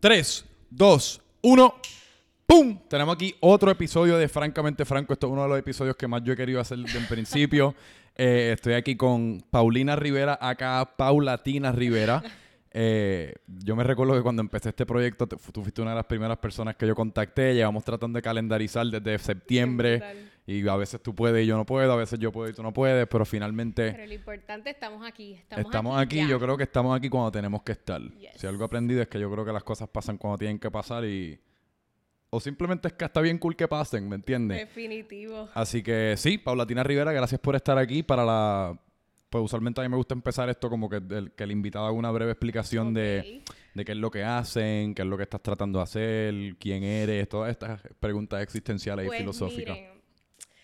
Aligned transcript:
3, 0.00 0.46
2, 0.70 1.22
1. 1.42 1.74
¡Pum! 2.46 2.78
Tenemos 2.88 3.14
aquí 3.14 3.34
otro 3.40 3.70
episodio 3.70 4.16
de 4.16 4.28
Francamente 4.28 4.86
Franco. 4.86 5.12
Esto 5.12 5.26
es 5.26 5.32
uno 5.34 5.42
de 5.42 5.48
los 5.50 5.58
episodios 5.58 5.94
que 5.94 6.08
más 6.08 6.22
yo 6.24 6.32
he 6.32 6.36
querido 6.36 6.58
hacer 6.58 6.78
desde 6.78 6.98
el 6.98 7.06
principio. 7.06 7.74
Eh, 8.22 8.52
estoy 8.52 8.74
aquí 8.74 8.96
con 8.96 9.42
Paulina 9.50 9.96
Rivera, 9.96 10.36
acá 10.42 10.94
Paulatina 10.94 11.72
Rivera. 11.72 12.22
Eh, 12.70 13.32
yo 13.46 13.74
me 13.76 13.82
recuerdo 13.82 14.12
que 14.14 14.20
cuando 14.20 14.42
empecé 14.42 14.70
este 14.70 14.84
proyecto, 14.84 15.26
tú 15.26 15.62
fuiste 15.62 15.80
una 15.80 15.92
de 15.92 15.96
las 15.96 16.04
primeras 16.04 16.36
personas 16.36 16.76
que 16.76 16.86
yo 16.86 16.94
contacté. 16.94 17.54
Llevamos 17.54 17.82
tratando 17.82 18.18
de 18.18 18.22
calendarizar 18.22 18.84
desde 18.88 19.18
septiembre. 19.18 20.02
Y 20.46 20.66
a 20.66 20.76
veces 20.76 21.00
tú 21.00 21.14
puedes 21.14 21.44
y 21.44 21.46
yo 21.46 21.56
no 21.56 21.64
puedo, 21.64 21.92
a 21.92 21.96
veces 21.96 22.18
yo 22.18 22.32
puedo 22.32 22.50
y 22.50 22.52
tú 22.52 22.62
no 22.62 22.72
puedes, 22.72 23.06
pero 23.06 23.24
finalmente... 23.24 23.92
Pero 23.92 24.06
lo 24.06 24.14
importante, 24.14 24.70
estamos 24.70 25.06
aquí. 25.06 25.40
Estamos, 25.48 26.00
aquí, 26.00 26.26
yo 26.26 26.40
creo 26.40 26.56
que 26.56 26.64
estamos 26.64 26.96
aquí 26.96 27.08
cuando 27.08 27.30
tenemos 27.30 27.62
que 27.62 27.72
estar. 27.72 28.00
Si 28.34 28.46
algo 28.46 28.64
he 28.64 28.66
aprendido 28.66 29.02
es 29.02 29.08
que 29.08 29.20
yo 29.20 29.30
creo 29.30 29.44
que 29.44 29.52
las 29.52 29.62
cosas 29.62 29.88
pasan 29.88 30.18
cuando 30.18 30.38
tienen 30.38 30.58
que 30.58 30.70
pasar 30.70 31.04
y... 31.04 31.38
O 32.30 32.40
simplemente 32.40 32.88
es 32.88 32.94
que 32.94 33.04
está 33.04 33.20
bien 33.20 33.38
cool 33.38 33.56
que 33.56 33.66
pasen, 33.66 34.08
¿me 34.08 34.14
entiendes? 34.14 34.58
Definitivo. 34.58 35.48
Así 35.52 35.82
que 35.82 36.14
sí, 36.16 36.38
Paulatina 36.38 36.82
Rivera, 36.84 37.12
gracias 37.12 37.40
por 37.40 37.54
estar 37.56 37.76
aquí 37.78 38.02
para 38.02 38.24
la... 38.24 38.80
Pues 39.28 39.44
usualmente 39.44 39.80
a 39.80 39.84
mí 39.84 39.88
me 39.88 39.96
gusta 39.96 40.14
empezar 40.14 40.48
esto 40.48 40.68
como 40.68 40.88
que 40.88 40.96
el, 40.96 41.32
que 41.32 41.44
el 41.44 41.52
invitado 41.52 41.86
haga 41.86 41.94
una 41.94 42.10
breve 42.10 42.32
explicación 42.32 42.92
de, 42.92 43.44
de 43.74 43.84
qué 43.84 43.92
es 43.92 43.98
lo 43.98 44.10
que 44.10 44.24
hacen, 44.24 44.94
qué 44.94 45.02
es 45.02 45.08
lo 45.08 45.16
que 45.16 45.22
estás 45.22 45.40
tratando 45.40 45.78
de 45.78 45.82
hacer, 45.84 46.34
quién 46.58 46.82
eres, 46.82 47.28
todas 47.28 47.50
estas 47.50 47.80
preguntas 48.00 48.42
existenciales 48.42 49.04
y 49.04 49.08
pues 49.08 49.20
filosóficas. 49.20 49.78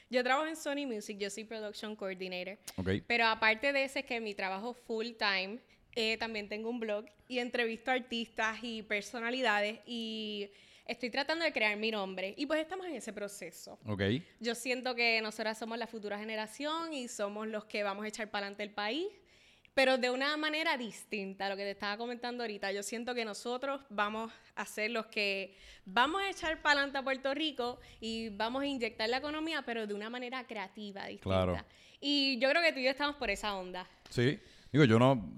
Yo 0.08 0.22
trabajo 0.22 0.46
en 0.46 0.56
Sony 0.56 0.86
Music, 0.86 1.18
yo 1.18 1.28
soy 1.30 1.44
Production 1.44 1.96
Coordinator. 1.96 2.58
Pero 3.06 3.26
aparte 3.26 3.72
de 3.72 3.84
ese, 3.84 4.04
que 4.04 4.20
mi 4.20 4.34
trabajo 4.34 4.72
full 4.72 5.08
time, 5.18 5.58
eh, 5.94 6.16
también 6.18 6.48
tengo 6.48 6.70
un 6.70 6.78
blog 6.78 7.06
y 7.26 7.38
entrevisto 7.38 7.90
artistas 7.90 8.58
y 8.62 8.82
personalidades 8.82 9.80
y 9.84 10.48
estoy 10.86 11.10
tratando 11.10 11.44
de 11.44 11.52
crear 11.52 11.76
mi 11.76 11.90
nombre. 11.90 12.34
Y 12.36 12.46
pues 12.46 12.60
estamos 12.60 12.86
en 12.86 12.94
ese 12.94 13.12
proceso. 13.12 13.78
Okay. 13.84 14.24
Yo 14.38 14.54
siento 14.54 14.94
que 14.94 15.20
nosotras 15.22 15.58
somos 15.58 15.76
la 15.76 15.88
futura 15.88 16.18
generación 16.18 16.92
y 16.92 17.08
somos 17.08 17.48
los 17.48 17.64
que 17.64 17.82
vamos 17.82 18.04
a 18.04 18.08
echar 18.08 18.30
para 18.30 18.46
adelante 18.46 18.62
el 18.62 18.70
país 18.70 19.06
pero 19.76 19.98
de 19.98 20.08
una 20.08 20.34
manera 20.38 20.78
distinta 20.78 21.44
a 21.44 21.48
lo 21.50 21.56
que 21.56 21.64
te 21.64 21.72
estaba 21.72 21.98
comentando 21.98 22.42
ahorita. 22.42 22.72
Yo 22.72 22.82
siento 22.82 23.14
que 23.14 23.26
nosotros 23.26 23.82
vamos 23.90 24.32
a 24.54 24.64
ser 24.64 24.90
los 24.90 25.04
que 25.04 25.54
vamos 25.84 26.22
a 26.22 26.30
echar 26.30 26.62
para 26.62 26.80
adelante 26.80 26.96
a 26.96 27.02
Puerto 27.02 27.34
Rico 27.34 27.78
y 28.00 28.30
vamos 28.30 28.62
a 28.62 28.66
inyectar 28.66 29.06
la 29.06 29.18
economía, 29.18 29.60
pero 29.66 29.86
de 29.86 29.92
una 29.92 30.08
manera 30.08 30.46
creativa, 30.46 31.04
distinta. 31.04 31.44
Claro. 31.44 31.58
Y 32.00 32.38
yo 32.38 32.48
creo 32.48 32.62
que 32.62 32.72
tú 32.72 32.78
y 32.78 32.84
yo 32.84 32.90
estamos 32.90 33.16
por 33.16 33.28
esa 33.28 33.54
onda. 33.54 33.86
Sí. 34.08 34.40
Digo, 34.72 34.84
yo 34.84 34.98
no, 34.98 35.30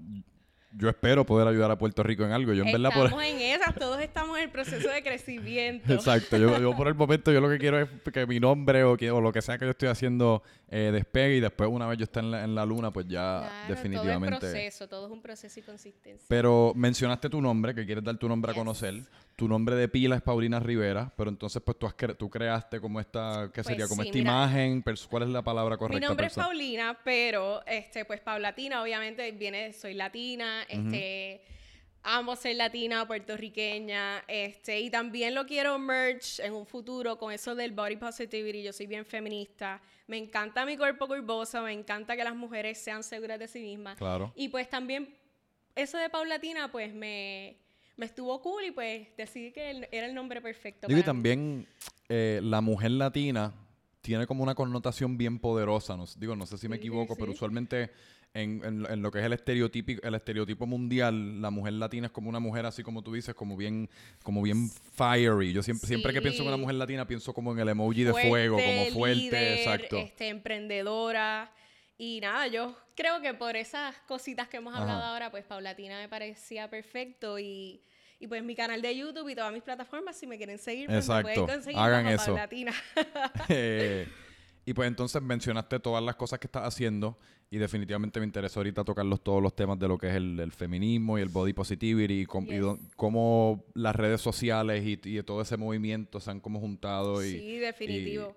yo 0.71 0.89
espero 0.89 1.25
poder 1.25 1.47
ayudar 1.47 1.71
a 1.71 1.77
Puerto 1.77 2.03
Rico 2.03 2.23
en 2.23 2.31
algo. 2.31 2.53
Yo 2.53 2.63
en 2.63 2.69
estamos 2.69 2.95
verdad 2.95 3.11
por... 3.11 3.23
en 3.23 3.39
esas, 3.39 3.75
todos 3.75 3.99
estamos 4.01 4.37
en 4.37 4.43
el 4.43 4.49
proceso 4.51 4.89
de 4.89 5.01
crecimiento. 5.01 5.91
Exacto. 5.93 6.37
Yo, 6.37 6.75
por 6.75 6.87
el 6.87 6.95
momento 6.95 7.31
yo 7.31 7.41
lo 7.41 7.49
que 7.49 7.57
quiero 7.57 7.79
es 7.79 7.89
que 8.13 8.25
mi 8.27 8.39
nombre 8.39 8.83
o, 8.83 8.95
que, 8.95 9.09
o 9.09 9.19
lo 9.19 9.33
que 9.33 9.41
sea 9.41 9.57
que 9.57 9.65
yo 9.65 9.71
estoy 9.71 9.89
haciendo 9.89 10.43
eh, 10.69 10.91
despegue 10.93 11.37
y 11.37 11.39
después 11.39 11.69
una 11.71 11.87
vez 11.87 11.97
yo 11.97 12.03
esté 12.03 12.19
en 12.19 12.55
la, 12.55 12.65
luna, 12.65 12.91
pues 12.91 13.07
ya 13.07 13.65
definitivamente... 13.67 14.39
Todo 14.39 14.47
es 14.47 14.53
proceso, 14.53 14.87
todo 14.87 15.05
es 15.07 15.11
un 15.11 15.21
proceso 15.21 15.59
y 15.59 15.63
consistencia. 15.63 16.25
Pero 16.27 16.73
mencionaste 16.75 17.29
tu 17.29 17.41
nombre, 17.41 17.73
que 17.73 17.85
quieres 17.85 18.03
dar 18.03 18.17
tu 18.17 18.27
nombre 18.27 18.51
a 18.51 18.55
conocer. 18.55 19.01
Tu 19.39 19.47
nombre 19.47 19.75
de 19.75 19.87
pila 19.87 20.17
es 20.17 20.21
Paulina 20.21 20.59
Rivera, 20.59 21.13
pero 21.15 21.29
entonces 21.29 21.61
pues 21.63 21.79
tú, 21.79 21.87
has 21.87 21.95
tú 22.17 22.29
creaste 22.29 22.81
como 22.81 22.99
esta, 22.99 23.49
¿qué 23.53 23.63
pues 23.63 23.67
sería? 23.67 23.87
Como 23.87 24.03
esta 24.03 24.17
imagen, 24.17 24.83
¿cuál 25.09 25.23
es 25.23 25.29
la 25.29 25.41
palabra 25.41 25.77
correcta? 25.77 25.97
Mi 25.97 26.05
nombre 26.05 26.27
es 26.27 26.33
Paulina, 26.33 26.99
pero 27.05 27.65
este 27.65 28.03
pues 28.03 28.19
Paulatina 28.19 28.81
obviamente 28.81 29.31
viene, 29.31 29.71
soy 29.71 29.93
latina, 29.93 30.63
este... 30.67 31.41
amo 32.03 32.35
ser 32.35 32.55
latina, 32.57 33.07
puertorriqueña, 33.07 34.23
este, 34.27 34.79
y 34.79 34.89
también 34.89 35.35
lo 35.35 35.45
quiero 35.45 35.79
merge 35.79 36.45
en 36.45 36.53
un 36.53 36.65
futuro 36.65 37.17
con 37.17 37.31
eso 37.31 37.55
del 37.55 37.71
body 37.71 37.95
positivity. 37.95 38.63
Yo 38.63 38.73
soy 38.73 38.87
bien 38.87 39.05
feminista, 39.05 39.81
me 40.07 40.17
encanta 40.17 40.65
mi 40.65 40.77
cuerpo 40.77 41.07
curvoso, 41.07 41.61
me 41.61 41.71
encanta 41.71 42.15
que 42.15 42.23
las 42.23 42.35
mujeres 42.35 42.77
sean 42.77 43.03
seguras 43.03 43.39
de 43.39 43.47
sí 43.47 43.61
mismas. 43.61 43.97
Claro. 43.97 44.33
Y 44.35 44.49
pues 44.49 44.69
también 44.69 45.15
eso 45.75 45.97
de 45.97 46.09
Paulatina, 46.09 46.71
pues 46.71 46.93
me 46.93 47.57
me 47.99 48.05
estuvo 48.05 48.41
cool 48.41 48.63
y 48.63 48.71
pues 48.71 49.07
decidí 49.17 49.51
que 49.51 49.87
era 49.91 50.07
el 50.07 50.15
nombre 50.15 50.41
perfecto. 50.41 50.87
y 50.89 51.03
también 51.03 51.67
eh, 52.07 52.39
la 52.41 52.61
mujer 52.61 52.91
latina 52.91 53.53
tiene 54.01 54.25
como 54.25 54.41
una 54.41 54.55
connotación 54.55 55.17
bien 55.17 55.37
poderosa. 55.37 55.97
No, 55.97 56.05
digo, 56.17 56.35
no 56.35 56.45
sé 56.45 56.57
si 56.57 56.69
me 56.69 56.77
equivoco, 56.77 57.17
pero 57.17 57.33
usualmente 57.33 57.91
en, 58.33 58.63
en, 58.63 59.01
lo 59.01 59.11
que 59.11 59.19
es 59.19 59.25
el 59.25 59.33
estereotipo, 59.33 59.91
el 60.01 60.15
estereotipo 60.15 60.65
mundial, 60.65 61.41
la 61.41 61.49
mujer 61.49 61.73
latina 61.73 62.07
es 62.07 62.13
como 62.13 62.29
una 62.29 62.39
mujer 62.39 62.65
así 62.65 62.83
como 62.83 63.01
tú 63.01 63.13
dices, 63.13 63.35
como 63.35 63.57
bien, 63.57 63.89
como 64.23 64.41
bien 64.41 64.69
fiery. 64.69 65.51
Yo 65.51 65.61
siempre, 65.61 65.87
siempre 65.87 66.13
que 66.13 66.21
pienso 66.21 66.41
en 66.43 66.47
una 66.47 66.57
mujer 66.57 66.75
latina 66.75 67.05
pienso 67.05 67.33
como 67.33 67.51
en 67.51 67.59
el 67.59 67.67
emoji 67.67 68.05
de 68.05 68.13
fuego, 68.13 68.57
como 68.57 68.85
fuerte, 68.93 69.55
exacto. 69.55 69.97
Este, 69.97 70.29
emprendedora. 70.29 71.51
Y 71.97 72.21
nada, 72.21 72.47
yo 72.47 72.77
creo 72.99 73.21
que 73.21 73.33
por 73.33 73.55
esas 73.55 73.95
cositas 74.07 74.49
que 74.49 74.57
hemos 74.57 74.75
hablado 74.75 75.01
ahora, 75.03 75.31
pues 75.31 75.45
Paulatina 75.45 75.99
me 75.99 76.09
parecía 76.09 76.69
perfecto 76.69 77.39
y 77.39 77.81
y 78.19 78.27
pues 78.27 78.43
mi 78.43 78.53
canal 78.53 78.81
de 78.81 78.95
YouTube 78.95 79.29
y 79.29 79.35
todas 79.35 79.53
mis 79.53 79.63
plataformas, 79.63 80.17
si 80.17 80.27
me 80.27 80.35
quieren 80.35 80.57
seguir, 80.57 80.87
pues 80.87 81.07
me 81.07 81.21
pueden 81.21 81.47
conseguir 81.47 81.79
Hagan 81.79 82.07
eso. 82.07 82.35
Eh, 83.47 84.05
y 84.65 84.73
pues 84.73 84.87
entonces 84.87 85.21
mencionaste 85.21 85.79
todas 85.79 86.03
las 86.03 86.15
cosas 86.15 86.37
que 86.37 86.47
estás 86.47 86.63
haciendo 86.63 87.17
y 87.49 87.57
definitivamente 87.57 88.19
me 88.19 88.25
interesa 88.25 88.59
ahorita 88.59 88.83
tocar 88.83 89.05
todos 89.19 89.41
los 89.41 89.55
temas 89.55 89.79
de 89.79 89.87
lo 89.87 89.97
que 89.97 90.09
es 90.09 90.15
el, 90.15 90.51
feminismo 90.51 91.17
y 91.17 91.21
el 91.21 91.29
body 91.29 91.53
positivity 91.53 92.21
y, 92.21 92.25
cómo 92.95 93.65
las 93.73 93.95
redes 93.95 94.19
sociales 94.19 94.85
y, 94.85 94.99
y, 95.03 95.23
todo 95.23 95.41
ese 95.41 95.55
movimiento 95.55 96.19
se 96.19 96.29
han 96.29 96.41
como 96.41 96.59
juntado. 96.59 97.23
Y, 97.23 97.31
sí, 97.31 97.57
definitivo. 97.57 98.35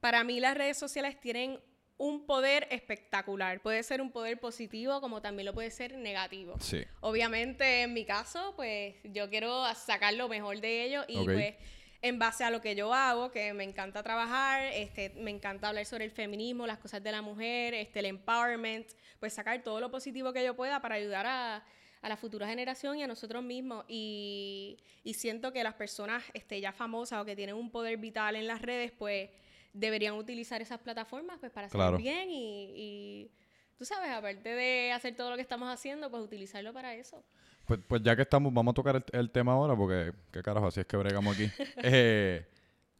Para 0.00 0.22
mí 0.24 0.40
las 0.40 0.56
redes 0.56 0.76
sociales 0.76 1.18
tienen 1.18 1.58
un 1.98 2.26
poder 2.26 2.68
espectacular. 2.70 3.60
Puede 3.60 3.82
ser 3.82 4.00
un 4.00 4.10
poder 4.10 4.38
positivo 4.38 5.00
como 5.00 5.22
también 5.22 5.46
lo 5.46 5.54
puede 5.54 5.70
ser 5.70 5.94
negativo. 5.96 6.56
Sí. 6.60 6.84
Obviamente, 7.00 7.82
en 7.82 7.94
mi 7.94 8.04
caso, 8.04 8.52
pues 8.56 8.96
yo 9.04 9.30
quiero 9.30 9.64
sacar 9.74 10.14
lo 10.14 10.28
mejor 10.28 10.60
de 10.60 10.84
ello 10.84 11.04
y 11.08 11.24
pues 11.24 11.54
en 12.02 12.18
base 12.18 12.44
a 12.44 12.50
lo 12.50 12.60
que 12.60 12.74
yo 12.74 12.92
hago, 12.92 13.30
que 13.30 13.52
me 13.54 13.64
encanta 13.64 14.02
trabajar, 14.02 14.62
este, 14.74 15.10
me 15.16 15.30
encanta 15.30 15.68
hablar 15.68 15.86
sobre 15.86 16.04
el 16.04 16.10
feminismo, 16.10 16.66
las 16.66 16.78
cosas 16.78 17.02
de 17.02 17.10
la 17.10 17.22
mujer, 17.22 17.74
este, 17.74 18.00
el 18.00 18.06
empowerment, 18.06 18.86
pues 19.18 19.32
sacar 19.32 19.62
todo 19.62 19.80
lo 19.80 19.90
positivo 19.90 20.32
que 20.32 20.44
yo 20.44 20.54
pueda 20.54 20.80
para 20.80 20.96
ayudar 20.96 21.26
a, 21.26 21.64
a 22.02 22.08
la 22.08 22.16
futura 22.16 22.46
generación 22.46 22.98
y 22.98 23.02
a 23.02 23.06
nosotros 23.06 23.42
mismos. 23.42 23.84
Y, 23.88 24.76
y 25.02 25.14
siento 25.14 25.52
que 25.52 25.64
las 25.64 25.74
personas 25.74 26.22
este, 26.34 26.60
ya 26.60 26.72
famosas 26.72 27.22
o 27.22 27.24
que 27.24 27.34
tienen 27.34 27.56
un 27.56 27.70
poder 27.70 27.96
vital 27.96 28.36
en 28.36 28.46
las 28.46 28.60
redes, 28.60 28.92
pues 28.92 29.30
deberían 29.76 30.14
utilizar 30.14 30.60
esas 30.62 30.80
plataformas 30.80 31.38
pues 31.38 31.52
para 31.52 31.66
hacer 31.66 31.96
bien 31.98 32.28
y, 32.30 33.30
tú 33.76 33.84
sabes, 33.84 34.10
aparte 34.10 34.48
de 34.48 34.92
hacer 34.92 35.14
todo 35.14 35.30
lo 35.30 35.36
que 35.36 35.42
estamos 35.42 35.68
haciendo, 35.68 36.10
pues 36.10 36.22
utilizarlo 36.22 36.72
para 36.72 36.94
eso. 36.94 37.22
Pues, 37.66 37.80
pues 37.86 38.02
ya 38.02 38.16
que 38.16 38.22
estamos, 38.22 38.52
vamos 38.52 38.72
a 38.72 38.74
tocar 38.74 39.04
el, 39.12 39.30
tema 39.30 39.52
ahora 39.52 39.76
porque, 39.76 40.12
qué 40.32 40.42
carajo, 40.42 40.68
así 40.68 40.80
es 40.80 40.86
que 40.86 40.96
bregamos 40.96 41.34
aquí. 41.34 41.50
eh, 41.82 42.46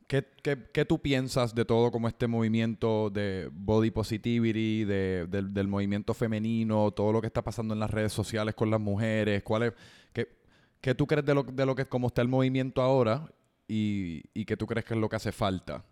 ¿qué, 0.07 0.27
qué, 0.43 0.85
tú 0.85 1.01
piensas 1.01 1.55
de 1.55 1.65
todo 1.65 1.91
como 1.91 2.09
este 2.09 2.27
movimiento 2.27 3.09
de 3.11 3.49
body 3.53 3.91
positivity, 3.91 4.85
de, 4.85 5.27
del, 5.29 5.69
movimiento 5.69 6.15
femenino, 6.15 6.91
todo 6.91 7.13
lo 7.13 7.21
que 7.21 7.29
está 7.29 7.43
pasando 7.43 7.75
en 7.75 7.81
las 7.81 7.91
redes 7.91 8.13
sociales 8.13 8.55
con 8.55 8.71
las 8.71 8.81
mujeres? 8.81 9.43
¿Cuál 9.43 9.63
es, 9.63 9.73
qué, 10.13 10.29
qué 10.81 10.95
tú 10.95 11.07
crees 11.07 11.25
de 11.25 11.35
lo, 11.35 11.43
de 11.43 11.65
lo 11.65 11.75
que 11.75 11.87
como 11.87 12.09
está 12.09 12.23
el 12.23 12.29
movimiento 12.29 12.83
ahora 12.83 13.31
y, 13.67 14.23
y 14.35 14.45
qué 14.45 14.57
tú 14.57 14.67
crees 14.67 14.85
que 14.85 14.95
es 14.95 15.01
lo 15.01 15.09
que 15.09 15.17
hace 15.17 15.33
falta? 15.33 15.85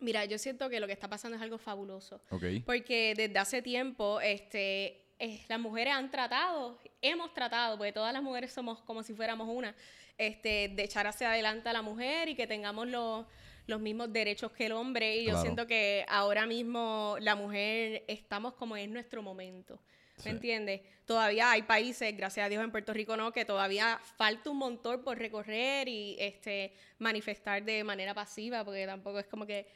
Mira, 0.00 0.24
yo 0.24 0.38
siento 0.38 0.68
que 0.68 0.80
lo 0.80 0.86
que 0.86 0.92
está 0.92 1.08
pasando 1.08 1.36
es 1.36 1.42
algo 1.42 1.58
fabuloso. 1.58 2.20
Porque 2.64 3.14
desde 3.16 3.38
hace 3.38 3.62
tiempo, 3.62 4.20
este, 4.20 5.06
las 5.48 5.58
mujeres 5.58 5.94
han 5.94 6.10
tratado, 6.10 6.78
hemos 7.00 7.32
tratado, 7.32 7.78
porque 7.78 7.92
todas 7.92 8.12
las 8.12 8.22
mujeres 8.22 8.52
somos 8.52 8.82
como 8.82 9.02
si 9.02 9.14
fuéramos 9.14 9.48
una, 9.48 9.74
este, 10.18 10.68
de 10.68 10.82
echar 10.82 11.06
hacia 11.06 11.30
adelante 11.30 11.68
a 11.68 11.72
la 11.72 11.82
mujer 11.82 12.28
y 12.28 12.34
que 12.34 12.46
tengamos 12.46 12.88
los, 12.88 13.26
los 13.66 13.80
mismos 13.80 14.12
derechos 14.12 14.52
que 14.52 14.66
el 14.66 14.72
hombre. 14.72 15.16
Y 15.16 15.26
yo 15.26 15.40
siento 15.40 15.66
que 15.66 16.04
ahora 16.08 16.46
mismo 16.46 17.16
la 17.20 17.34
mujer 17.34 18.04
estamos 18.06 18.54
como 18.54 18.76
en 18.76 18.92
nuestro 18.92 19.22
momento. 19.22 19.80
¿Me 20.24 20.30
entiendes? 20.30 20.80
Todavía 21.04 21.50
hay 21.50 21.62
países, 21.62 22.16
gracias 22.16 22.46
a 22.46 22.48
Dios 22.48 22.64
en 22.64 22.70
Puerto 22.70 22.92
Rico 22.92 23.16
no, 23.16 23.32
que 23.32 23.44
todavía 23.44 24.00
falta 24.16 24.50
un 24.50 24.56
montón 24.56 25.02
por 25.02 25.18
recorrer 25.18 25.88
y 25.88 26.16
este 26.18 26.72
manifestar 26.98 27.62
de 27.62 27.84
manera 27.84 28.14
pasiva, 28.14 28.64
porque 28.64 28.86
tampoco 28.86 29.18
es 29.18 29.26
como 29.26 29.46
que 29.46 29.66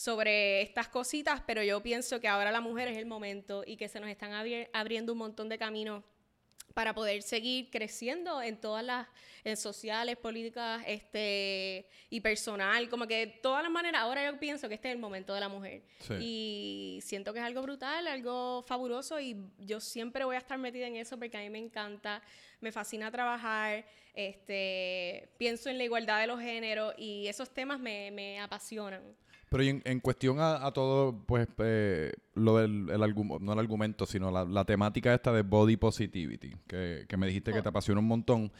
sobre 0.00 0.62
estas 0.62 0.88
cositas, 0.88 1.42
pero 1.46 1.62
yo 1.62 1.82
pienso 1.82 2.20
que 2.20 2.26
ahora 2.26 2.50
la 2.50 2.62
mujer 2.62 2.88
es 2.88 2.96
el 2.96 3.04
momento 3.04 3.64
y 3.66 3.76
que 3.76 3.86
se 3.86 4.00
nos 4.00 4.08
están 4.08 4.32
abriendo 4.72 5.12
un 5.12 5.18
montón 5.18 5.50
de 5.50 5.58
caminos 5.58 6.02
para 6.72 6.94
poder 6.94 7.20
seguir 7.20 7.68
creciendo 7.70 8.40
en 8.40 8.58
todas 8.58 8.82
las 8.82 9.08
sociales, 9.60 10.16
políticas 10.16 10.82
este, 10.86 11.86
y 12.08 12.22
personal, 12.22 12.88
como 12.88 13.06
que 13.06 13.26
de 13.26 13.26
todas 13.26 13.62
las 13.62 13.70
maneras, 13.70 14.00
ahora 14.00 14.24
yo 14.24 14.40
pienso 14.40 14.70
que 14.70 14.76
este 14.76 14.88
es 14.88 14.94
el 14.94 15.00
momento 15.00 15.34
de 15.34 15.40
la 15.40 15.50
mujer. 15.50 15.82
Y 16.18 17.00
siento 17.02 17.34
que 17.34 17.40
es 17.40 17.44
algo 17.44 17.60
brutal, 17.60 18.06
algo 18.06 18.64
fabuloso 18.66 19.20
y 19.20 19.36
yo 19.58 19.80
siempre 19.80 20.24
voy 20.24 20.36
a 20.36 20.38
estar 20.38 20.56
metida 20.56 20.86
en 20.86 20.96
eso 20.96 21.18
porque 21.18 21.36
a 21.36 21.40
mí 21.40 21.50
me 21.50 21.58
encanta, 21.58 22.22
me 22.62 22.72
fascina 22.72 23.10
trabajar, 23.10 23.84
este, 24.14 25.28
pienso 25.36 25.68
en 25.68 25.76
la 25.76 25.84
igualdad 25.84 26.22
de 26.22 26.26
los 26.26 26.40
géneros 26.40 26.94
y 26.96 27.26
esos 27.26 27.50
temas 27.50 27.78
me, 27.78 28.10
me 28.12 28.40
apasionan. 28.40 29.02
Pero 29.50 29.64
en, 29.64 29.98
cuestión 29.98 30.36
a, 30.38 30.70
todo, 30.70 31.24
pues, 31.26 31.48
eh, 31.58 32.12
lo 32.34 32.58
del 32.58 32.88
el 32.88 33.14
no 33.40 33.52
el 33.52 33.58
argumento, 33.58 34.06
sino 34.06 34.30
la, 34.30 34.64
temática 34.64 35.12
esta 35.12 35.32
de 35.32 35.42
body 35.42 35.76
positivity, 35.76 36.54
que, 36.68 37.04
me 37.18 37.26
dijiste 37.26 37.52
que 37.52 37.60
te 37.60 37.68
oh. 37.68 37.70
apasiona 37.70 38.00
un 38.00 38.06
montón. 38.06 38.52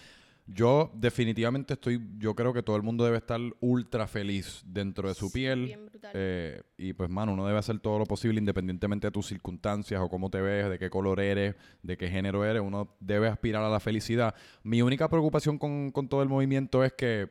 Yo 0.49 0.91
definitivamente 0.95 1.75
estoy, 1.75 2.05
yo 2.19 2.35
creo 2.35 2.53
que 2.53 2.65
todo 2.65 2.75
el 2.75 2.83
mundo 2.83 3.05
debe 3.05 3.19
estar 3.19 3.41
ultra 3.61 4.09
feliz 4.09 4.65
dentro 4.67 5.07
de 5.07 5.15
su 5.15 5.31
piel. 5.31 5.79
Eh, 6.13 6.61
y 6.77 6.93
pues, 6.93 7.09
mano, 7.09 7.35
uno 7.35 7.47
debe 7.47 7.61
hacer 7.61 7.79
todo 7.79 8.01
lo 8.01 8.05
posible 8.05 8.41
independientemente 8.41 9.07
de 9.07 9.13
tus 9.13 9.27
circunstancias 9.27 10.01
o 10.01 10.09
cómo 10.09 10.29
te 10.29 10.41
ves, 10.41 10.69
de 10.69 10.81
qué 10.81 10.91
color 10.91 11.21
eres, 11.21 11.55
de 11.85 11.97
qué 11.97 12.09
género 12.09 12.45
eres. 12.45 12.63
Uno 12.63 12.97
debe 12.99 13.29
aspirar 13.29 13.63
a 13.63 13.71
la 13.71 13.79
felicidad. 13.79 14.35
Mi 14.65 14.83
única 14.83 15.09
preocupación 15.09 15.57
con, 15.57 15.93
con 15.93 16.09
todo 16.09 16.21
el 16.25 16.29
movimiento 16.29 16.83
es 16.83 16.95
que, 16.95 17.29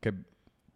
que 0.00 0.14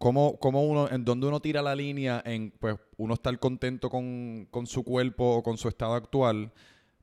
¿Cómo, 0.03 0.37
cómo 0.37 0.65
uno, 0.65 0.89
en 0.91 1.05
donde 1.05 1.27
uno 1.27 1.39
tira 1.39 1.61
la 1.61 1.73
línea 1.73 2.21
en, 2.25 2.51
pues, 2.59 2.75
uno 2.97 3.13
estar 3.13 3.39
contento 3.39 3.89
con, 3.89 4.49
su 4.65 4.83
cuerpo 4.83 5.37
o 5.37 5.43
con 5.43 5.57
su 5.57 5.69
estado 5.69 5.93
actual, 5.93 6.51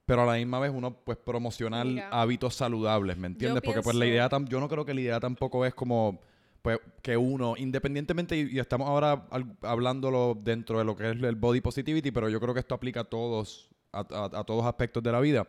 pero 0.05 0.21
a 0.21 0.27
la 0.27 0.35
misma 0.35 0.61
vez 0.61 0.71
uno, 0.71 0.93
pues, 1.03 1.17
promocionar 1.17 1.87
hábitos 2.11 2.57
saludables, 2.57 3.17
¿me 3.17 3.29
entiendes? 3.29 3.63
Porque, 3.65 3.81
pues, 3.81 3.97
la 3.97 4.05
idea, 4.05 4.29
yo 4.47 4.61
no 4.61 4.69
creo 4.69 4.85
que 4.85 4.93
la 4.93 5.01
idea 5.01 5.19
tampoco 5.19 5.65
es 5.65 5.73
como, 5.73 6.21
pues, 6.61 6.79
que 7.01 7.17
uno, 7.17 7.55
independientemente, 7.57 8.37
y, 8.37 8.59
estamos 8.59 8.87
ahora 8.87 9.27
hablándolo 9.63 10.39
dentro 10.39 10.79
de 10.79 10.85
lo 10.85 10.95
que 10.95 11.09
es 11.09 11.23
el 11.23 11.37
body 11.37 11.63
positivity, 11.63 12.11
pero 12.11 12.29
yo 12.29 12.39
creo 12.39 12.53
que 12.53 12.61
esto 12.61 12.75
aplica 12.75 13.01
a 13.01 13.05
todos, 13.05 13.71
a, 13.93 14.01
a, 14.01 14.45
todos 14.45 14.67
aspectos 14.67 15.03
de 15.03 15.11
la 15.11 15.21
vida 15.21 15.49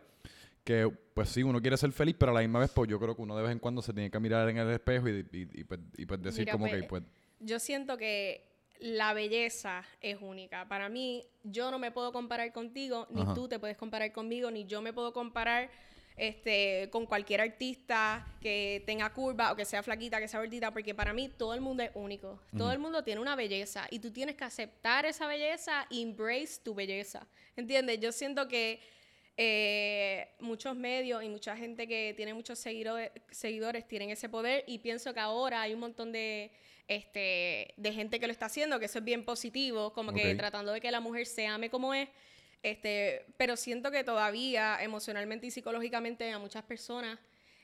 que 0.64 0.90
pues 1.16 1.28
sí, 1.28 1.42
uno 1.44 1.60
quiere 1.60 1.76
ser 1.76 1.92
feliz, 1.92 2.16
pero 2.18 2.32
a 2.32 2.36
la 2.36 2.42
misma 2.42 2.60
vez 2.60 2.70
pues 2.70 2.88
yo 2.88 3.00
creo 3.00 3.16
que 3.16 3.22
uno 3.24 3.36
de 3.36 3.42
vez 3.42 3.52
en 3.52 3.58
cuando 3.58 3.82
se 3.82 3.94
tiene 3.94 4.12
que 4.12 4.20
mirar 4.20 4.48
en 4.48 4.58
el 4.58 4.70
espejo 4.70 5.10
y, 5.10 5.26
y, 5.32 5.64
pues, 5.64 5.80
pues, 6.08 6.22
decir 6.22 6.48
como 6.52 6.66
que 6.66 6.84
pues, 6.84 6.88
pues 6.88 7.04
yo 7.42 7.60
siento 7.60 7.98
que 7.98 8.50
la 8.80 9.14
belleza 9.14 9.84
es 10.02 10.18
única. 10.22 10.68
Para 10.68 10.90
mí, 10.90 11.24
yo 11.44 11.70
no 11.70 11.78
me 11.78 11.92
puedo 11.92 12.12
comparar 12.12 12.52
contigo, 12.52 13.08
ni 13.12 13.24
tú 13.36 13.48
te 13.48 13.60
puedes 13.60 13.78
comparar 13.78 14.12
conmigo, 14.12 14.50
ni 14.50 14.66
yo 14.66 14.82
me 14.82 14.92
puedo 14.92 15.14
comparar 15.14 15.70
este, 16.18 16.90
con 16.92 17.06
cualquier 17.06 17.42
artista 17.42 18.26
que 18.42 18.84
tenga 18.86 19.14
curva 19.14 19.52
o 19.52 19.56
que 19.56 19.66
sea 19.66 19.84
flaquita, 19.84 20.20
que 20.20 20.28
sea 20.28 20.40
gordita, 20.40 20.72
porque 20.72 20.94
para 20.96 21.14
mí 21.14 21.30
todo 21.30 21.54
el 21.54 21.62
mundo 21.62 21.84
es 21.84 21.92
único. 21.94 22.40
Todo 22.58 22.72
el 22.72 22.80
mundo 22.80 23.04
tiene 23.04 23.22
una 23.22 23.36
belleza 23.36 23.88
y 23.90 24.00
tú 24.00 24.12
tienes 24.12 24.36
que 24.36 24.44
aceptar 24.44 25.06
esa 25.06 25.28
belleza 25.28 25.86
y 25.90 26.02
embrace 26.02 26.60
tu 26.64 26.74
belleza. 26.74 27.28
¿Entiendes? 27.56 28.00
Yo 28.00 28.12
siento 28.12 28.48
que 28.48 28.82
eh, 29.38 30.30
muchos 30.40 30.76
medios 30.76 31.24
y 31.24 31.30
mucha 31.30 31.56
gente 31.56 31.88
que 31.88 32.14
tiene 32.16 32.34
muchos 32.34 32.60
seguidores, 32.60 33.12
seguidores 33.32 33.88
tienen 33.88 34.10
ese 34.10 34.30
poder 34.30 34.64
y 34.68 34.80
pienso 34.80 35.14
que 35.14 35.20
ahora 35.20 35.62
hay 35.62 35.74
un 35.74 35.80
montón 35.80 36.12
de 36.12 36.52
este, 36.88 37.74
de 37.78 37.94
gente 37.94 38.20
que 38.20 38.28
lo 38.28 38.34
está 38.34 38.48
haciendo, 38.48 38.80
que 38.80 38.86
eso 38.86 39.00
es 39.00 39.06
bien 39.06 39.24
positivo, 39.24 39.94
como 39.94 40.14
que 40.14 40.36
tratando 40.36 40.74
de 40.74 40.82
que 40.82 40.92
la 40.92 41.00
mujer 41.00 41.26
se 41.26 41.48
ame 41.48 41.70
como 41.70 41.94
es. 41.94 42.10
Este, 42.64 43.26
pero 43.38 43.56
siento 43.56 43.90
que 43.90 44.04
todavía 44.04 44.78
emocionalmente 44.84 45.48
y 45.48 45.52
psicológicamente 45.52 46.30
a 46.32 46.38
muchas 46.38 46.64
personas 46.64 47.18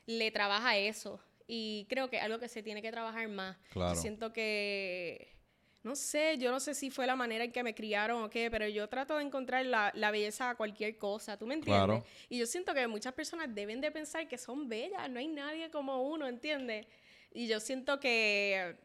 le 0.06 0.30
trabaja 0.30 0.76
eso. 0.78 1.20
Y 1.46 1.86
creo 1.88 2.10
que 2.10 2.16
es 2.16 2.22
algo 2.22 2.38
que 2.38 2.48
se 2.48 2.62
tiene 2.62 2.82
que 2.82 2.90
trabajar 2.90 3.28
más. 3.28 3.56
Siento 3.94 4.32
que, 4.32 5.37
no 5.82 5.94
sé, 5.94 6.36
yo 6.38 6.50
no 6.50 6.60
sé 6.60 6.74
si 6.74 6.90
fue 6.90 7.06
la 7.06 7.14
manera 7.14 7.44
en 7.44 7.52
que 7.52 7.62
me 7.62 7.74
criaron 7.74 8.24
o 8.24 8.30
qué, 8.30 8.50
pero 8.50 8.66
yo 8.66 8.88
trato 8.88 9.16
de 9.16 9.24
encontrar 9.24 9.64
la, 9.64 10.10
belleza 10.10 10.50
a 10.50 10.54
cualquier 10.56 10.98
cosa, 10.98 11.36
¿tú 11.36 11.46
me 11.46 11.54
entiendes? 11.54 12.02
Y 12.28 12.38
yo 12.38 12.46
siento 12.46 12.74
que 12.74 12.86
muchas 12.88 13.14
personas 13.14 13.54
deben 13.54 13.80
de 13.80 13.90
pensar 13.90 14.26
que 14.26 14.38
son 14.38 14.68
bellas, 14.68 15.08
no 15.08 15.18
hay 15.18 15.28
nadie 15.28 15.70
como 15.70 16.02
uno, 16.02 16.26
¿entiendes? 16.26 16.86
Y 17.32 17.46
yo 17.46 17.60
siento 17.60 18.00
que 18.00 18.76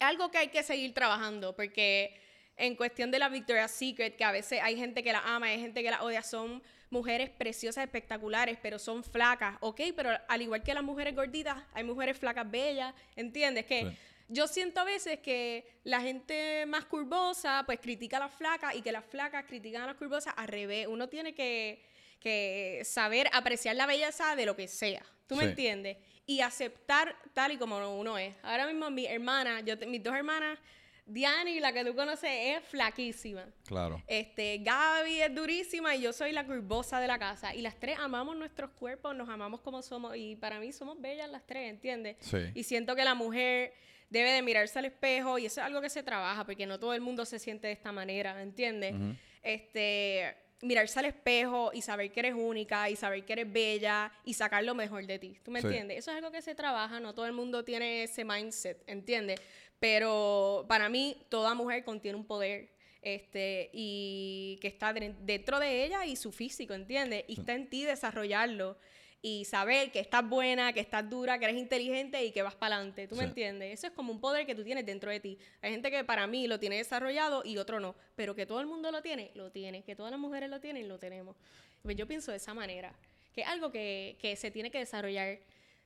algo 0.00 0.30
que 0.30 0.38
hay 0.38 0.48
que 0.48 0.62
seguir 0.62 0.92
trabajando, 0.94 1.54
porque 1.54 2.18
en 2.56 2.74
cuestión 2.74 3.10
de 3.10 3.18
la 3.18 3.28
Victoria's 3.28 3.70
Secret, 3.70 4.16
que 4.16 4.24
a 4.24 4.32
veces 4.32 4.60
hay 4.62 4.76
gente 4.76 5.02
que 5.02 5.12
la 5.12 5.20
ama, 5.20 5.46
hay 5.46 5.60
gente 5.60 5.82
que 5.82 5.90
la 5.90 6.02
odia, 6.02 6.22
son 6.22 6.62
mujeres 6.90 7.30
preciosas, 7.30 7.84
espectaculares, 7.84 8.58
pero 8.60 8.78
son 8.78 9.04
flacas, 9.04 9.56
¿ok? 9.60 9.80
Pero 9.94 10.10
al 10.28 10.42
igual 10.42 10.62
que 10.62 10.74
las 10.74 10.82
mujeres 10.82 11.14
gorditas, 11.14 11.56
hay 11.72 11.84
mujeres 11.84 12.18
flacas 12.18 12.50
bellas, 12.50 12.92
¿entiendes? 13.14 13.64
Que 13.64 13.96
yo 14.30 14.46
siento 14.46 14.80
a 14.80 14.84
veces 14.84 15.18
que 15.18 15.66
la 15.84 16.00
gente 16.00 16.64
más 16.66 16.86
curvosa, 16.86 17.62
pues 17.66 17.78
critica 17.80 18.16
a 18.16 18.20
las 18.20 18.34
flacas 18.34 18.74
y 18.74 18.82
que 18.82 18.92
las 18.92 19.04
flacas 19.04 19.44
critican 19.44 19.82
a 19.82 19.86
las 19.86 19.96
curvosas 19.96 20.32
al 20.36 20.48
revés. 20.48 20.86
Uno 20.88 21.08
tiene 21.08 21.34
que, 21.34 21.82
que 22.20 22.82
saber 22.84 23.28
apreciar 23.32 23.76
la 23.76 23.86
belleza 23.86 24.34
de 24.36 24.46
lo 24.46 24.56
que 24.56 24.68
sea, 24.68 25.04
¿tú 25.26 25.36
me 25.36 25.44
entiendes? 25.44 25.98
y 26.30 26.42
aceptar 26.42 27.16
tal 27.34 27.50
y 27.50 27.56
como 27.56 27.76
uno 27.98 28.16
es. 28.16 28.32
Ahora 28.44 28.64
mismo 28.64 28.88
mi 28.88 29.04
hermana, 29.04 29.62
yo 29.62 29.76
mis 29.88 30.00
dos 30.00 30.14
hermanas, 30.14 30.60
Diani, 31.04 31.58
la 31.58 31.72
que 31.72 31.84
tú 31.84 31.92
conoces, 31.96 32.30
es 32.30 32.64
flaquísima. 32.68 33.46
Claro. 33.66 34.00
Este, 34.06 34.58
Gaby 34.58 35.22
es 35.22 35.34
durísima 35.34 35.96
y 35.96 36.02
yo 36.02 36.12
soy 36.12 36.30
la 36.30 36.46
curvosa 36.46 37.00
de 37.00 37.08
la 37.08 37.18
casa. 37.18 37.52
Y 37.52 37.62
las 37.62 37.74
tres 37.80 37.98
amamos 37.98 38.36
nuestros 38.36 38.70
cuerpos, 38.70 39.16
nos 39.16 39.28
amamos 39.28 39.60
como 39.60 39.82
somos. 39.82 40.16
Y 40.16 40.36
para 40.36 40.60
mí 40.60 40.72
somos 40.72 41.00
bellas 41.00 41.28
las 41.28 41.44
tres, 41.44 41.68
¿entiendes? 41.68 42.16
Sí. 42.20 42.38
Y 42.54 42.62
siento 42.62 42.94
que 42.94 43.02
la 43.02 43.16
mujer 43.16 43.72
debe 44.10 44.32
de 44.32 44.42
mirarse 44.42 44.78
al 44.78 44.84
espejo 44.84 45.38
y 45.38 45.46
eso 45.46 45.60
es 45.60 45.66
algo 45.66 45.80
que 45.80 45.88
se 45.88 46.02
trabaja 46.02 46.44
porque 46.44 46.66
no 46.66 46.78
todo 46.78 46.92
el 46.94 47.00
mundo 47.00 47.24
se 47.24 47.38
siente 47.38 47.68
de 47.68 47.72
esta 47.72 47.92
manera, 47.92 48.40
¿entiendes? 48.42 48.94
Este 49.42 50.36
mirarse 50.62 50.98
al 50.98 51.06
espejo 51.06 51.70
y 51.72 51.80
saber 51.80 52.12
que 52.12 52.20
eres 52.20 52.34
única 52.34 52.90
y 52.90 52.96
saber 52.96 53.24
que 53.24 53.32
eres 53.32 53.50
bella 53.50 54.12
y 54.24 54.34
sacar 54.34 54.62
lo 54.62 54.74
mejor 54.74 55.06
de 55.06 55.18
ti. 55.18 55.38
¿Tú 55.42 55.50
me 55.50 55.60
entiendes? 55.60 55.98
Eso 55.98 56.10
es 56.10 56.18
algo 56.18 56.30
que 56.30 56.42
se 56.42 56.54
trabaja, 56.54 57.00
no 57.00 57.14
todo 57.14 57.24
el 57.26 57.32
mundo 57.32 57.64
tiene 57.64 58.02
ese 58.02 58.24
mindset, 58.24 58.82
¿entiendes? 58.86 59.40
Pero 59.78 60.66
para 60.68 60.90
mí 60.90 61.16
toda 61.30 61.54
mujer 61.54 61.84
contiene 61.84 62.18
un 62.18 62.26
poder 62.26 62.68
este 63.00 63.70
y 63.72 64.58
que 64.60 64.68
está 64.68 64.92
dentro 64.92 65.58
de 65.58 65.84
ella 65.84 66.04
y 66.04 66.16
su 66.16 66.32
físico, 66.32 66.74
¿entiendes? 66.74 67.24
Y 67.28 67.40
está 67.40 67.54
en 67.54 67.70
ti 67.70 67.84
desarrollarlo 67.84 68.76
y 69.22 69.44
saber 69.44 69.92
que 69.92 70.00
estás 70.00 70.26
buena, 70.26 70.72
que 70.72 70.80
estás 70.80 71.08
dura, 71.08 71.38
que 71.38 71.44
eres 71.44 71.56
inteligente 71.58 72.24
y 72.24 72.32
que 72.32 72.42
vas 72.42 72.54
para 72.54 72.76
adelante. 72.76 73.06
¿Tú 73.06 73.16
me 73.16 73.24
entiendes? 73.24 73.74
Eso 73.74 73.88
es 73.88 73.92
como 73.92 74.12
un 74.12 74.20
poder 74.20 74.46
que 74.46 74.54
tú 74.54 74.64
tienes 74.64 74.86
dentro 74.86 75.10
de 75.10 75.20
ti. 75.20 75.38
Hay 75.60 75.72
gente 75.72 75.90
que 75.90 76.04
para 76.04 76.26
mí 76.26 76.46
lo 76.46 76.58
tiene 76.58 76.76
desarrollado 76.76 77.42
y 77.44 77.58
otro 77.58 77.80
no. 77.80 77.94
Pero 78.16 78.34
que 78.34 78.46
todo 78.46 78.60
el 78.60 78.66
mundo 78.66 78.90
lo 78.90 79.02
tiene, 79.02 79.30
lo 79.34 79.50
tiene. 79.50 79.82
Que 79.82 79.94
todas 79.94 80.10
las 80.10 80.20
mujeres 80.20 80.48
lo 80.48 80.60
tienen, 80.60 80.88
lo 80.88 80.98
tenemos. 80.98 81.36
Pues 81.82 81.96
yo 81.96 82.06
pienso 82.06 82.30
de 82.30 82.38
esa 82.38 82.54
manera. 82.54 82.94
Que 83.34 83.42
es 83.42 83.46
algo 83.46 83.70
que, 83.70 84.16
que 84.20 84.36
se 84.36 84.50
tiene 84.50 84.70
que 84.70 84.78
desarrollar. 84.78 85.38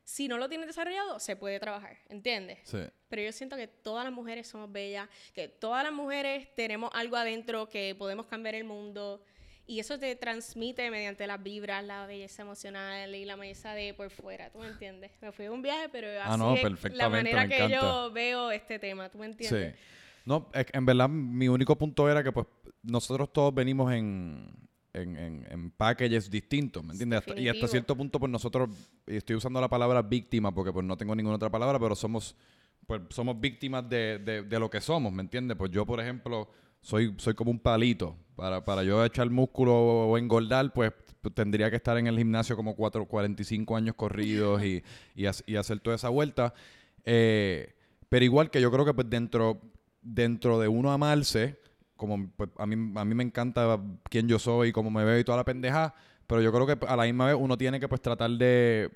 Si 0.04 0.28
no 0.28 0.38
lo 0.38 0.48
tienes 0.48 0.68
desarrollado, 0.68 1.18
se 1.18 1.34
puede 1.34 1.58
trabajar, 1.58 1.96
¿entiendes? 2.10 2.58
Sí. 2.64 2.78
Pero 3.08 3.22
yo 3.22 3.32
siento 3.32 3.56
que 3.56 3.66
todas 3.66 4.04
las 4.04 4.12
mujeres 4.12 4.46
somos 4.46 4.70
bellas, 4.70 5.08
que 5.32 5.48
todas 5.48 5.82
las 5.82 5.94
mujeres 5.94 6.54
tenemos 6.54 6.90
algo 6.92 7.16
adentro 7.16 7.68
que 7.70 7.94
podemos 7.98 8.26
cambiar 8.26 8.54
el 8.54 8.64
mundo, 8.64 9.24
y 9.66 9.78
eso 9.78 9.98
te 9.98 10.14
transmite 10.16 10.90
mediante 10.90 11.26
las 11.26 11.42
vibras, 11.42 11.82
la 11.84 12.06
belleza 12.06 12.42
emocional 12.42 13.14
y 13.14 13.24
la 13.24 13.36
belleza 13.36 13.72
de 13.74 13.94
por 13.94 14.10
fuera, 14.10 14.50
¿tú 14.50 14.58
me 14.58 14.68
entiendes? 14.68 15.10
Me 15.22 15.32
fui 15.32 15.46
a 15.46 15.52
un 15.52 15.62
viaje, 15.62 15.88
pero 15.90 16.08
ah, 16.22 16.34
así 16.34 16.66
es 16.66 16.94
la 16.94 17.08
manera 17.08 17.48
que 17.48 17.68
yo 17.70 18.10
veo 18.12 18.50
este 18.50 18.78
tema, 18.78 19.08
¿tú 19.08 19.18
me 19.18 19.26
entiendes? 19.26 19.74
Sí. 19.74 19.80
No, 20.26 20.50
en 20.54 20.86
verdad 20.86 21.08
mi 21.08 21.48
único 21.48 21.76
punto 21.76 22.08
era 22.10 22.22
que 22.22 22.32
pues 22.32 22.46
nosotros 22.82 23.32
todos 23.32 23.54
venimos 23.54 23.92
en, 23.92 24.50
en, 24.94 25.46
en, 25.50 25.70
packages 25.70 26.30
distintos, 26.30 26.82
¿me 26.82 26.92
entiendes? 26.92 27.22
y 27.36 27.48
hasta 27.48 27.68
cierto 27.68 27.96
punto 27.96 28.18
pues 28.18 28.30
nosotros, 28.30 28.70
y 29.06 29.16
estoy 29.16 29.36
usando 29.36 29.60
la 29.60 29.68
palabra 29.68 30.00
víctima 30.02 30.52
porque 30.54 30.72
pues 30.72 30.84
no 30.84 30.96
tengo 30.96 31.14
ninguna 31.14 31.36
otra 31.36 31.50
palabra, 31.50 31.78
pero 31.78 31.94
somos 31.94 32.36
pues 32.86 33.00
somos 33.10 33.40
víctimas 33.40 33.88
de, 33.88 34.18
de, 34.18 34.42
de 34.42 34.58
lo 34.58 34.68
que 34.68 34.80
somos, 34.80 35.12
¿me 35.12 35.22
entiendes? 35.22 35.56
Pues 35.56 35.70
yo, 35.70 35.86
por 35.86 36.00
ejemplo, 36.00 36.50
soy, 36.84 37.14
soy 37.16 37.34
como 37.34 37.50
un 37.50 37.58
palito. 37.58 38.16
Para, 38.36 38.64
para 38.64 38.82
yo 38.82 39.04
echar 39.04 39.30
músculo 39.30 39.74
o 39.74 40.18
engordar, 40.18 40.72
pues 40.72 40.92
tendría 41.34 41.70
que 41.70 41.76
estar 41.76 41.96
en 41.98 42.06
el 42.06 42.18
gimnasio 42.18 42.56
como 42.56 42.74
4, 42.76 43.06
45 43.06 43.76
años 43.76 43.94
corridos 43.94 44.62
y, 44.62 44.82
y, 45.14 45.56
hacer 45.56 45.80
toda 45.80 45.96
esa 45.96 46.08
vuelta. 46.08 46.52
Eh, 47.04 47.74
pero 48.08 48.24
igual 48.24 48.50
que 48.50 48.60
yo 48.60 48.70
creo 48.70 48.84
que 48.84 48.92
pues 48.92 49.08
dentro, 49.08 49.60
dentro 50.02 50.58
de 50.58 50.68
uno 50.68 50.92
amarse, 50.92 51.58
como 51.96 52.28
pues, 52.36 52.50
a, 52.58 52.66
mí, 52.66 52.92
a 52.98 53.04
mí 53.04 53.14
me 53.14 53.22
encanta 53.22 53.80
quién 54.10 54.28
yo 54.28 54.38
soy, 54.38 54.72
cómo 54.72 54.90
me 54.90 55.04
veo 55.04 55.18
y 55.18 55.24
toda 55.24 55.38
la 55.38 55.44
pendeja, 55.44 55.94
pero 56.26 56.42
yo 56.42 56.52
creo 56.52 56.66
que 56.66 56.86
a 56.86 56.96
la 56.96 57.04
misma 57.04 57.26
vez 57.26 57.36
uno 57.38 57.56
tiene 57.56 57.80
que 57.80 57.88
pues 57.88 58.00
tratar 58.00 58.30
de, 58.32 58.90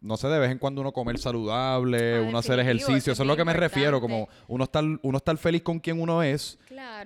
no 0.00 0.16
sé, 0.16 0.28
de 0.28 0.38
vez 0.38 0.50
en 0.50 0.58
cuando 0.58 0.80
uno 0.80 0.92
comer 0.92 1.18
saludable, 1.18 2.16
ah, 2.16 2.22
uno 2.22 2.38
hacer 2.38 2.58
ejercicio, 2.60 3.12
eso 3.12 3.22
es 3.22 3.26
lo 3.26 3.36
que 3.36 3.44
me 3.44 3.52
refiero, 3.52 4.00
como 4.00 4.28
uno 4.46 4.64
estar, 4.64 4.84
uno 5.02 5.18
estar 5.18 5.36
feliz 5.36 5.62
con 5.62 5.80
quien 5.80 6.00
uno 6.00 6.22
es, 6.22 6.58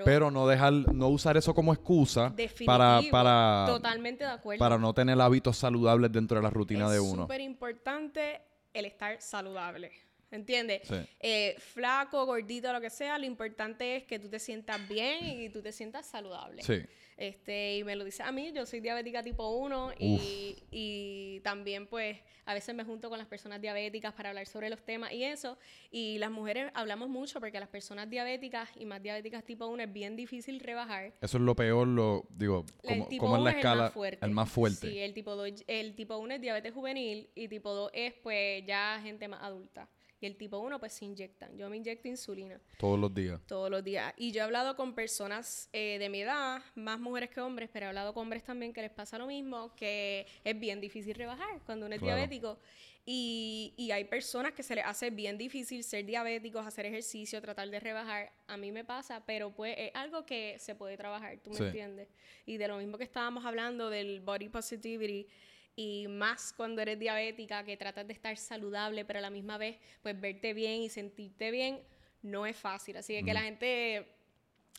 pero 0.05 0.31
no 0.31 0.47
dejar, 0.47 0.73
no 0.73 1.09
usar 1.09 1.37
eso 1.37 1.55
como 1.55 1.73
excusa 1.73 2.35
para, 2.67 3.01
para, 3.11 3.65
totalmente 3.67 4.25
de 4.25 4.31
acuerdo. 4.31 4.59
para 4.59 4.79
no 4.79 4.93
tener 4.93 5.21
hábitos 5.21 5.57
saludables 5.57 6.13
dentro 6.13 6.37
de 6.37 6.43
la 6.43 6.51
rutina 6.51 6.91
de 6.91 7.01
uno. 7.01 7.23
Es 7.23 7.27
súper 7.27 7.41
importante 7.41 8.41
el 8.73 8.85
estar 8.85 9.21
saludable. 9.21 9.93
¿Entiendes? 10.31 10.81
Eh, 11.21 11.57
flaco, 11.59 12.25
gordito, 12.25 12.73
lo 12.73 12.81
que 12.81 12.89
sea, 12.89 13.19
lo 13.19 13.27
importante 13.27 13.97
es 13.97 14.05
que 14.05 14.19
tú 14.19 14.31
te 14.31 14.39
sientas 14.39 14.89
bien 14.89 15.43
y 15.43 15.51
tú 15.51 15.61
te 15.61 15.73
sientas 15.73 16.07
saludable. 16.07 16.63
Sí. 16.63 16.81
Este, 17.23 17.77
y 17.77 17.85
me 17.85 17.95
lo 17.95 18.03
dice 18.05 18.25
a 18.25 18.33
mí, 18.33 18.51
yo 18.53 18.67
soy 18.67 18.81
diabética 18.81 19.23
tipo 19.23 19.49
1 19.49 19.93
y, 19.97 20.57
y, 20.73 21.39
también 21.45 21.87
pues 21.87 22.19
a 22.47 22.53
veces 22.53 22.75
me 22.75 22.83
junto 22.83 23.09
con 23.11 23.17
las 23.17 23.29
personas 23.29 23.61
diabéticas 23.61 24.13
para 24.13 24.31
hablar 24.31 24.45
sobre 24.49 24.69
los 24.69 24.85
temas 24.85 25.13
y 25.13 25.23
eso. 25.23 25.57
Y 25.93 26.19
las 26.19 26.33
mujeres 26.33 26.73
hablamos 26.75 27.09
mucho 27.09 27.39
porque 27.39 27.61
las 27.61 27.69
personas 27.69 28.11
diabéticas 28.11 28.71
y 28.75 28.87
más 28.87 29.01
diabéticas 29.01 29.45
tipo 29.45 29.67
1 29.67 29.85
es 29.85 29.93
bien 29.93 30.17
difícil 30.17 30.59
rebajar. 30.59 31.13
Eso 31.21 31.37
es 31.37 31.45
lo 31.45 31.55
peor, 31.55 31.87
lo 31.87 32.27
digo, 32.29 32.67
como, 32.85 33.09
como 33.17 33.37
en 33.37 33.45
la 33.45 33.51
escala 33.53 33.73
el 33.73 33.79
más, 33.79 33.93
fuerte. 33.93 34.27
el 34.27 34.31
más 34.33 34.51
fuerte. 34.51 34.91
Sí, 34.91 34.99
el 34.99 35.15
tipo, 35.15 35.37
2, 35.37 35.63
el 35.69 35.95
tipo 35.95 36.17
1 36.17 36.35
es 36.35 36.41
diabetes 36.41 36.75
juvenil 36.75 37.31
y 37.37 37.47
tipo 37.47 37.73
2 37.73 37.93
es 37.95 38.15
pues 38.15 38.67
ya 38.67 38.99
gente 39.01 39.29
más 39.29 39.45
adulta. 39.45 39.89
Y 40.23 40.27
el 40.27 40.37
tipo 40.37 40.59
1 40.59 40.79
pues 40.79 40.93
se 40.93 41.05
inyectan. 41.05 41.59
Yo 41.59 41.69
me 41.69 41.77
inyecto 41.77 42.07
insulina. 42.07 42.61
Todos 42.79 42.97
los 42.97 43.13
días. 43.13 43.41
Todos 43.49 43.69
los 43.69 43.83
días. 43.83 44.15
Y 44.17 44.31
yo 44.31 44.41
he 44.41 44.45
hablado 44.45 44.77
con 44.77 44.95
personas 44.95 45.69
eh, 45.73 45.99
de 45.99 46.09
mi 46.09 46.21
edad, 46.21 46.63
más 46.77 47.01
mujeres 47.01 47.29
que 47.29 47.41
hombres, 47.41 47.69
pero 47.73 47.87
he 47.87 47.89
hablado 47.89 48.15
con 48.15 48.23
hombres 48.23 48.45
también 48.45 48.73
que 48.73 48.83
les 48.83 48.93
pasa 48.93 49.19
lo 49.19 49.27
mismo, 49.27 49.75
que 49.75 50.25
es 50.45 50.61
bien 50.61 50.81
difícil 50.81 51.17
rebajar 51.17 51.61
cuando 51.67 51.87
uno 51.87 51.97
es 51.97 52.01
diabético. 52.01 52.57
Y, 53.05 53.75
y, 53.77 53.91
hay 53.91 54.05
personas 54.05 54.53
que 54.53 54.63
se 54.63 54.77
les 54.77 54.85
hace 54.85 55.11
bien 55.11 55.37
difícil 55.37 55.83
ser 55.83 56.07
diabéticos, 56.07 56.65
hacer 56.65 56.87
ejercicio, 56.87 57.41
tratar 57.43 57.69
de 57.69 57.81
rebajar. 57.81 58.31
A 58.47 58.57
mí 58.57 58.71
me 58.71 58.85
pasa, 58.85 59.25
pero 59.27 59.53
pues 59.53 59.75
es 59.77 59.91
algo 59.95 60.25
que 60.25 60.57
se 60.61 60.77
puede 60.77 60.97
trabajar, 60.97 61.37
¿tú 61.43 61.51
me 61.51 61.67
entiendes? 61.67 62.07
Y 62.47 62.59
de 62.59 62.69
lo 62.69 62.79
mismo 62.79 62.97
que 62.99 63.05
estábamos 63.05 63.45
hablando 63.45 63.91
del 63.91 64.21
body 64.21 64.51
positivity, 64.51 65.27
y 65.75 66.07
más 66.09 66.53
cuando 66.53 66.83
eres 66.83 66.99
diabética, 66.99 67.65
que 67.65 67.77
tratas 67.77 68.07
de 68.07 68.13
estar 68.13 68.37
saludable, 68.37 69.05
pero 69.05 69.19
a 69.19 69.23
la 69.23 69.31
misma 69.31 69.59
vez, 69.59 69.79
pues 70.03 70.21
verte 70.21 70.55
bien 70.55 70.83
y 70.83 70.89
sentirte 70.89 71.51
bien, 71.51 71.81
no 72.23 72.47
es 72.47 72.57
fácil. 72.57 72.97
Así 72.97 73.15
que, 73.15 73.25
que 73.25 73.35
la 73.35 73.43
gente, 73.43 74.07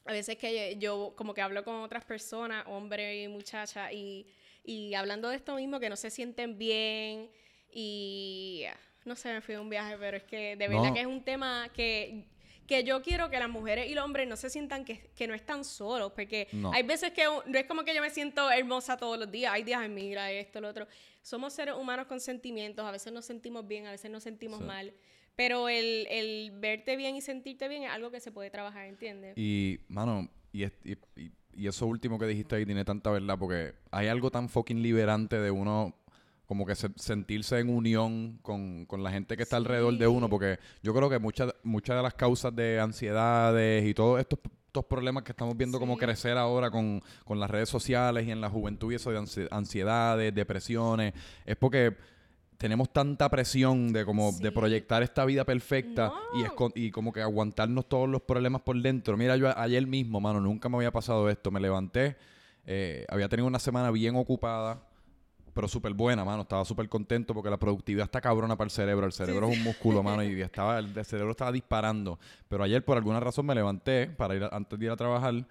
a 0.05 0.13
veces 0.13 0.37
que 0.37 0.77
yo 0.77 1.13
como 1.15 1.33
que 1.33 1.41
hablo 1.41 1.63
con 1.63 1.75
otras 1.75 2.05
personas, 2.05 2.65
hombre 2.67 3.23
y 3.23 3.27
muchacha, 3.27 3.91
y, 3.91 4.27
y 4.63 4.93
hablando 4.93 5.29
de 5.29 5.35
esto 5.35 5.55
mismo, 5.55 5.79
que 5.79 5.89
no 5.89 5.95
se 5.95 6.09
sienten 6.09 6.57
bien 6.57 7.29
y 7.71 8.65
no 9.05 9.15
sé, 9.15 9.33
me 9.33 9.41
fui 9.41 9.55
a 9.55 9.61
un 9.61 9.69
viaje, 9.69 9.97
pero 9.97 10.17
es 10.17 10.23
que 10.23 10.55
de 10.55 10.67
verdad 10.67 10.93
que 10.93 11.01
es 11.01 11.07
un 11.07 11.23
tema 11.23 11.69
que 11.73 12.27
que 12.67 12.83
yo 12.83 13.01
quiero 13.01 13.29
que 13.29 13.39
las 13.39 13.49
mujeres 13.49 13.89
y 13.89 13.93
los 13.93 14.03
hombres 14.03 14.27
no 14.27 14.35
se 14.35 14.49
sientan 14.49 14.85
que, 14.85 15.09
que 15.15 15.27
no 15.27 15.33
están 15.33 15.63
solos, 15.63 16.11
porque 16.13 16.47
hay 16.73 16.83
veces 16.83 17.11
que 17.11 17.23
no 17.23 17.57
es 17.57 17.65
como 17.65 17.83
que 17.83 17.93
yo 17.93 18.01
me 18.01 18.09
siento 18.09 18.49
hermosa 18.51 18.97
todos 18.97 19.17
los 19.17 19.31
días, 19.31 19.53
hay 19.53 19.63
días, 19.63 19.87
mira, 19.89 20.31
esto, 20.31 20.61
lo 20.61 20.69
otro. 20.69 20.87
Somos 21.21 21.53
seres 21.53 21.75
humanos 21.75 22.07
con 22.07 22.19
sentimientos, 22.19 22.85
a 22.85 22.91
veces 22.91 23.11
nos 23.13 23.25
sentimos 23.25 23.67
bien, 23.67 23.87
a 23.87 23.91
veces 23.91 24.09
nos 24.11 24.23
sentimos 24.23 24.61
mal, 24.61 24.93
pero 25.35 25.69
el, 25.69 26.07
el, 26.09 26.51
verte 26.51 26.95
bien 26.95 27.15
y 27.15 27.21
sentirte 27.21 27.67
bien 27.67 27.83
es 27.83 27.89
algo 27.89 28.11
que 28.11 28.19
se 28.19 28.31
puede 28.31 28.49
trabajar, 28.49 28.85
¿entiendes? 28.85 29.33
Y, 29.37 29.79
mano, 29.87 30.29
y, 30.51 30.65
y, 30.65 30.97
y 31.55 31.67
eso 31.67 31.85
último 31.87 32.19
que 32.19 32.25
dijiste 32.25 32.55
ahí 32.55 32.65
tiene 32.65 32.85
tanta 32.85 33.09
verdad, 33.11 33.37
porque 33.37 33.73
hay 33.91 34.07
algo 34.07 34.31
tan 34.31 34.49
fucking 34.49 34.81
liberante 34.81 35.39
de 35.39 35.51
uno 35.51 35.95
como 36.45 36.65
que 36.65 36.75
sentirse 36.75 37.59
en 37.59 37.69
unión 37.69 38.39
con, 38.41 38.85
la 38.97 39.11
gente 39.11 39.37
que 39.37 39.43
está 39.43 39.57
alrededor 39.57 39.97
de 39.97 40.07
uno, 40.07 40.29
porque 40.29 40.59
yo 40.81 40.93
creo 40.93 41.09
que 41.09 41.19
muchas 41.19 41.53
muchas 41.63 41.95
de 41.95 42.03
las 42.03 42.13
causas 42.13 42.55
de 42.55 42.79
ansiedades 42.79 43.85
y 43.85 43.93
todos 43.93 44.19
estos, 44.19 44.39
estos 44.67 44.85
problemas 44.85 45.23
que 45.23 45.31
estamos 45.31 45.55
viendo 45.55 45.79
como 45.79 45.97
crecer 45.97 46.37
ahora 46.37 46.69
con, 46.69 47.01
las 47.29 47.49
redes 47.49 47.69
sociales 47.69 48.27
y 48.27 48.31
en 48.31 48.41
la 48.41 48.49
juventud 48.49 48.91
y 48.91 48.95
eso 48.95 49.11
de 49.11 49.47
ansiedades, 49.51 50.35
depresiones, 50.35 51.13
es 51.45 51.55
porque 51.55 51.95
tenemos 52.57 52.91
tanta 52.91 53.29
presión 53.29 53.91
de 53.91 54.05
como 54.05 54.31
de 54.31 54.51
proyectar 54.51 55.03
esta 55.03 55.25
vida 55.25 55.43
perfecta 55.45 56.13
y, 56.35 56.85
y 56.85 56.91
como 56.91 57.11
que 57.11 57.21
aguantarnos 57.21 57.89
todos 57.89 58.07
los 58.07 58.21
problemas 58.21 58.61
por 58.61 58.81
dentro. 58.81 59.17
Mira, 59.17 59.35
yo 59.37 59.57
ayer 59.57 59.85
mismo, 59.85 60.21
mano, 60.21 60.39
nunca 60.39 60.69
me 60.69 60.77
había 60.77 60.91
pasado 60.91 61.29
esto. 61.29 61.51
Me 61.51 61.59
levanté, 61.59 62.15
eh, 62.65 63.05
había 63.09 63.27
tenido 63.27 63.47
una 63.47 63.59
semana 63.59 63.91
bien 63.91 64.15
ocupada 64.15 64.81
pero 65.53 65.67
súper 65.67 65.93
buena, 65.93 66.25
mano. 66.25 66.41
Estaba 66.41 66.65
súper 66.65 66.89
contento 66.89 67.33
porque 67.33 67.49
la 67.49 67.57
productividad 67.57 68.05
está 68.05 68.19
cabrona 68.19 68.57
para 68.57 68.65
el 68.65 68.71
cerebro. 68.71 69.05
El 69.05 69.13
cerebro 69.13 69.49
es 69.49 69.57
un 69.57 69.63
músculo, 69.63 70.01
mano, 70.03 70.23
y 70.23 70.41
estaba, 70.41 70.79
el, 70.79 70.93
cerebro 71.05 71.31
estaba 71.31 71.51
disparando. 71.51 72.19
Pero 72.47 72.63
ayer, 72.63 72.83
por 72.83 72.97
alguna 72.97 73.19
razón, 73.19 73.45
me 73.45 73.55
levanté 73.55 74.07
para 74.07 74.35
ir 74.35 74.43
antes 74.51 74.79
de 74.79 74.85
ir 74.85 74.91
a 74.91 74.95
trabajar. 74.95 75.45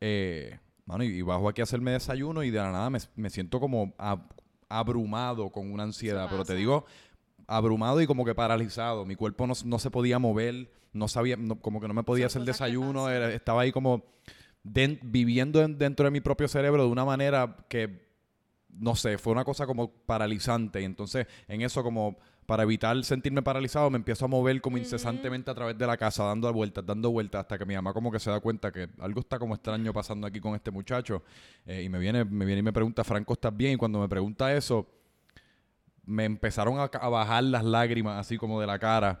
Eh, 0.00 0.58
mano, 0.86 1.04
y, 1.04 1.22
bajo 1.22 1.48
aquí 1.48 1.60
a 1.60 1.64
hacerme 1.64 1.92
desayuno 1.92 2.42
y 2.42 2.50
de 2.50 2.58
la 2.58 2.72
nada 2.72 2.90
me, 2.90 3.30
siento 3.30 3.60
como 3.60 3.94
abrumado 4.68 5.50
con 5.50 5.72
una 5.72 5.84
ansiedad. 5.84 6.26
Pero 6.28 6.44
te 6.44 6.54
digo, 6.54 6.84
abrumado 7.46 8.00
y 8.00 8.06
como 8.06 8.24
que 8.24 8.34
paralizado. 8.34 9.04
Mi 9.06 9.14
cuerpo 9.14 9.46
no, 9.46 9.78
se 9.78 9.90
podía 9.90 10.18
mover, 10.18 10.72
no 10.92 11.06
sabía, 11.06 11.36
como 11.60 11.80
que 11.80 11.86
no 11.86 11.94
me 11.94 12.02
podía 12.02 12.26
hacer 12.26 12.42
desayuno. 12.42 13.08
estaba 13.08 13.62
ahí 13.62 13.70
como 13.70 14.02
viviendo 14.64 15.66
dentro 15.68 16.06
de 16.06 16.10
mi 16.10 16.20
propio 16.20 16.48
cerebro 16.48 16.84
de 16.84 16.88
una 16.88 17.04
manera 17.04 17.58
que 17.68 18.03
no 18.78 18.96
sé, 18.96 19.18
fue 19.18 19.32
una 19.32 19.44
cosa 19.44 19.66
como 19.66 19.90
paralizante. 19.90 20.80
Y 20.80 20.84
entonces, 20.84 21.26
en 21.48 21.62
eso, 21.62 21.82
como 21.82 22.16
para 22.46 22.62
evitar 22.62 23.02
sentirme 23.04 23.42
paralizado, 23.42 23.88
me 23.90 23.96
empiezo 23.96 24.26
a 24.26 24.28
mover 24.28 24.60
como 24.60 24.76
incesantemente 24.76 25.50
a 25.50 25.54
través 25.54 25.78
de 25.78 25.86
la 25.86 25.96
casa, 25.96 26.24
dando 26.24 26.52
vueltas, 26.52 26.84
dando 26.84 27.10
vueltas, 27.10 27.40
hasta 27.40 27.58
que 27.58 27.64
mi 27.64 27.74
mamá 27.74 27.92
como 27.92 28.10
que 28.12 28.18
se 28.18 28.30
da 28.30 28.40
cuenta 28.40 28.70
que 28.70 28.88
algo 28.98 29.20
está 29.20 29.38
como 29.38 29.54
extraño 29.54 29.92
pasando 29.92 30.26
aquí 30.26 30.40
con 30.40 30.54
este 30.54 30.70
muchacho. 30.70 31.22
Eh, 31.64 31.82
y 31.82 31.88
me 31.88 31.98
viene, 31.98 32.24
me 32.24 32.44
viene 32.44 32.60
y 32.60 32.62
me 32.62 32.72
pregunta, 32.72 33.02
Franco, 33.04 33.32
¿estás 33.32 33.56
bien? 33.56 33.72
Y 33.72 33.76
cuando 33.76 34.00
me 34.00 34.08
pregunta 34.08 34.54
eso, 34.54 34.86
me 36.04 36.24
empezaron 36.24 36.78
a, 36.78 36.84
a 36.84 37.08
bajar 37.08 37.44
las 37.44 37.64
lágrimas 37.64 38.18
así 38.18 38.36
como 38.36 38.60
de 38.60 38.66
la 38.66 38.78
cara. 38.78 39.20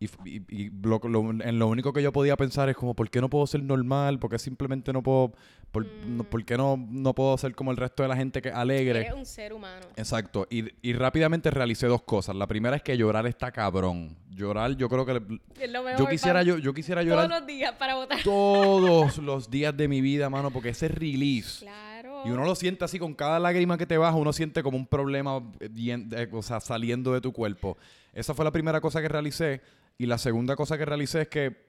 Y, 0.00 0.70
lo, 0.82 1.00
en 1.02 1.58
lo 1.58 1.68
único 1.68 1.92
que 1.92 2.02
yo 2.02 2.12
podía 2.12 2.36
pensar 2.36 2.68
es 2.68 2.76
como, 2.76 2.94
¿por 2.94 3.08
qué 3.08 3.20
no 3.20 3.30
puedo 3.30 3.46
ser 3.46 3.62
normal? 3.62 4.18
¿Por 4.18 4.30
qué 4.30 4.38
simplemente 4.38 4.92
no 4.92 5.02
puedo, 5.02 5.32
por, 5.70 5.86
mm. 5.86 6.44
qué 6.44 6.56
no, 6.56 6.76
no 6.76 7.14
puedo 7.14 7.38
ser 7.38 7.54
como 7.54 7.70
el 7.70 7.76
resto 7.76 8.02
de 8.02 8.08
la 8.08 8.16
gente 8.16 8.42
que 8.42 8.50
alegre? 8.50 9.00
Eres 9.00 9.14
un 9.14 9.24
ser 9.24 9.52
humano. 9.52 9.86
Exacto. 9.96 10.46
Y, 10.50 10.64
y 10.82 10.92
rápidamente 10.94 11.50
realicé 11.50 11.86
dos 11.86 12.02
cosas. 12.02 12.36
La 12.36 12.46
primera 12.46 12.76
es 12.76 12.82
que 12.82 12.96
llorar 12.96 13.26
está 13.26 13.50
cabrón. 13.50 14.16
Llorar, 14.30 14.76
yo 14.76 14.88
creo 14.88 15.06
que... 15.06 15.22
yo 15.98 16.06
quisiera, 16.08 16.42
yo, 16.42 16.58
yo 16.58 16.74
quisiera 16.74 17.02
llorar... 17.02 17.28
Todos 17.28 17.40
los 17.40 17.46
días 17.46 17.72
para 17.78 17.94
votar. 17.94 18.22
Todos 18.22 19.18
los 19.18 19.50
días 19.50 19.76
de 19.76 19.88
mi 19.88 20.00
vida, 20.00 20.28
mano, 20.28 20.50
porque 20.50 20.70
ese 20.70 20.88
release... 20.88 21.64
Claro. 21.64 22.22
Y 22.24 22.30
uno 22.30 22.44
lo 22.44 22.54
siente 22.54 22.84
así, 22.84 22.98
con 22.98 23.14
cada 23.14 23.38
lágrima 23.38 23.78
que 23.78 23.86
te 23.86 23.96
baja, 23.96 24.16
uno 24.16 24.32
siente 24.32 24.62
como 24.62 24.76
un 24.76 24.86
problema 24.86 25.42
eh, 25.60 26.28
o 26.32 26.42
sea, 26.42 26.60
saliendo 26.60 27.12
de 27.12 27.20
tu 27.20 27.32
cuerpo. 27.32 27.76
Esa 28.14 28.32
fue 28.32 28.44
la 28.44 28.50
primera 28.50 28.80
cosa 28.80 29.02
que 29.02 29.08
realicé. 29.08 29.60
Y 29.98 30.06
la 30.06 30.18
segunda 30.18 30.56
cosa 30.56 30.76
que 30.76 30.84
realicé 30.84 31.22
es 31.22 31.28
que 31.28 31.64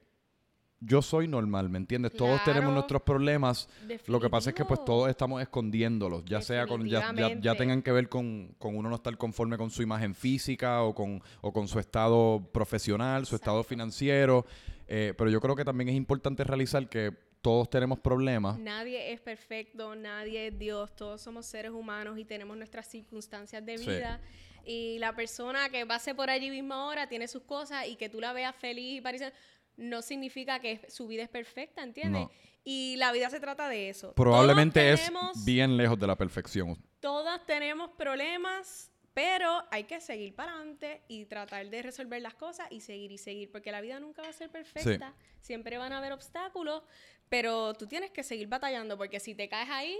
yo 0.79 1.01
soy 1.01 1.27
normal, 1.27 1.69
¿me 1.69 1.77
entiendes? 1.77 2.13
todos 2.13 2.43
tenemos 2.43 2.73
nuestros 2.73 3.01
problemas. 3.01 3.69
Lo 4.07 4.19
que 4.19 4.29
pasa 4.29 4.49
es 4.49 4.55
que 4.55 4.65
pues 4.65 4.83
todos 4.85 5.09
estamos 5.09 5.41
escondiéndolos, 5.41 6.23
ya 6.25 6.41
sea 6.41 6.67
con 6.67 6.85
ya, 6.87 7.13
ya, 7.39 7.55
tengan 7.55 7.81
que 7.81 7.91
ver 7.91 8.09
con, 8.09 8.55
con, 8.59 8.75
uno 8.75 8.89
no 8.89 8.95
estar 8.95 9.17
conforme 9.17 9.57
con 9.57 9.69
su 9.69 9.81
imagen 9.81 10.13
física 10.13 10.83
o 10.83 10.93
con, 10.93 11.21
o 11.41 11.53
con 11.53 11.67
su 11.67 11.79
estado 11.79 12.49
profesional, 12.53 13.25
su 13.25 13.35
estado 13.35 13.63
financiero. 13.63 14.45
Eh, 14.87 15.13
pero 15.17 15.29
yo 15.29 15.41
creo 15.41 15.55
que 15.55 15.65
también 15.65 15.89
es 15.89 15.95
importante 15.95 16.43
realizar 16.43 16.87
que 16.87 17.11
todos 17.41 17.69
tenemos 17.69 17.99
problemas. 17.99 18.57
Nadie 18.59 19.13
es 19.13 19.21
perfecto, 19.21 19.95
nadie 19.95 20.47
es 20.47 20.57
Dios, 20.57 20.95
todos 20.95 21.21
somos 21.21 21.45
seres 21.45 21.71
humanos 21.71 22.17
y 22.17 22.25
tenemos 22.25 22.57
nuestras 22.57 22.87
circunstancias 22.87 23.65
de 23.65 23.77
vida 23.77 24.19
y 24.65 24.97
la 24.99 25.15
persona 25.15 25.69
que 25.69 25.85
pase 25.85 26.15
por 26.15 26.29
allí 26.29 26.49
mismo 26.49 26.73
ahora 26.73 27.07
tiene 27.07 27.27
sus 27.27 27.43
cosas 27.43 27.87
y 27.87 27.95
que 27.95 28.09
tú 28.09 28.19
la 28.19 28.33
veas 28.33 28.55
feliz 28.55 28.97
y 28.97 29.01
parece 29.01 29.31
no 29.77 30.01
significa 30.01 30.59
que 30.59 30.85
su 30.89 31.07
vida 31.07 31.23
es 31.23 31.29
perfecta, 31.29 31.83
¿entiendes? 31.83 32.27
Y 32.63 32.95
la 32.97 33.11
vida 33.11 33.29
se 33.29 33.39
trata 33.39 33.69
de 33.69 33.89
eso. 33.89 34.13
Probablemente 34.13 34.93
es 34.93 35.11
bien 35.43 35.77
lejos 35.77 35.99
de 35.99 36.07
la 36.07 36.15
perfección. 36.15 36.77
Todas 36.99 37.45
tenemos 37.45 37.91
problemas, 37.91 38.91
pero 39.13 39.63
hay 39.69 39.83
que 39.83 39.99
seguir 39.99 40.33
para 40.33 40.53
adelante 40.53 41.03
y 41.07 41.25
tratar 41.25 41.69
de 41.69 41.81
resolver 41.83 42.21
las 42.21 42.33
cosas 42.33 42.67
y 42.71 42.81
seguir 42.81 43.11
y 43.11 43.17
seguir, 43.17 43.51
porque 43.51 43.71
la 43.71 43.81
vida 43.81 43.99
nunca 43.99 44.23
va 44.23 44.29
a 44.29 44.33
ser 44.33 44.49
perfecta. 44.49 45.13
Siempre 45.41 45.77
van 45.77 45.93
a 45.93 45.99
haber 45.99 46.13
obstáculos, 46.13 46.83
pero 47.29 47.73
tú 47.75 47.85
tienes 47.85 48.11
que 48.11 48.23
seguir 48.23 48.47
batallando, 48.47 48.97
porque 48.97 49.19
si 49.19 49.35
te 49.35 49.47
caes 49.47 49.69
ahí, 49.69 49.97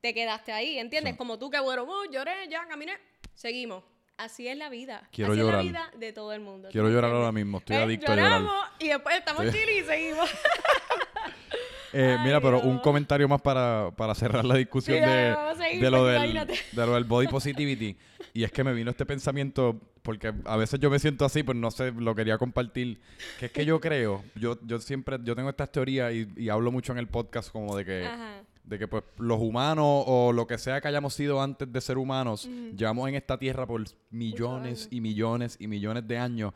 te 0.00 0.14
quedaste 0.14 0.50
ahí, 0.50 0.78
¿entiendes? 0.78 1.16
Como 1.16 1.38
tú 1.38 1.50
que 1.50 1.60
bueno, 1.60 1.84
uh, 1.84 2.10
lloré, 2.10 2.48
ya 2.48 2.66
caminé, 2.66 2.96
seguimos. 3.34 3.84
Así 4.20 4.46
es 4.46 4.56
la 4.58 4.68
vida. 4.68 5.08
Quiero 5.12 5.32
Así 5.32 5.40
llorar. 5.40 5.64
es 5.64 5.72
la 5.72 5.88
vida 5.88 5.90
de 5.98 6.12
todo 6.12 6.34
el 6.34 6.42
mundo. 6.42 6.68
Quiero 6.70 6.90
llorar 6.90 7.10
ahora 7.10 7.32
mismo. 7.32 7.56
Estoy 7.56 7.76
adicto 7.76 8.12
a 8.12 8.16
llorar. 8.16 8.42
y 8.78 8.88
después 8.88 9.16
estamos 9.16 9.46
sí. 9.50 9.58
y 9.78 9.84
seguimos. 9.84 10.30
Eh, 11.92 12.16
mira, 12.22 12.40
pero 12.40 12.60
un 12.60 12.78
comentario 12.78 13.26
más 13.26 13.40
para, 13.40 13.90
cerrar 14.14 14.44
la 14.44 14.54
discusión 14.54 15.00
de, 15.00 15.34
lo 15.90 16.06
del, 16.06 16.46
de 16.46 16.86
lo 16.86 16.94
del 16.94 17.02
body 17.02 17.26
positivity. 17.28 17.96
y 18.32 18.44
es 18.44 18.52
que 18.52 18.62
me 18.62 18.72
vino 18.72 18.92
este 18.92 19.04
pensamiento, 19.04 19.80
porque 20.02 20.32
a 20.44 20.56
veces 20.56 20.78
yo 20.78 20.88
me 20.88 21.00
siento 21.00 21.24
así, 21.24 21.42
pues 21.42 21.58
no 21.58 21.68
sé, 21.72 21.90
lo 21.90 22.14
quería 22.14 22.38
compartir. 22.38 23.00
Que 23.40 23.46
es 23.46 23.50
que 23.52 23.64
yo 23.64 23.80
creo, 23.80 24.22
yo, 24.36 24.56
yo 24.62 24.78
siempre, 24.78 25.18
yo 25.24 25.34
tengo 25.34 25.50
estas 25.50 25.72
teorías 25.72 26.12
y, 26.14 26.48
hablo 26.48 26.70
mucho 26.70 26.92
en 26.92 26.98
el 26.98 27.08
podcast 27.08 27.50
como 27.50 27.76
de 27.76 27.84
que 27.84 28.08
de 28.70 28.78
que 28.78 28.86
pues 28.86 29.02
los 29.18 29.40
humanos 29.40 30.04
o 30.06 30.32
lo 30.32 30.46
que 30.46 30.56
sea 30.56 30.80
que 30.80 30.86
hayamos 30.86 31.12
sido 31.12 31.42
antes 31.42 31.70
de 31.70 31.80
ser 31.80 31.98
humanos, 31.98 32.48
llevamos 32.76 33.08
en 33.08 33.16
esta 33.16 33.36
tierra 33.36 33.66
por 33.66 33.82
millones 34.10 34.86
y 34.92 35.00
millones 35.00 35.56
y 35.58 35.66
millones 35.66 36.06
de 36.06 36.16
años 36.16 36.54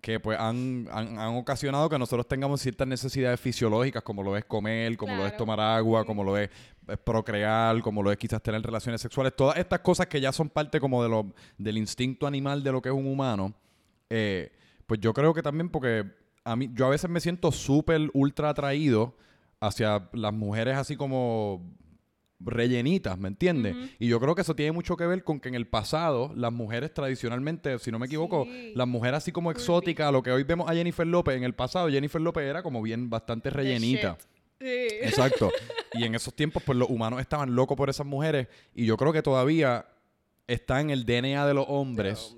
que 0.00 0.20
pues 0.20 0.38
han, 0.38 0.86
han, 0.92 1.34
ocasionado 1.34 1.88
que 1.88 1.98
nosotros 1.98 2.28
tengamos 2.28 2.60
ciertas 2.60 2.86
necesidades 2.86 3.40
fisiológicas, 3.40 4.04
como 4.04 4.22
lo 4.22 4.36
es 4.36 4.44
comer, 4.44 4.96
como 4.96 5.16
lo 5.16 5.26
es 5.26 5.36
tomar 5.36 5.58
agua, 5.58 6.04
como 6.04 6.22
lo 6.22 6.36
es, 6.36 6.48
eh, 6.86 6.96
procrear, 6.96 7.80
como 7.80 8.00
lo 8.00 8.12
es 8.12 8.16
quizás 8.16 8.40
tener 8.40 8.62
relaciones 8.62 9.00
sexuales, 9.00 9.34
todas 9.34 9.56
estas 9.56 9.80
cosas 9.80 10.06
que 10.06 10.20
ya 10.20 10.30
son 10.30 10.48
parte 10.48 10.78
como 10.78 11.02
de 11.02 11.08
lo, 11.08 11.34
del 11.58 11.78
instinto 11.78 12.28
animal 12.28 12.62
de 12.62 12.70
lo 12.70 12.80
que 12.80 12.90
es 12.90 12.94
un 12.94 13.08
humano, 13.08 13.52
eh, 14.08 14.52
pues 14.86 15.00
yo 15.00 15.12
creo 15.12 15.34
que 15.34 15.42
también 15.42 15.68
porque 15.68 16.04
a 16.44 16.54
mí, 16.54 16.70
yo 16.72 16.86
a 16.86 16.90
veces 16.90 17.10
me 17.10 17.18
siento 17.18 17.50
súper 17.50 18.08
ultra 18.12 18.50
atraído 18.50 19.16
hacia 19.66 20.08
las 20.12 20.32
mujeres 20.32 20.76
así 20.76 20.96
como 20.96 21.76
rellenitas, 22.38 23.18
¿me 23.18 23.28
entiendes? 23.28 23.74
Y 23.98 24.08
yo 24.08 24.20
creo 24.20 24.34
que 24.34 24.42
eso 24.42 24.54
tiene 24.54 24.72
mucho 24.72 24.96
que 24.96 25.06
ver 25.06 25.24
con 25.24 25.40
que 25.40 25.48
en 25.48 25.54
el 25.54 25.66
pasado 25.66 26.32
las 26.34 26.52
mujeres 26.52 26.92
tradicionalmente, 26.92 27.78
si 27.78 27.90
no 27.90 27.98
me 27.98 28.06
equivoco, 28.06 28.46
las 28.74 28.86
mujeres 28.86 29.18
así 29.18 29.32
como 29.32 29.50
exóticas, 29.50 30.12
lo 30.12 30.22
que 30.22 30.30
hoy 30.30 30.42
vemos 30.42 30.68
a 30.68 30.74
Jennifer 30.74 31.06
López, 31.06 31.36
en 31.36 31.44
el 31.44 31.54
pasado 31.54 31.88
Jennifer 31.88 32.20
López 32.20 32.44
era 32.44 32.62
como 32.62 32.82
bien 32.82 33.08
bastante 33.08 33.50
rellenita. 33.50 34.18
Sí. 34.60 34.88
Exacto. 35.02 35.50
y 35.94 36.04
en 36.04 36.14
esos 36.14 36.34
tiempos 36.34 36.62
pues 36.62 36.78
los 36.78 36.88
humanos 36.88 37.20
estaban 37.20 37.54
locos 37.54 37.76
por 37.76 37.90
esas 37.90 38.06
mujeres 38.06 38.48
y 38.74 38.86
yo 38.86 38.96
creo 38.96 39.12
que 39.12 39.22
todavía 39.22 39.86
está 40.46 40.80
en 40.80 40.90
el 40.90 41.04
DNA 41.04 41.46
de 41.46 41.54
los 41.54 41.66
hombres. 41.68 42.36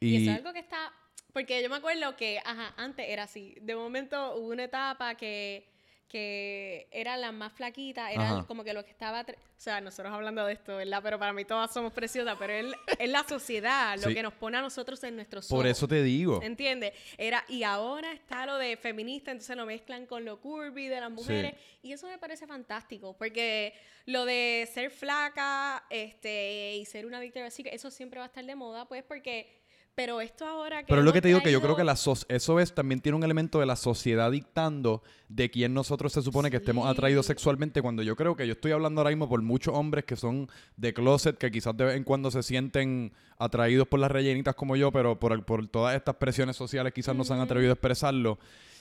Y, 0.00 0.16
y 0.16 0.28
es 0.28 0.36
algo 0.36 0.52
que 0.52 0.60
está... 0.60 0.92
Porque 1.32 1.62
yo 1.62 1.70
me 1.70 1.76
acuerdo 1.76 2.16
que, 2.16 2.38
ajá, 2.44 2.74
antes 2.76 3.06
era 3.08 3.22
así. 3.22 3.54
De 3.60 3.76
momento 3.76 4.34
hubo 4.36 4.48
una 4.48 4.64
etapa 4.64 5.14
que 5.14 5.68
que 6.10 6.88
eran 6.90 7.20
las 7.20 7.32
más 7.32 7.52
flaquitas, 7.52 8.12
eran 8.12 8.44
como 8.44 8.64
que 8.64 8.74
lo 8.74 8.84
que 8.84 8.90
estaba... 8.90 9.22
O 9.22 9.62
sea, 9.62 9.80
nosotros 9.80 10.12
hablando 10.12 10.44
de 10.44 10.54
esto, 10.54 10.76
¿verdad? 10.76 11.00
Pero 11.02 11.18
para 11.18 11.32
mí 11.32 11.44
todas 11.44 11.72
somos 11.72 11.92
preciosas, 11.92 12.34
pero 12.38 12.52
él, 12.52 12.74
es 12.98 13.08
la 13.08 13.22
sociedad 13.22 13.96
lo 14.02 14.08
que 14.08 14.22
nos 14.22 14.32
pone 14.34 14.56
a 14.56 14.60
nosotros 14.60 15.02
en 15.04 15.14
nuestros 15.14 15.46
Por 15.46 15.66
eso 15.66 15.86
te 15.86 16.02
digo. 16.02 16.42
¿Entiendes? 16.42 16.94
Era, 17.16 17.44
y 17.48 17.62
ahora 17.62 18.12
está 18.12 18.44
lo 18.44 18.56
de 18.56 18.76
feminista, 18.76 19.30
entonces 19.30 19.56
lo 19.56 19.66
mezclan 19.66 20.06
con 20.06 20.24
lo 20.24 20.40
curvy 20.40 20.88
de 20.88 21.00
las 21.00 21.10
mujeres, 21.10 21.54
y 21.82 21.92
eso 21.92 22.08
me 22.08 22.18
parece 22.18 22.46
fantástico, 22.46 23.16
porque 23.16 23.74
lo 24.06 24.24
de 24.24 24.68
ser 24.72 24.90
flaca 24.90 25.84
este, 25.90 26.74
y 26.76 26.84
ser 26.86 27.06
una 27.06 27.20
víctima 27.20 27.46
así, 27.46 27.62
eso 27.70 27.90
siempre 27.90 28.18
va 28.18 28.24
a 28.24 28.28
estar 28.28 28.44
de 28.44 28.56
moda, 28.56 28.88
pues 28.88 29.04
porque 29.04 29.59
pero 30.00 30.22
esto 30.22 30.46
ahora 30.46 30.80
que. 30.80 30.86
Pero 30.86 31.02
es 31.02 31.04
lo 31.04 31.12
que 31.12 31.20
te 31.20 31.28
digo 31.28 31.42
que 31.42 31.52
yo 31.52 31.60
creo 31.60 31.76
que 31.76 31.84
la 31.84 31.92
eso 31.92 32.60
es 32.60 32.74
también 32.74 33.00
tiene 33.02 33.16
un 33.16 33.22
elemento 33.22 33.60
de 33.60 33.66
la 33.66 33.76
sociedad 33.76 34.30
dictando 34.30 35.02
de 35.28 35.50
quién 35.50 35.74
nosotros 35.74 36.14
se 36.14 36.22
supone 36.22 36.50
que 36.50 36.56
estemos 36.56 36.88
atraídos 36.88 37.26
sexualmente. 37.26 37.82
Cuando 37.82 38.02
yo 38.02 38.16
creo 38.16 38.34
que 38.34 38.46
yo 38.46 38.54
estoy 38.54 38.72
hablando 38.72 39.02
ahora 39.02 39.10
mismo 39.10 39.28
por 39.28 39.42
muchos 39.42 39.74
hombres 39.74 40.06
que 40.06 40.16
son 40.16 40.48
de 40.78 40.94
closet, 40.94 41.36
que 41.36 41.50
quizás 41.50 41.76
de 41.76 41.84
vez 41.84 41.96
en 41.96 42.04
cuando 42.04 42.30
se 42.30 42.42
sienten 42.42 43.12
atraídos 43.36 43.86
por 43.88 44.00
las 44.00 44.10
rellenitas 44.10 44.54
como 44.54 44.74
yo, 44.74 44.90
pero 44.90 45.20
por, 45.20 45.44
por 45.44 45.68
todas 45.68 45.94
estas 45.94 46.16
presiones 46.16 46.56
sociales 46.56 46.94
quizás 46.94 47.14
no 47.14 47.22
se 47.22 47.34
han 47.34 47.40
atrevido 47.40 47.72
a 47.72 47.74
expresarlo. 47.74 48.38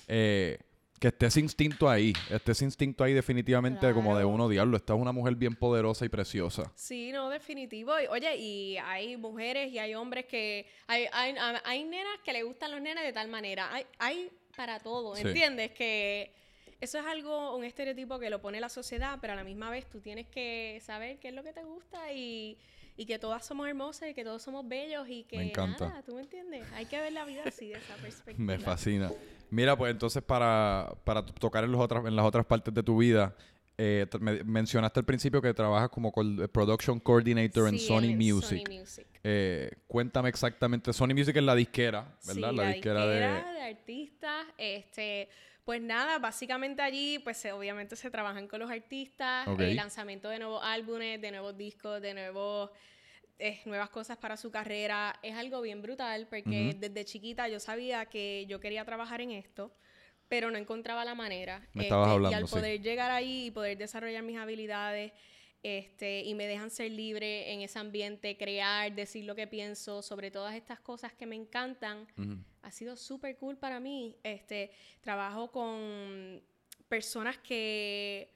Eh, 0.07 0.57
que 0.99 1.07
esté 1.07 1.27
ese 1.27 1.39
instinto 1.39 1.89
ahí, 1.89 2.13
esté 2.29 2.51
ese 2.51 2.65
instinto 2.65 3.03
ahí 3.03 3.13
definitivamente 3.13 3.93
como 3.93 4.17
de 4.17 4.25
uno, 4.25 4.49
diablo, 4.49 4.77
esta 4.77 4.93
es 4.93 4.99
una 4.99 5.11
mujer 5.11 5.35
bien 5.35 5.55
poderosa 5.55 6.05
y 6.05 6.09
preciosa. 6.09 6.71
Sí, 6.75 7.11
no, 7.11 7.29
definitivo. 7.29 7.93
Oye, 8.09 8.35
y 8.35 8.77
hay 8.77 9.15
mujeres 9.17 9.71
y 9.71 9.79
hay 9.79 9.95
hombres 9.95 10.25
que, 10.25 10.67
hay, 10.87 11.05
hay, 11.11 11.35
hay 11.63 11.83
nenas 11.85 12.19
que 12.23 12.33
le 12.33 12.43
gustan 12.43 12.71
los 12.71 12.81
nenes 12.81 13.03
de 13.03 13.13
tal 13.13 13.29
manera, 13.29 13.73
hay, 13.73 13.85
hay 13.97 14.31
para 14.55 14.79
todo, 14.79 15.15
¿entiendes? 15.15 15.71
Que 15.71 16.33
eso 16.81 16.99
es 16.99 17.05
algo, 17.05 17.55
un 17.55 17.63
estereotipo 17.63 18.19
que 18.19 18.29
lo 18.29 18.41
pone 18.41 18.59
la 18.59 18.69
sociedad, 18.69 19.17
pero 19.21 19.33
a 19.33 19.35
la 19.35 19.43
misma 19.43 19.69
vez 19.69 19.85
tú 19.89 20.01
tienes 20.01 20.27
que 20.27 20.81
saber 20.85 21.17
qué 21.19 21.29
es 21.29 21.33
lo 21.33 21.43
que 21.43 21.53
te 21.53 21.63
gusta 21.63 22.11
y 22.11 22.57
y 22.99 23.05
que 23.05 23.17
todas 23.17 23.45
somos 23.45 23.65
hermosas 23.65 24.09
y 24.09 24.13
que 24.13 24.25
todos 24.25 24.41
somos 24.41 24.67
bellos 24.67 25.07
y 25.07 25.23
que 25.23 25.37
me 25.37 25.49
encanta. 25.51 25.87
nada, 25.87 26.01
¿tú 26.03 26.15
me 26.15 26.21
entiendes? 26.21 26.65
Hay 26.73 26.85
que 26.85 26.99
ver 26.99 27.13
la 27.13 27.23
vida 27.23 27.43
así, 27.45 27.69
de 27.69 27.77
esa 27.77 27.95
perspectiva. 28.01 28.45
me 28.45 28.59
fascina. 28.59 29.09
Mira, 29.49 29.77
pues 29.77 29.91
entonces 29.91 30.21
para, 30.21 30.91
para 31.05 31.25
tocar 31.25 31.63
en, 31.63 31.71
los 31.71 31.79
otras, 31.79 32.05
en 32.05 32.13
las 32.13 32.25
otras 32.25 32.45
partes 32.45 32.73
de 32.73 32.83
tu 32.83 32.97
vida, 32.97 33.33
eh, 33.77 34.05
mencionaste 34.43 34.99
al 34.99 35.05
principio 35.05 35.41
que 35.41 35.53
trabajas 35.53 35.87
como 35.87 36.11
Production 36.11 36.99
Coordinator 36.99 37.69
en 37.69 37.79
Sony 37.79 38.13
Music. 38.17 38.67
Sony 38.67 38.79
Music. 38.79 39.07
Eh, 39.23 39.71
cuéntame 39.87 40.27
exactamente, 40.27 40.91
Sony 40.91 41.13
Music 41.15 41.37
es 41.37 41.43
la 41.43 41.55
disquera, 41.55 42.17
¿verdad? 42.27 42.51
la, 42.51 42.67
disquera, 42.73 43.07
de... 43.07 43.19
de 43.19 43.61
artistas, 43.61 44.45
este... 44.57 45.29
Pues 45.63 45.83
nada, 45.83 46.17
básicamente 46.17 46.81
allí, 46.81 47.19
pues 47.19 47.45
obviamente 47.45 47.95
se 47.95 48.09
trabajan 48.09 48.47
con 48.47 48.59
los 48.59 48.71
artistas, 48.71 49.47
el 49.59 49.75
lanzamiento 49.75 50.27
de 50.27 50.39
nuevos 50.39 50.63
álbumes, 50.63 51.21
de 51.21 51.29
nuevos 51.29 51.55
discos, 51.55 52.01
de 52.01 52.15
nuevos 52.15 52.71
eh, 53.39 53.61
nuevas 53.65 53.89
cosas 53.89 54.17
para 54.17 54.37
su 54.37 54.51
carrera. 54.51 55.17
Es 55.23 55.35
algo 55.35 55.61
bien 55.61 55.81
brutal 55.81 56.27
porque 56.29 56.75
desde 56.77 57.05
chiquita 57.05 57.47
yo 57.47 57.59
sabía 57.59 58.05
que 58.05 58.45
yo 58.47 58.59
quería 58.59 58.83
trabajar 58.85 59.21
en 59.21 59.31
esto, 59.31 59.73
pero 60.27 60.51
no 60.51 60.57
encontraba 60.57 61.05
la 61.05 61.15
manera. 61.15 61.67
Me 61.73 61.83
este, 61.83 61.93
hablando, 61.93 62.31
y 62.31 62.33
al 62.33 62.47
poder 62.47 62.81
llegar 62.81 63.11
ahí 63.11 63.47
y 63.47 63.51
poder 63.51 63.77
desarrollar 63.77 64.23
mis 64.23 64.37
habilidades 64.37 65.13
este, 65.61 66.21
y 66.21 66.35
me 66.35 66.47
dejan 66.47 66.69
ser 66.69 66.91
libre 66.91 67.51
en 67.51 67.61
ese 67.61 67.79
ambiente, 67.79 68.37
crear, 68.37 68.93
decir 68.93 69.25
lo 69.25 69.35
que 69.35 69.47
pienso 69.47 70.01
sobre 70.01 70.31
todas 70.31 70.55
estas 70.55 70.79
cosas 70.79 71.13
que 71.13 71.25
me 71.25 71.35
encantan, 71.35 72.07
ha 72.61 72.71
sido 72.71 72.95
súper 72.95 73.37
cool 73.37 73.57
para 73.57 73.79
mí. 73.79 74.15
Este, 74.23 74.71
trabajo 75.01 75.51
con 75.51 76.41
personas 76.87 77.37
que 77.37 78.31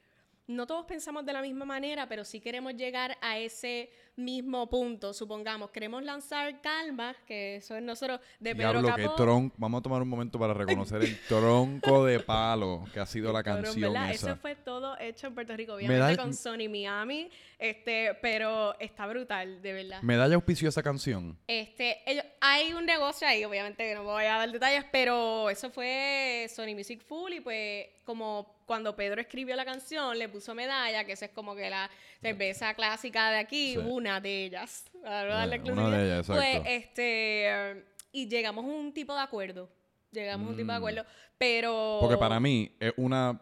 no 0.46 0.66
todos 0.66 0.84
pensamos 0.84 1.24
de 1.24 1.32
la 1.32 1.40
misma 1.40 1.64
manera, 1.64 2.06
pero 2.08 2.24
sí 2.24 2.40
queremos 2.40 2.74
llegar 2.74 3.16
a 3.22 3.38
ese 3.38 3.90
mismo 4.16 4.68
punto, 4.68 5.12
supongamos, 5.12 5.70
queremos 5.70 6.02
lanzar 6.02 6.60
Calma, 6.60 7.14
que 7.26 7.56
eso 7.56 7.76
es 7.76 7.82
nosotros 7.82 8.20
de 8.38 8.54
Pedro 8.54 8.82
Diablo, 8.82 8.96
que 8.96 9.08
tronco, 9.16 9.54
vamos 9.58 9.80
a 9.80 9.82
tomar 9.82 10.02
un 10.02 10.08
momento 10.08 10.38
para 10.38 10.54
reconocer 10.54 11.02
el 11.02 11.18
tronco 11.28 12.04
de 12.04 12.20
palo 12.20 12.84
que 12.92 13.00
ha 13.00 13.06
sido 13.06 13.32
la 13.32 13.42
canción 13.42 13.96
esa. 13.96 14.10
Eso 14.10 14.36
fue 14.36 14.54
todo 14.54 14.96
hecho 14.98 15.26
en 15.26 15.34
Puerto 15.34 15.56
Rico, 15.56 15.74
obviamente 15.74 16.16
con 16.16 16.32
Sony 16.32 16.68
Miami, 16.70 17.30
este, 17.58 18.14
pero 18.22 18.78
está 18.78 19.06
brutal, 19.06 19.60
de 19.62 19.72
verdad. 19.72 20.02
¿Medalla 20.02 20.36
auspició 20.36 20.68
esa 20.68 20.82
canción? 20.82 21.36
Este, 21.46 22.02
hay 22.40 22.72
un 22.72 22.86
negocio 22.86 23.26
ahí, 23.26 23.44
obviamente 23.44 23.84
que 23.84 23.94
no 23.94 24.04
voy 24.04 24.24
a 24.24 24.36
dar 24.36 24.52
detalles, 24.52 24.84
pero 24.92 25.50
eso 25.50 25.70
fue 25.70 26.46
Sony 26.54 26.74
Music 26.74 27.02
Full 27.02 27.32
y 27.32 27.40
pues 27.40 27.86
como 28.04 28.54
cuando 28.66 28.94
Pedro 28.96 29.20
escribió 29.20 29.56
la 29.56 29.64
canción, 29.64 30.18
le 30.18 30.28
puso 30.28 30.54
medalla, 30.54 31.04
que 31.04 31.12
eso 31.12 31.24
es 31.24 31.30
como 31.30 31.54
que 31.54 31.68
la 31.68 31.90
cerveza 32.24 32.74
clásica 32.74 33.30
de 33.30 33.38
aquí, 33.38 33.76
una 33.76 34.20
de 34.20 34.46
ellas. 34.46 34.84
una 35.02 35.46
de 35.46 36.04
ellas, 36.06 36.18
exacto. 36.20 36.34
Pues, 36.34 36.62
este, 36.66 37.84
y 38.12 38.28
llegamos 38.28 38.64
a 38.64 38.68
un 38.68 38.92
tipo 38.92 39.14
de 39.14 39.20
acuerdo. 39.20 39.68
Llegamos 40.10 40.46
a 40.46 40.50
un 40.50 40.56
tipo 40.56 40.72
de 40.72 40.78
mm. 40.78 40.82
acuerdo, 40.82 41.04
pero... 41.36 41.98
Porque 42.00 42.16
para 42.16 42.40
mí 42.40 42.74
es 42.80 42.92
una... 42.96 43.40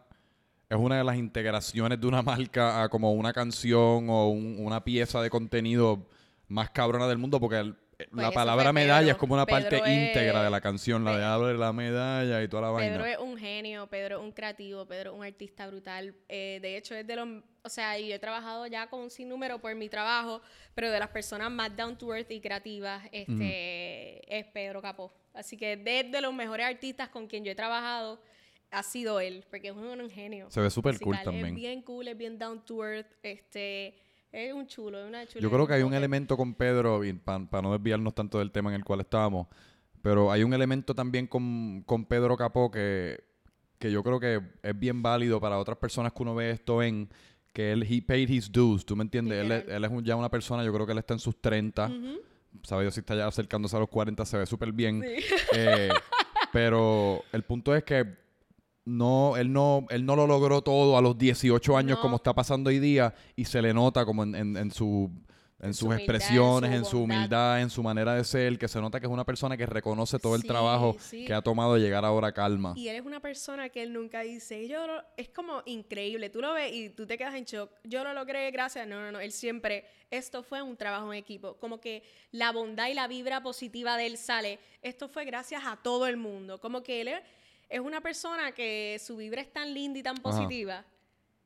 Es 0.69 0.79
una 0.79 0.97
de 0.97 1.05
las 1.05 1.17
integraciones 1.17 2.01
de 2.01 2.07
una 2.07 2.23
marca 2.23 2.83
a 2.83 2.89
como 2.89 3.13
una 3.13 3.35
canción 3.35 4.09
o 4.09 4.31
una 4.31 4.83
pieza 4.83 5.21
de 5.21 5.29
contenido 5.29 6.09
más 6.49 6.71
cabrona 6.71 7.07
del 7.07 7.19
mundo, 7.19 7.39
porque 7.39 7.59
el, 7.59 7.77
la 8.11 8.27
pues 8.27 8.35
palabra 8.35 8.73
medalla 8.73 9.13
es 9.13 9.17
como 9.17 9.35
una 9.35 9.47
parte 9.47 9.77
íntegra 9.77 10.43
de 10.43 10.51
la 10.51 10.61
canción, 10.61 11.05
la 11.05 11.17
de 11.17 11.25
abre 11.25 11.55
la 11.57 11.73
medalla 11.73 12.43
y 12.43 12.49
toda 12.49 12.63
la 12.63 12.71
vaina. 12.71 12.93
Pedro 12.93 13.07
es 13.07 13.19
un 13.19 13.37
genio, 13.37 13.87
Pedro 13.87 14.19
es 14.19 14.23
un 14.23 14.33
creativo, 14.33 14.87
Pedro 14.87 15.13
es 15.13 15.17
un 15.19 15.25
artista 15.25 15.67
brutal. 15.67 16.15
Eh, 16.29 16.59
de 16.61 16.77
hecho, 16.77 16.95
es 16.95 17.07
de 17.07 17.17
los. 17.17 17.29
O 17.65 17.69
sea, 17.69 17.99
y 17.99 18.13
he 18.13 18.19
trabajado 18.19 18.67
ya 18.67 18.89
con 18.89 19.01
un 19.01 19.11
sinnúmero 19.11 19.61
por 19.61 19.75
mi 19.75 19.89
trabajo, 19.89 20.43
pero 20.75 20.91
de 20.91 20.99
las 20.99 21.09
personas 21.09 21.51
más 21.51 21.77
down 21.77 21.97
to 21.97 22.15
earth 22.15 22.31
y 22.31 22.41
creativas, 22.41 23.05
este 23.13 24.39
es 24.39 24.47
Pedro 24.47 24.83
Capó. 24.83 25.13
Así 25.33 25.57
que 25.57 25.77
desde 25.77 26.21
los 26.21 26.35
mejores 26.35 26.67
artistas 26.67 27.09
con 27.09 27.27
quien 27.27 27.45
yo 27.45 27.53
he 27.53 27.55
trabajado 27.55 28.21
ha 28.73 28.83
sido 28.83 29.21
él, 29.21 29.45
porque 29.51 29.69
es 29.69 29.75
un, 29.75 30.11
genio. 30.11 30.51
Se 30.51 30.61
ve 30.61 30.71
súper 30.71 30.99
cool 30.99 31.17
también. 31.23 31.47
Es 31.49 31.55
bien 31.55 31.83
cool, 31.83 32.09
es 32.09 32.17
bien 32.17 32.39
down 32.39 32.65
to 32.65 32.85
earth. 32.85 33.07
Este 33.23 33.95
es 34.33 34.53
un 34.53 34.67
chulo, 34.67 34.99
es 34.99 35.09
una 35.09 35.27
chula. 35.27 35.43
Yo 35.43 35.51
creo 35.51 35.67
que 35.67 35.75
hay 35.75 35.83
un 35.83 35.95
elemento 35.95 36.37
con 36.37 36.55
Pedro, 36.55 37.03
para 37.25 37.63
no 37.63 37.73
desviarnos 37.73 38.15
tanto 38.15 38.39
del 38.39 38.51
tema 38.51 38.71
en 38.71 38.77
el 38.77 38.85
cual 38.85 39.01
estábamos, 39.01 39.47
pero 40.01 40.33
hay 40.33 40.43
un 40.43 40.53
elemento 40.55 40.95
también 40.95 41.27
con, 41.27 41.85
Pedro 42.09 42.37
Capó 42.37 42.71
que, 42.71 43.23
que 43.79 43.93
yo 43.93 44.03
creo 44.03 44.19
que 44.19 44.41
es 44.63 44.79
bien 44.79 45.03
válido 45.03 45.41
para 45.41 45.59
otras 45.59 45.79
personas 45.79 46.13
que 46.13 46.23
uno 46.23 46.35
ve 46.35 46.51
esto 46.51 46.83
en 46.83 47.09
que 47.53 47.73
él, 47.73 47.87
he 47.89 48.01
paid 48.01 48.31
his 48.31 48.51
dues, 48.51 48.85
¿tú 48.85 48.97
me 48.97 49.05
entiendes? 49.05 49.39
Él, 49.39 49.53
él, 49.53 49.85
es 49.85 49.91
ya 50.03 50.17
una 50.17 50.31
persona, 50.31 50.65
yo 50.65 50.73
creo 50.73 50.87
que 50.87 50.93
él 50.93 50.99
está 50.99 51.13
en 51.15 51.21
sus 51.21 51.41
30, 51.41 51.91
sabe 52.63 52.83
Dios 52.83 52.95
si 52.95 53.01
está 53.01 53.15
ya 53.15 53.27
acercándose 53.27 53.77
a 53.77 53.81
los 53.81 53.89
40, 53.89 54.25
se 54.25 54.39
ve 54.39 54.47
súper 54.47 54.73
bien. 54.73 55.03
Eh, 55.55 55.91
pero 56.53 57.23
el 57.33 57.43
punto 57.43 57.75
es 57.75 57.85
que 57.85 58.22
no, 58.85 59.37
él 59.37 59.53
no, 59.53 59.87
él 59.91 60.05
no 60.05 60.17
lo 60.17 60.27
logró 60.27 60.63
todo 60.63 60.97
a 60.97 61.01
los 61.01 61.17
18 61.17 61.77
años 61.77 61.99
como 62.01 62.17
está 62.17 62.35
pasando 62.35 62.69
hoy 62.69 62.79
día 62.79 63.15
y 63.37 63.45
se 63.45 63.63
le 63.63 63.73
nota 63.73 64.05
como 64.05 64.25
en, 64.25 64.71
su 64.73 65.11
en 65.61 65.75
sus 65.75 65.95
expresiones, 65.95 66.73
en 66.73 66.85
su, 66.85 67.03
humildad, 67.03 67.61
en 67.61 67.71
su 67.71 67.85
manera 67.85 68.15
de 68.15 68.25
ser, 68.25 68.59
que 68.59 68.67
se 68.67 68.81
nota 68.81 68.99
que 68.99 69.07
es 69.07 69.13
una 69.13 69.25
persona 69.25 69.57
que 69.57 69.65
reconoce 69.65 70.19
todo 70.19 70.35
el 70.35 70.43
trabajo 70.43 70.97
que 71.11 71.33
ha 71.33 71.41
tomado 71.41 71.79
llegar 71.79 72.05
ahora 72.05 72.29
a 72.29 72.33
calma. 72.33 72.75
Y 72.77 72.89
él 72.89 72.97
es 72.97 73.07
una 73.07 73.21
persona 73.21 73.69
que 73.69 73.85
él 73.85 73.93
nunca 73.93 74.23
dice, 74.23 74.67
yo 74.67 74.85
es 75.17 75.29
como 75.29 75.63
increíble, 75.67 76.31
tú 76.31 76.41
lo 76.41 76.53
ves 76.53 76.73
y 76.73 76.91
tú 76.91 77.07
te 77.07 77.17
quedas 77.17 77.37
en 77.37 77.45
shock, 77.45 77.71
yo 77.85 78.03
lo 78.03 78.13
logré 78.13 78.51
gracias, 78.51 78.89
no, 78.89 79.01
no, 79.01 79.13
no, 79.13 79.21
él 79.21 79.31
siempre, 79.31 79.85
esto 80.11 80.43
fue 80.43 80.61
un 80.63 80.77
trabajo 80.77 81.13
en 81.13 81.19
equipo, 81.21 81.55
como 81.59 81.81
que 81.81 82.03
la 82.33 82.51
bondad 82.51 82.89
y 82.89 82.95
la 82.95 83.07
vibra 83.07 83.41
positiva 83.45 83.97
de 83.97 84.07
él 84.07 84.19
sale, 84.19 84.59
esto 84.83 85.09
fue 85.09 85.25
gracias 85.25 85.63
a 85.65 85.77
todo 85.77 86.09
el 86.09 86.17
mundo, 86.17 86.61
como 86.61 86.83
que 86.83 87.03
él 87.03 87.09
es, 87.09 87.21
una 87.81 88.01
persona 88.01 88.53
que 88.53 89.01
su 89.05 89.17
vibra 89.17 89.41
es 89.41 89.53
tan 89.53 89.73
linda 89.73 89.99
y 89.99 90.03
tan 90.03 90.17
positiva, 90.17 90.85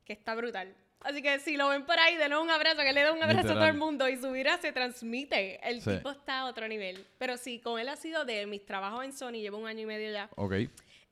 que 0.05 0.13
está 0.13 0.35
brutal. 0.35 0.75
Así 1.01 1.21
que 1.21 1.39
si 1.39 1.57
lo 1.57 1.69
ven 1.69 1.85
por 1.85 1.97
ahí, 1.99 2.15
denle 2.15 2.37
un 2.37 2.49
abrazo, 2.49 2.81
que 2.81 2.91
le 2.91 3.03
dé 3.03 3.11
un 3.11 3.21
abrazo 3.21 3.51
a 3.51 3.53
todo 3.53 3.65
el 3.65 3.77
mundo 3.77 4.09
y 4.09 4.17
su 4.17 4.31
vida 4.31 4.57
se 4.57 4.71
transmite. 4.71 5.59
El 5.67 5.83
tipo 5.83 6.09
está 6.09 6.39
a 6.39 6.45
otro 6.45 6.67
nivel. 6.67 7.05
Pero 7.17 7.37
sí, 7.37 7.59
con 7.59 7.79
él 7.79 7.87
ha 7.89 7.95
sido 7.95 8.25
de 8.25 8.45
mis 8.45 8.65
trabajos 8.65 9.05
en 9.05 9.13
Sony, 9.13 9.33
llevo 9.33 9.57
un 9.57 9.67
año 9.67 9.81
y 9.81 9.85
medio 9.85 10.11
ya. 10.11 10.29
Ok. 10.35 10.53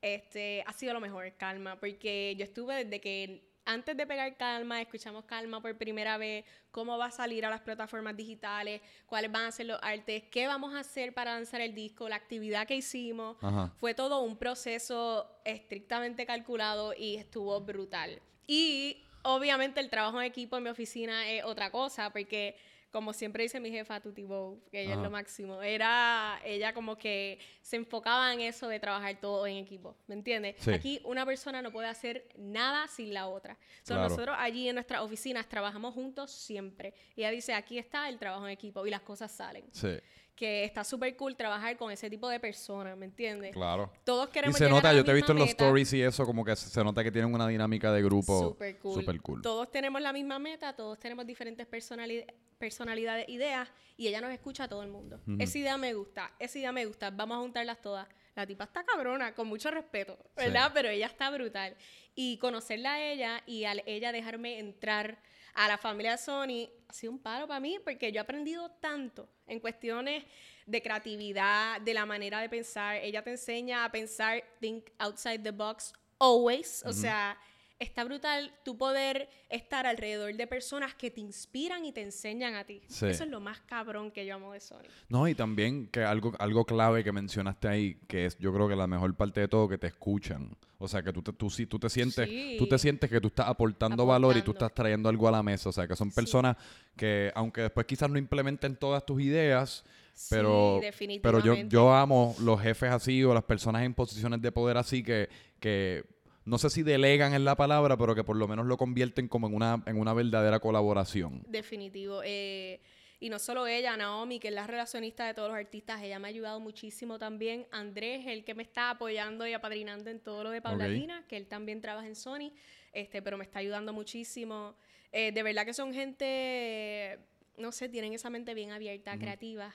Este, 0.01 0.63
ha 0.67 0.73
sido 0.73 0.93
lo 0.93 0.99
mejor, 0.99 1.31
Calma, 1.37 1.79
porque 1.79 2.35
yo 2.37 2.43
estuve 2.43 2.83
desde 2.83 2.99
que 2.99 3.43
antes 3.65 3.97
de 3.97 4.05
pegar 4.05 4.37
Calma, 4.37 4.81
escuchamos 4.81 5.25
Calma 5.25 5.61
por 5.61 5.75
primera 5.77 6.17
vez, 6.17 6.45
cómo 6.71 6.97
va 6.97 7.07
a 7.07 7.11
salir 7.11 7.45
a 7.45 7.49
las 7.49 7.61
plataformas 7.61 8.15
digitales, 8.15 8.81
cuáles 9.05 9.31
van 9.31 9.45
a 9.45 9.51
ser 9.51 9.65
los 9.65 9.79
artes, 9.81 10.23
qué 10.31 10.47
vamos 10.47 10.73
a 10.73 10.79
hacer 10.79 11.13
para 11.13 11.33
lanzar 11.33 11.61
el 11.61 11.73
disco, 11.73 12.07
la 12.07 12.15
actividad 12.15 12.67
que 12.67 12.75
hicimos. 12.75 13.37
Fue 13.77 13.93
todo 13.93 14.21
un 14.21 14.37
proceso 14.37 15.39
estrictamente 15.43 16.25
calculado 16.25 16.93
y 16.97 17.15
estuvo 17.15 17.59
brutal. 17.61 18.21
Y 18.47 19.03
obviamente 19.23 19.79
el 19.79 19.89
trabajo 19.89 20.21
en 20.21 20.27
equipo 20.27 20.57
en 20.57 20.63
mi 20.63 20.69
oficina 20.69 21.27
es 21.29 21.43
otra 21.43 21.71
cosa, 21.71 22.11
porque 22.11 22.55
como 22.95 23.11
siempre 23.11 23.43
dice 23.43 23.59
mi 23.59 23.69
jefa 23.71 23.99
Tuti 23.99 24.23
Bow, 24.23 24.57
que 24.71 24.83
ella 24.83 24.93
es 24.93 24.99
lo 24.99 25.09
máximo, 25.09 25.61
era 25.61 26.39
ella 26.45 26.73
como 26.73 26.97
que 26.97 27.39
se 27.61 27.75
enfocaba 27.75 28.33
en 28.33 28.39
eso 28.39 28.69
de 28.69 28.79
trabajar 28.79 29.19
todo 29.19 29.45
en 29.47 29.57
equipo, 29.57 29.97
¿me 30.07 30.15
entiendes? 30.15 30.65
Aquí 30.69 31.01
una 31.03 31.25
persona 31.25 31.61
no 31.61 31.73
puede 31.73 31.89
hacer 31.89 32.29
nada 32.37 32.87
sin 32.87 33.13
la 33.13 33.27
otra. 33.27 33.57
Nosotros 33.89 34.37
allí 34.39 34.69
en 34.69 34.75
nuestras 34.75 35.01
oficinas 35.01 35.49
trabajamos 35.49 35.93
juntos 35.93 36.31
siempre. 36.31 36.93
Y 37.17 37.23
ella 37.23 37.31
dice, 37.31 37.53
aquí 37.53 37.77
está 37.77 38.07
el 38.07 38.17
trabajo 38.17 38.47
en 38.47 38.53
equipo 38.53 38.87
y 38.87 38.89
las 38.89 39.01
cosas 39.01 39.29
salen. 39.29 39.65
Sí 39.73 39.99
que 40.35 40.65
está 40.65 40.83
súper 40.83 41.15
cool 41.15 41.35
trabajar 41.35 41.77
con 41.77 41.91
ese 41.91 42.09
tipo 42.09 42.27
de 42.27 42.39
personas, 42.39 42.97
¿me 42.97 43.05
entiendes? 43.05 43.53
Claro. 43.53 43.91
Todos 44.03 44.29
queremos 44.29 44.59
Y 44.59 44.63
se 44.63 44.69
nota, 44.69 44.93
yo 44.93 45.05
te 45.05 45.11
he 45.11 45.13
visto 45.13 45.31
en 45.31 45.39
los 45.39 45.49
stories 45.49 45.93
y 45.93 46.01
eso, 46.01 46.25
como 46.25 46.43
que 46.43 46.55
se 46.55 46.83
nota 46.83 47.03
que 47.03 47.11
tienen 47.11 47.33
una 47.33 47.47
dinámica 47.47 47.91
de 47.91 48.03
grupo 48.03 48.49
súper 48.49 48.77
cool. 48.79 48.93
Super 48.93 49.21
cool. 49.21 49.41
Todos 49.41 49.71
tenemos 49.71 50.01
la 50.01 50.11
misma 50.11 50.37
meta, 50.37 50.75
todos 50.75 50.99
tenemos 50.99 51.25
diferentes 51.25 51.65
personalidades, 51.65 53.29
ideas, 53.29 53.69
y 53.95 54.07
ella 54.07 54.19
nos 54.19 54.31
escucha 54.31 54.65
a 54.65 54.67
todo 54.67 54.83
el 54.83 54.89
mundo. 54.89 55.21
Esa 55.39 55.57
idea 55.57 55.77
me 55.77 55.93
gusta, 55.93 56.33
esa 56.37 56.59
idea 56.59 56.71
me 56.71 56.85
gusta, 56.85 57.11
vamos 57.11 57.37
a 57.37 57.39
juntarlas 57.39 57.81
todas. 57.81 58.07
La 58.35 58.45
tipa 58.45 58.65
está 58.65 58.83
cabrona, 58.83 59.33
con 59.33 59.47
mucho 59.47 59.71
respeto, 59.71 60.17
¿verdad? 60.35 60.71
Pero 60.73 60.89
ella 60.89 61.07
está 61.07 61.29
brutal. 61.29 61.75
Y 62.13 62.37
conocerla 62.37 62.95
a 62.95 63.01
ella 63.01 63.41
y 63.45 63.63
a 63.63 63.73
ella 63.85 64.11
dejarme 64.11 64.59
entrar 64.59 65.17
a 65.53 65.69
la 65.69 65.77
familia 65.77 66.17
Sony 66.17 66.69
ha 66.87 66.93
sido 66.93 67.13
un 67.13 67.19
paro 67.19 67.47
para 67.47 67.61
mí 67.61 67.79
porque 67.83 68.11
yo 68.11 68.19
he 68.19 68.21
aprendido 68.21 68.69
tanto 68.81 69.29
en 69.47 69.59
cuestiones 69.59 70.25
de 70.65 70.81
creatividad, 70.81 71.79
de 71.79 71.93
la 71.93 72.05
manera 72.05 72.41
de 72.41 72.49
pensar. 72.49 72.97
Ella 72.97 73.23
te 73.23 73.31
enseña 73.31 73.85
a 73.85 73.91
pensar, 73.91 74.43
think 74.59 74.89
outside 74.99 75.39
the 75.39 75.51
box 75.51 75.93
always. 76.19 76.83
O 76.85 76.91
sea, 76.91 77.37
está 77.79 78.03
brutal 78.03 78.53
tu 78.63 78.77
poder 78.77 79.29
estar 79.49 79.85
alrededor 79.85 80.33
de 80.33 80.47
personas 80.47 80.95
que 80.95 81.11
te 81.11 81.19
inspiran 81.19 81.85
y 81.85 81.91
te 81.91 82.01
enseñan 82.01 82.55
a 82.55 82.63
ti. 82.63 82.81
Eso 82.87 83.07
es 83.07 83.27
lo 83.27 83.39
más 83.39 83.59
cabrón 83.61 84.11
que 84.11 84.25
yo 84.25 84.35
amo 84.35 84.53
de 84.53 84.59
Sony. 84.59 84.87
No, 85.09 85.27
y 85.27 85.35
también 85.35 85.87
que 85.87 86.03
algo, 86.03 86.33
algo 86.39 86.65
clave 86.65 87.03
que 87.03 87.11
mencionaste 87.11 87.67
ahí, 87.67 87.97
que 88.07 88.25
es 88.25 88.37
yo 88.37 88.53
creo 88.53 88.67
que 88.67 88.75
la 88.75 88.87
mejor 88.87 89.13
parte 89.15 89.41
de 89.41 89.47
todo, 89.47 89.67
que 89.67 89.77
te 89.77 89.87
escuchan. 89.87 90.55
O 90.77 90.87
sea, 90.87 91.01
que 91.01 91.11
tú 91.11 91.21
te, 91.21 91.33
tú, 91.33 91.49
tú 91.69 91.79
te 91.79 91.89
sientes, 91.89 92.29
tú 92.57 92.67
te 92.67 92.77
sientes 92.77 93.09
que 93.09 93.21
tú 93.21 93.27
estás 93.27 93.47
aportando, 93.47 94.05
valor 94.05 94.37
y 94.37 94.41
tú 94.41 94.51
estás 94.51 94.73
trayendo 94.73 95.09
algo 95.09 95.27
a 95.27 95.31
la 95.31 95.43
mesa. 95.43 95.69
O 95.69 95.71
sea, 95.71 95.87
que 95.87 95.95
son 95.95 96.11
personas 96.11 96.57
que, 96.95 97.31
aunque 97.35 97.61
después 97.61 97.85
quizás 97.85 98.09
no 98.09 98.17
implementen 98.17 98.75
todas 98.75 99.05
tus 99.05 99.21
ideas, 99.21 99.83
pero, 100.29 100.79
pero 101.21 101.39
yo, 101.43 101.55
yo 101.55 101.93
amo 101.93 102.35
los 102.39 102.61
jefes 102.61 102.91
así 102.91 103.23
o 103.23 103.33
las 103.33 103.43
personas 103.43 103.83
en 103.83 103.93
posiciones 103.93 104.41
de 104.41 104.51
poder 104.51 104.77
así 104.77 105.03
que, 105.03 105.27
que 105.59 106.05
no 106.45 106.59
sé 106.59 106.69
si 106.69 106.83
delegan 106.83 107.33
en 107.33 107.43
la 107.43 107.55
palabra, 107.55 107.97
pero 107.97 108.13
que 108.13 108.23
por 108.23 108.35
lo 108.35 108.47
menos 108.47 108.67
lo 108.67 108.77
convierten 108.77 109.27
como 109.27 109.47
en 109.47 109.55
una, 109.55 109.83
en 109.87 109.99
una 109.99 110.13
verdadera 110.13 110.59
colaboración. 110.59 111.43
Definitivo. 111.47 112.21
Eh, 112.23 112.79
y 113.19 113.29
no 113.29 113.39
solo 113.39 113.65
ella, 113.65 113.97
Naomi, 113.97 114.39
que 114.39 114.49
es 114.49 114.53
la 114.53 114.67
relacionista 114.67 115.25
de 115.25 115.33
todos 115.33 115.49
los 115.49 115.57
artistas, 115.57 116.03
ella 116.03 116.19
me 116.19 116.27
ha 116.27 116.29
ayudado 116.29 116.59
muchísimo 116.59 117.17
también. 117.17 117.65
Andrés, 117.71 118.27
el 118.27 118.43
que 118.43 118.53
me 118.53 118.61
está 118.61 118.91
apoyando 118.91 119.47
y 119.47 119.53
apadrinando 119.53 120.11
en 120.11 120.19
todo 120.19 120.43
lo 120.43 120.51
de 120.51 120.61
Paulatina, 120.61 121.25
que 121.27 121.37
él 121.37 121.47
también 121.47 121.81
trabaja 121.81 122.05
en 122.05 122.15
Sony, 122.15 122.51
este, 122.93 123.23
pero 123.23 123.37
me 123.37 123.43
está 123.43 123.59
ayudando 123.59 123.91
muchísimo. 123.91 124.75
Eh, 125.11 125.31
de 125.31 125.41
verdad 125.41 125.65
que 125.65 125.73
son 125.73 125.93
gente, 125.93 127.17
no 127.57 127.71
sé, 127.71 127.89
tienen 127.89 128.13
esa 128.13 128.29
mente 128.29 128.53
bien 128.53 128.71
abierta, 128.71 129.17
creativa. 129.17 129.73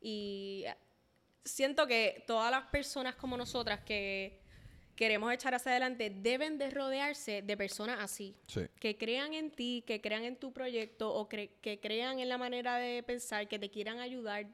Y 0.00 0.66
siento 1.44 1.88
que 1.88 2.22
todas 2.28 2.52
las 2.52 2.64
personas 2.66 3.16
como 3.16 3.36
nosotras 3.36 3.80
que 3.80 4.41
queremos 5.02 5.32
echar 5.32 5.52
hacia 5.52 5.72
adelante, 5.72 6.10
deben 6.14 6.58
de 6.58 6.70
rodearse 6.70 7.42
de 7.42 7.56
personas 7.56 7.98
así, 7.98 8.36
que 8.78 8.96
crean 8.96 9.34
en 9.34 9.50
ti, 9.50 9.82
que 9.84 10.00
crean 10.00 10.22
en 10.22 10.36
tu 10.36 10.52
proyecto 10.52 11.12
o 11.12 11.28
que 11.28 11.80
crean 11.82 12.20
en 12.20 12.28
la 12.28 12.38
manera 12.38 12.76
de 12.76 13.02
pensar, 13.02 13.48
que 13.48 13.58
te 13.58 13.68
quieran 13.68 13.98
ayudar, 13.98 14.46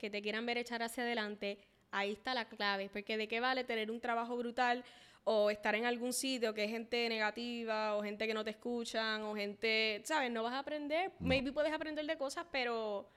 que 0.00 0.10
te 0.10 0.20
quieran 0.20 0.44
ver 0.44 0.58
echar 0.58 0.82
hacia 0.82 1.04
adelante. 1.04 1.58
Ahí 1.92 2.10
está 2.10 2.34
la 2.34 2.48
clave, 2.48 2.90
porque 2.92 3.16
de 3.16 3.28
qué 3.28 3.38
vale 3.38 3.62
tener 3.62 3.92
un 3.92 4.00
trabajo 4.00 4.36
brutal 4.36 4.82
o 5.22 5.50
estar 5.50 5.76
en 5.76 5.84
algún 5.84 6.12
sitio 6.12 6.52
que 6.52 6.64
es 6.64 6.70
gente 6.72 7.08
negativa 7.08 7.94
o 7.94 8.02
gente 8.02 8.26
que 8.26 8.34
no 8.34 8.42
te 8.42 8.50
escuchan 8.50 9.22
o 9.22 9.36
gente, 9.36 10.02
¿sabes? 10.02 10.32
No 10.32 10.42
vas 10.42 10.54
a 10.54 10.58
aprender, 10.58 11.12
maybe 11.20 11.52
puedes 11.52 11.72
aprender 11.72 12.04
de 12.06 12.16
cosas, 12.16 12.44
pero 12.50 13.08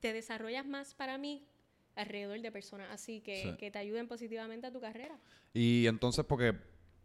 te 0.00 0.12
desarrollas 0.12 0.66
más 0.66 0.94
para 0.94 1.16
mí 1.16 1.46
alrededor 1.96 2.40
de 2.40 2.52
personas 2.52 2.88
así 2.90 3.20
que, 3.20 3.56
que 3.58 3.70
te 3.70 3.78
ayuden 3.78 4.08
positivamente 4.08 4.66
a 4.66 4.72
tu 4.72 4.80
carrera. 4.80 5.18
Y 5.52 5.86
entonces, 5.86 6.24
porque 6.24 6.54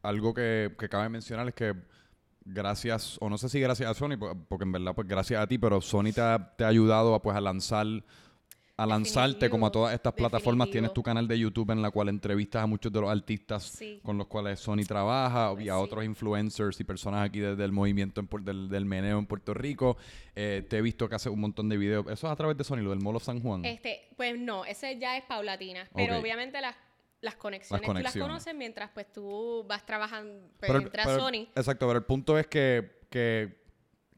algo 0.02 0.34
que, 0.34 0.76
que 0.78 0.90
cabe 0.90 1.10
mencionar 1.10 1.48
es 1.48 1.54
que 1.54 1.74
gracias, 2.46 3.18
o 3.22 3.30
no 3.30 3.38
sé 3.38 3.50
si 3.50 3.60
gracias 3.60 3.90
a 3.90 3.94
Sony, 3.94 4.18
porque 4.48 4.64
en 4.64 4.72
verdad, 4.72 4.96
pues 4.96 5.08
gracias 5.08 5.42
a 5.42 5.48
ti, 5.48 5.58
pero 5.58 5.82
Sony 5.82 6.12
te 6.14 6.22
ha, 6.22 6.54
te 6.58 6.64
ha 6.64 6.68
ayudado 6.68 7.14
a, 7.14 7.22
pues, 7.22 7.36
a 7.36 7.42
lanzar 7.42 7.86
a 8.80 8.86
lanzarte 8.86 9.50
como 9.50 9.68
a 9.68 9.72
todas 9.72 9.94
estas 9.94 10.14
plataformas. 10.14 10.70
Tienes 10.70 10.94
tu 10.94 11.04
canal 11.04 11.28
de 11.28 11.38
YouTube 11.38 11.72
en 11.72 11.82
la 11.82 11.92
cual 11.92 12.10
entrevistas 12.10 12.64
a 12.64 12.66
muchos 12.66 12.92
de 12.92 13.02
los 13.02 13.10
artistas 13.10 13.80
con 14.04 14.18
los 14.18 14.28
cuales 14.28 14.60
Sony 14.60 14.84
trabaja 14.88 15.54
y 15.62 15.70
a 15.70 15.78
otros 15.78 16.06
influencers 16.06 16.80
y 16.80 16.84
personas 16.84 17.26
aquí 17.26 17.40
desde 17.40 17.64
el 17.66 17.72
movimiento 17.72 18.22
del, 18.42 18.70
del, 18.70 18.86
meneo 18.86 19.20
en 19.20 19.26
Puerto 19.26 19.54
Rico. 19.54 19.98
Eh, 20.36 20.66
te 20.70 20.78
he 20.78 20.82
visto 20.82 21.10
que 21.10 21.16
hace 21.16 21.30
un 21.30 21.42
montón 21.42 21.68
de 21.68 21.78
videos. 21.78 22.06
¿Eso 22.08 22.28
es 22.28 22.34
a 22.34 22.36
través 22.36 22.58
de 22.58 22.64
Sony, 22.64 22.78
lo 22.78 22.92
del 22.92 23.02
Molo 23.02 23.20
San 23.20 23.42
Juan? 23.42 23.66
Este, 23.66 24.08
pues 24.16 24.40
no, 24.40 24.64
ese 24.66 24.98
ya 24.98 25.18
es 25.18 25.24
paulatina. 25.26 25.88
Pero 25.94 26.18
obviamente 26.18 26.62
las 26.62 26.76
las 27.22 27.36
conexiones, 27.36 27.86
tú 27.86 27.94
las 27.94 28.16
conoces 28.16 28.56
mientras 28.56 28.92
pues 28.92 29.12
tú 29.12 29.66
vas 29.68 29.86
trabajando 29.86 30.50
pues, 30.60 30.72
pero, 30.92 31.20
Sony. 31.20 31.50
Exacto, 31.56 31.86
pero 31.88 32.00
el 32.00 32.06
punto 32.06 32.38
es 32.38 32.48
que, 32.48 33.02
que, 33.10 33.59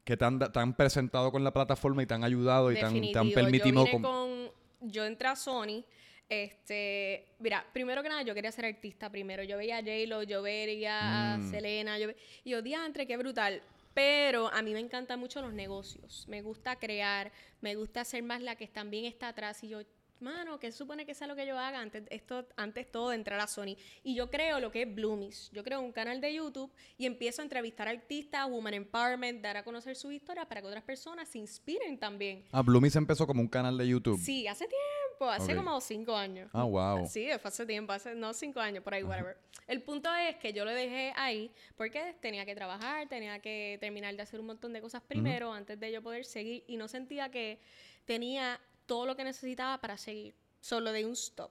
que 0.04 0.16
te, 0.16 0.24
han, 0.24 0.38
te, 0.38 0.58
han, 0.58 0.74
presentado 0.74 1.30
con 1.30 1.44
la 1.44 1.52
plataforma 1.52 2.02
y 2.02 2.06
te 2.06 2.14
han 2.14 2.24
ayudado 2.24 2.72
y 2.72 2.74
te 2.74 2.84
han, 2.84 3.00
te 3.00 3.18
han, 3.18 3.30
permitido... 3.30 3.86
Yo 3.86 4.02
con 4.02 4.50
yo 4.82 5.04
entré 5.04 5.28
a 5.28 5.36
Sony. 5.36 5.84
Este, 6.28 7.26
mira, 7.40 7.64
primero 7.72 8.02
que 8.02 8.08
nada, 8.08 8.22
yo 8.22 8.34
quería 8.34 8.50
ser 8.52 8.64
artista 8.64 9.10
primero. 9.10 9.42
Yo 9.42 9.56
veía 9.56 9.78
a 9.78 9.80
J-Lo, 9.80 10.22
yo 10.22 10.42
veía 10.42 11.34
a 11.34 11.38
mm. 11.38 11.50
Selena, 11.50 11.98
yo 11.98 12.10
y 12.44 12.50
yo, 12.50 12.58
entre 12.84 13.06
qué 13.06 13.16
brutal. 13.16 13.62
Pero 13.94 14.48
a 14.48 14.62
mí 14.62 14.72
me 14.72 14.80
encantan 14.80 15.20
mucho 15.20 15.42
los 15.42 15.52
negocios. 15.52 16.24
Me 16.28 16.40
gusta 16.40 16.76
crear, 16.76 17.30
me 17.60 17.74
gusta 17.74 18.04
ser 18.04 18.22
más 18.22 18.40
la 18.40 18.56
que 18.56 18.66
también 18.66 19.04
está 19.04 19.28
atrás. 19.28 19.62
Y 19.62 19.68
yo, 19.68 19.80
mano, 20.20 20.58
¿qué 20.58 20.72
supone 20.72 21.04
que 21.04 21.14
sea 21.14 21.26
lo 21.26 21.36
que 21.36 21.46
yo 21.46 21.58
haga 21.58 21.80
antes, 21.80 22.04
esto, 22.10 22.46
antes 22.56 22.90
todo 22.90 23.10
de 23.10 23.16
entrar 23.16 23.40
a 23.40 23.46
Sony? 23.46 23.76
Y 24.02 24.14
yo 24.14 24.30
creo 24.30 24.60
lo 24.60 24.70
que 24.70 24.82
es 24.82 24.94
Bloomies. 24.94 25.50
Yo 25.52 25.64
creo 25.64 25.80
un 25.80 25.92
canal 25.92 26.20
de 26.20 26.34
YouTube 26.34 26.72
y 26.96 27.06
empiezo 27.06 27.42
a 27.42 27.44
entrevistar 27.44 27.88
artistas, 27.88 28.48
Woman 28.48 28.74
Empowerment, 28.74 29.42
dar 29.42 29.56
a 29.56 29.64
conocer 29.64 29.96
su 29.96 30.10
historia 30.12 30.44
para 30.46 30.60
que 30.60 30.68
otras 30.68 30.84
personas 30.84 31.28
se 31.28 31.38
inspiren 31.38 31.98
también. 31.98 32.44
Ah, 32.52 32.62
Bloomies 32.62 32.96
empezó 32.96 33.26
como 33.26 33.40
un 33.40 33.48
canal 33.48 33.76
de 33.76 33.88
YouTube. 33.88 34.18
Sí, 34.18 34.46
hace 34.46 34.66
tiempo, 34.66 35.30
hace 35.30 35.54
como 35.54 35.80
cinco 35.80 36.16
años. 36.16 36.50
Ah, 36.52 36.64
wow. 36.64 37.06
Sí, 37.06 37.28
fue 37.40 37.48
hace 37.48 37.66
tiempo, 37.66 37.92
hace 37.92 38.14
no 38.14 38.32
cinco 38.32 38.60
años, 38.60 38.82
por 38.82 38.94
ahí, 38.94 39.02
whatever. 39.02 39.36
El 39.66 39.82
punto 39.82 40.12
es 40.14 40.36
que 40.36 40.52
yo 40.52 40.64
lo 40.64 40.72
dejé 40.72 41.12
ahí 41.16 41.52
porque 41.76 42.14
tenía 42.20 42.44
que 42.44 42.54
trabajar, 42.54 43.08
tenía 43.08 43.40
que 43.40 43.78
terminar 43.80 44.14
de 44.14 44.22
hacer 44.22 44.40
un 44.40 44.46
montón 44.46 44.72
de 44.72 44.80
cosas 44.80 45.02
primero 45.02 45.52
antes 45.52 45.78
de 45.78 45.92
yo 45.92 46.02
poder 46.02 46.24
seguir 46.24 46.64
y 46.66 46.76
no 46.76 46.88
sentía 46.88 47.30
que 47.30 47.60
tenía 48.04 48.60
todo 48.92 49.06
lo 49.06 49.16
que 49.16 49.24
necesitaba 49.24 49.80
para 49.80 49.96
seguir. 49.96 50.34
Solo 50.60 50.92
de 50.92 51.06
un 51.06 51.12
stop. 51.12 51.50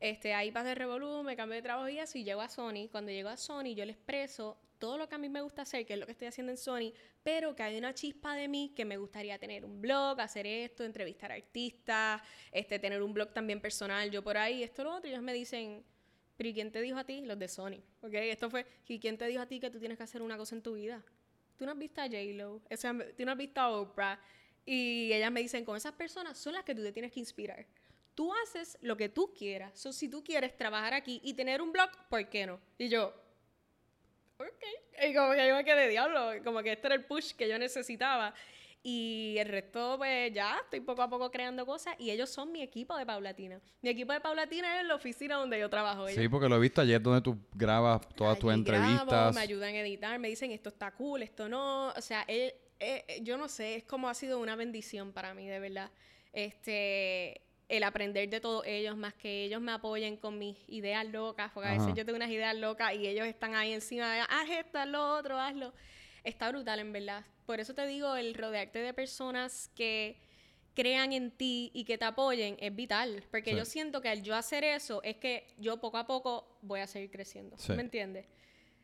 Este, 0.00 0.32
ahí 0.32 0.50
pasé 0.50 0.74
revolú, 0.74 1.22
me 1.22 1.36
cambié 1.36 1.56
de 1.56 1.62
trabajo 1.62 1.90
y 1.90 1.98
así, 1.98 2.24
llego 2.24 2.40
a 2.40 2.48
Sony. 2.48 2.88
Cuando 2.90 3.12
llego 3.12 3.28
a 3.28 3.36
Sony, 3.36 3.74
yo 3.76 3.84
le 3.84 3.92
expreso 3.92 4.56
todo 4.78 4.96
lo 4.96 5.10
que 5.10 5.16
a 5.16 5.18
mí 5.18 5.28
me 5.28 5.42
gusta 5.42 5.60
hacer, 5.60 5.84
que 5.84 5.92
es 5.92 6.00
lo 6.00 6.06
que 6.06 6.12
estoy 6.12 6.28
haciendo 6.28 6.50
en 6.50 6.56
Sony, 6.56 6.94
pero 7.22 7.54
que 7.54 7.64
hay 7.64 7.76
una 7.76 7.92
chispa 7.92 8.34
de 8.34 8.48
mí 8.48 8.72
que 8.74 8.86
me 8.86 8.96
gustaría 8.96 9.38
tener 9.38 9.62
un 9.62 9.82
blog, 9.82 10.18
hacer 10.22 10.46
esto, 10.46 10.84
entrevistar 10.84 11.30
artistas, 11.32 12.22
este, 12.50 12.78
tener 12.78 13.02
un 13.02 13.12
blog 13.12 13.34
también 13.34 13.60
personal, 13.60 14.10
yo 14.10 14.24
por 14.24 14.38
ahí, 14.38 14.62
esto, 14.62 14.84
lo 14.84 14.94
otro, 14.94 15.10
y 15.10 15.12
ellos 15.12 15.22
me 15.22 15.34
dicen, 15.34 15.84
pero 16.38 16.48
¿y 16.48 16.54
quién 16.54 16.72
te 16.72 16.80
dijo 16.80 16.96
a 16.96 17.04
ti? 17.04 17.26
Los 17.26 17.38
de 17.38 17.48
Sony, 17.48 17.82
¿ok? 18.00 18.14
Esto 18.14 18.48
fue, 18.48 18.64
¿y 18.86 18.98
quién 18.98 19.18
te 19.18 19.26
dijo 19.26 19.42
a 19.42 19.46
ti 19.46 19.60
que 19.60 19.68
tú 19.68 19.78
tienes 19.78 19.98
que 19.98 20.04
hacer 20.04 20.22
una 20.22 20.38
cosa 20.38 20.54
en 20.54 20.62
tu 20.62 20.72
vida? 20.72 21.04
Tú 21.58 21.66
no 21.66 21.72
has 21.72 21.78
visto 21.78 22.00
a 22.00 22.04
J-Lo, 22.04 22.54
o 22.54 22.76
sea, 22.76 22.96
tú 23.14 23.24
no 23.26 23.32
has 23.32 23.38
visto 23.38 23.60
a 23.60 23.68
Oprah, 23.68 24.18
y 24.70 25.14
ellas 25.14 25.32
me 25.32 25.40
dicen, 25.40 25.64
con 25.64 25.78
esas 25.78 25.94
personas 25.94 26.36
son 26.36 26.52
las 26.52 26.62
que 26.62 26.74
tú 26.74 26.82
te 26.82 26.92
tienes 26.92 27.10
que 27.10 27.20
inspirar. 27.20 27.64
Tú 28.14 28.30
haces 28.34 28.76
lo 28.82 28.98
que 28.98 29.08
tú 29.08 29.32
quieras. 29.32 29.80
So, 29.80 29.94
si 29.94 30.10
tú 30.10 30.22
quieres 30.22 30.54
trabajar 30.58 30.92
aquí 30.92 31.22
y 31.24 31.32
tener 31.32 31.62
un 31.62 31.72
blog, 31.72 31.88
¿por 32.10 32.28
qué 32.28 32.46
no? 32.46 32.60
Y 32.76 32.90
yo, 32.90 33.14
ok. 34.36 35.06
Y 35.08 35.14
como 35.14 35.32
que 35.32 35.48
yo 35.48 35.54
me 35.54 35.64
quedé 35.64 35.88
diablo, 35.88 36.32
como 36.44 36.62
que 36.62 36.72
este 36.72 36.86
era 36.86 36.96
el 36.96 37.04
push 37.06 37.32
que 37.32 37.48
yo 37.48 37.58
necesitaba. 37.58 38.34
Y 38.82 39.36
el 39.38 39.48
resto, 39.48 39.96
pues 39.96 40.34
ya 40.34 40.58
estoy 40.62 40.80
poco 40.80 41.00
a 41.00 41.08
poco 41.08 41.30
creando 41.30 41.64
cosas 41.64 41.94
y 41.98 42.10
ellos 42.10 42.28
son 42.28 42.52
mi 42.52 42.60
equipo 42.60 42.94
de 42.94 43.06
Paulatina. 43.06 43.62
Mi 43.80 43.88
equipo 43.88 44.12
de 44.12 44.20
Paulatina 44.20 44.82
es 44.82 44.86
la 44.86 44.96
oficina 44.96 45.36
donde 45.36 45.58
yo 45.58 45.70
trabajo. 45.70 46.08
Sí, 46.08 46.28
porque 46.28 46.48
lo 46.48 46.56
he 46.56 46.60
visto 46.60 46.82
ayer 46.82 47.00
donde 47.00 47.22
tú 47.22 47.38
grabas 47.54 48.06
todas 48.14 48.38
tus 48.38 48.52
entrevistas. 48.52 49.34
me 49.34 49.40
ayudan 49.40 49.74
a 49.74 49.80
editar, 49.80 50.18
me 50.18 50.28
dicen 50.28 50.50
esto 50.50 50.68
está 50.68 50.90
cool, 50.90 51.22
esto 51.22 51.48
no. 51.48 51.88
O 51.88 52.00
sea, 52.02 52.24
él, 52.28 52.52
eh, 52.80 53.20
yo 53.22 53.36
no 53.36 53.48
sé, 53.48 53.76
es 53.76 53.84
como 53.84 54.08
ha 54.08 54.14
sido 54.14 54.38
una 54.38 54.56
bendición 54.56 55.12
para 55.12 55.34
mí, 55.34 55.46
de 55.46 55.58
verdad. 55.58 55.90
Este, 56.32 57.40
el 57.68 57.82
aprender 57.82 58.28
de 58.28 58.40
todos 58.40 58.66
ellos, 58.66 58.96
más 58.96 59.14
que 59.14 59.44
ellos 59.44 59.60
me 59.60 59.72
apoyen 59.72 60.16
con 60.16 60.38
mis 60.38 60.56
ideas 60.68 61.06
locas, 61.06 61.50
porque 61.52 61.68
a 61.68 61.72
veces 61.72 61.94
yo 61.94 62.04
tengo 62.04 62.16
unas 62.16 62.30
ideas 62.30 62.56
locas 62.56 62.94
y 62.94 63.06
ellos 63.06 63.26
están 63.26 63.54
ahí 63.54 63.72
encima 63.72 64.12
de, 64.12 64.20
haz 64.20 64.50
esto, 64.50 64.78
haz 64.78 64.88
lo 64.88 65.16
otro, 65.16 65.38
hazlo. 65.38 65.72
Está 66.24 66.48
brutal, 66.50 66.78
en 66.80 66.92
verdad. 66.92 67.24
Por 67.46 67.60
eso 67.60 67.74
te 67.74 67.86
digo, 67.86 68.16
el 68.16 68.34
rodearte 68.34 68.78
de 68.80 68.94
personas 68.94 69.70
que 69.74 70.16
crean 70.74 71.12
en 71.12 71.30
ti 71.30 71.70
y 71.74 71.84
que 71.84 71.98
te 71.98 72.04
apoyen 72.04 72.56
es 72.60 72.74
vital, 72.74 73.24
porque 73.30 73.56
yo 73.56 73.64
siento 73.64 74.00
que 74.00 74.08
al 74.08 74.22
yo 74.22 74.36
hacer 74.36 74.62
eso 74.62 75.02
es 75.02 75.16
que 75.16 75.48
yo 75.58 75.78
poco 75.78 75.98
a 75.98 76.06
poco 76.06 76.56
voy 76.62 76.80
a 76.80 76.86
seguir 76.86 77.10
creciendo, 77.10 77.56
¿me 77.70 77.80
entiendes? 77.80 78.26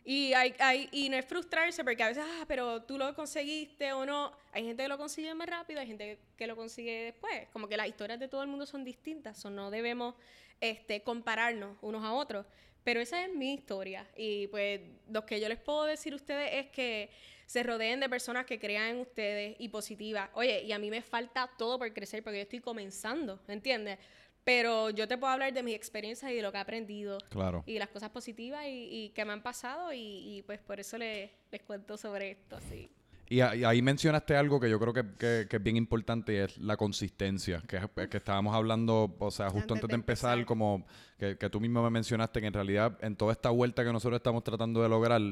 Y, 0.04 0.34
hay, 0.34 1.08
no 1.10 1.16
es 1.16 1.24
frustrarse 1.24 1.82
porque 1.82 2.02
a 2.02 2.08
veces, 2.08 2.24
ah, 2.26 2.44
pero 2.46 2.82
tú 2.82 2.98
lo 2.98 3.14
conseguiste 3.14 3.92
o 3.94 4.04
no. 4.04 4.32
Hay 4.52 4.64
gente 4.64 4.82
que 4.82 4.88
lo 4.88 4.98
consigue 4.98 5.34
más 5.34 5.48
rápido, 5.48 5.80
hay 5.80 5.86
gente 5.86 6.18
que 6.36 6.46
lo 6.46 6.56
consigue 6.56 7.04
después. 7.04 7.48
Como 7.52 7.68
que 7.68 7.76
las 7.76 7.88
historias 7.88 8.20
de 8.20 8.28
todo 8.28 8.42
el 8.42 8.48
mundo 8.48 8.66
son 8.66 8.84
distintas, 8.84 9.42
o 9.46 9.50
no 9.50 9.70
debemos 9.70 10.14
este, 10.60 11.02
compararnos 11.02 11.78
unos 11.80 12.04
a 12.04 12.12
otros. 12.12 12.44
Pero 12.84 13.00
esa 13.00 13.24
es 13.24 13.32
mi 13.34 13.54
historia. 13.54 14.06
Y 14.14 14.46
pues 14.48 14.82
lo 15.08 15.24
que 15.24 15.40
yo 15.40 15.48
les 15.48 15.58
puedo 15.58 15.84
decir 15.84 16.12
a 16.12 16.16
ustedes 16.16 16.50
es 16.52 16.66
que 16.70 17.08
se 17.46 17.62
rodeen 17.62 18.00
de 18.00 18.08
personas 18.10 18.44
que 18.44 18.58
crean 18.58 18.88
en 18.88 19.00
ustedes 19.00 19.56
y 19.58 19.70
positivas. 19.70 20.28
Oye, 20.34 20.62
y 20.64 20.72
a 20.72 20.78
mí 20.78 20.90
me 20.90 21.00
falta 21.00 21.50
todo 21.56 21.78
por 21.78 21.92
crecer 21.94 22.22
porque 22.22 22.38
yo 22.38 22.42
estoy 22.42 22.60
comenzando, 22.60 23.40
¿entiendes? 23.48 23.98
Pero 24.44 24.90
yo 24.90 25.08
te 25.08 25.16
puedo 25.16 25.32
hablar 25.32 25.52
de 25.52 25.62
mis 25.62 25.74
experiencias 25.74 26.30
y 26.30 26.34
de 26.34 26.42
lo 26.42 26.52
que 26.52 26.58
he 26.58 26.60
aprendido. 26.60 27.18
Claro. 27.30 27.64
Y 27.66 27.78
las 27.78 27.88
cosas 27.88 28.10
positivas 28.10 28.64
y, 28.68 29.10
que 29.14 29.24
me 29.24 29.32
han 29.32 29.42
pasado 29.42 29.92
y, 29.92 30.42
pues 30.46 30.60
por 30.60 30.78
eso 30.78 30.98
les, 30.98 31.30
cuento 31.66 31.96
sobre 31.96 32.32
esto, 32.32 32.56
así. 32.56 32.90
Y, 33.26 33.40
ahí 33.40 33.80
mencionaste 33.80 34.36
algo 34.36 34.60
que 34.60 34.68
yo 34.68 34.78
creo 34.78 34.92
que, 34.92 35.48
es 35.50 35.62
bien 35.62 35.78
importante 35.78 36.34
y 36.34 36.36
es 36.36 36.58
la 36.58 36.76
consistencia, 36.76 37.62
que, 37.66 37.80
que 38.08 38.16
estábamos 38.18 38.54
hablando, 38.54 39.16
o 39.18 39.30
sea, 39.30 39.48
justo 39.48 39.72
antes, 39.72 39.88
de 39.88 39.94
empezar, 39.94 40.44
como 40.44 40.86
que, 41.18 41.38
que, 41.38 41.48
tú 41.48 41.58
mismo 41.58 41.82
me 41.82 41.88
mencionaste 41.88 42.42
que 42.42 42.46
en 42.46 42.52
realidad 42.52 42.98
en 43.00 43.16
toda 43.16 43.32
esta 43.32 43.48
vuelta 43.48 43.82
que 43.82 43.92
nosotros 43.92 44.18
estamos 44.18 44.44
tratando 44.44 44.82
de 44.82 44.90
lograr, 44.90 45.22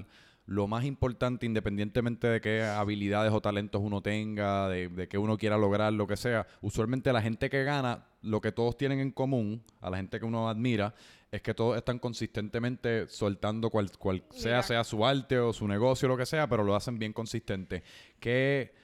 lo 0.46 0.66
más 0.66 0.84
importante, 0.84 1.46
independientemente 1.46 2.26
de 2.26 2.40
qué 2.40 2.62
habilidades 2.62 3.32
o 3.32 3.40
talentos 3.40 3.80
uno 3.82 4.00
tenga, 4.00 4.68
de, 4.68 4.88
de 4.88 5.08
qué 5.08 5.18
uno 5.18 5.38
quiera 5.38 5.56
lograr, 5.56 5.92
lo 5.92 6.06
que 6.06 6.16
sea, 6.16 6.46
usualmente 6.60 7.12
la 7.12 7.22
gente 7.22 7.48
que 7.48 7.64
gana, 7.64 8.06
lo 8.22 8.40
que 8.40 8.52
todos 8.52 8.76
tienen 8.76 9.00
en 9.00 9.12
común, 9.12 9.62
a 9.80 9.90
la 9.90 9.96
gente 9.98 10.18
que 10.18 10.24
uno 10.24 10.48
admira, 10.48 10.94
es 11.32 11.40
que 11.40 11.54
todos 11.54 11.78
están 11.78 11.98
consistentemente 11.98 13.08
soltando 13.08 13.70
cual, 13.70 13.90
cual 13.98 14.22
sea, 14.30 14.62
sea 14.62 14.84
su 14.84 15.04
arte 15.06 15.38
o 15.38 15.52
su 15.52 15.66
negocio, 15.66 16.06
lo 16.06 16.16
que 16.16 16.26
sea, 16.26 16.46
pero 16.46 16.62
lo 16.62 16.76
hacen 16.76 16.98
bien 16.98 17.14
consistente. 17.14 17.82
¿Qué, 18.20 18.74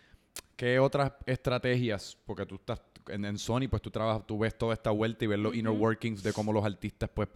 qué 0.56 0.78
otras 0.78 1.12
estrategias? 1.26 2.16
Porque 2.24 2.46
tú 2.46 2.54
estás 2.54 2.80
en, 3.10 3.38
Sony, 3.38 3.68
pues 3.68 3.82
tú 3.82 3.90
trabajas, 3.90 4.26
tú 4.26 4.38
ves 4.38 4.56
toda 4.56 4.74
esta 4.74 4.90
vuelta 4.90 5.24
y 5.24 5.28
ves 5.28 5.38
los 5.38 5.54
inner 5.54 5.72
workings 5.72 6.22
de 6.22 6.32
cómo 6.32 6.52
los 6.52 6.64
artistas 6.64 7.10
pues 7.12 7.28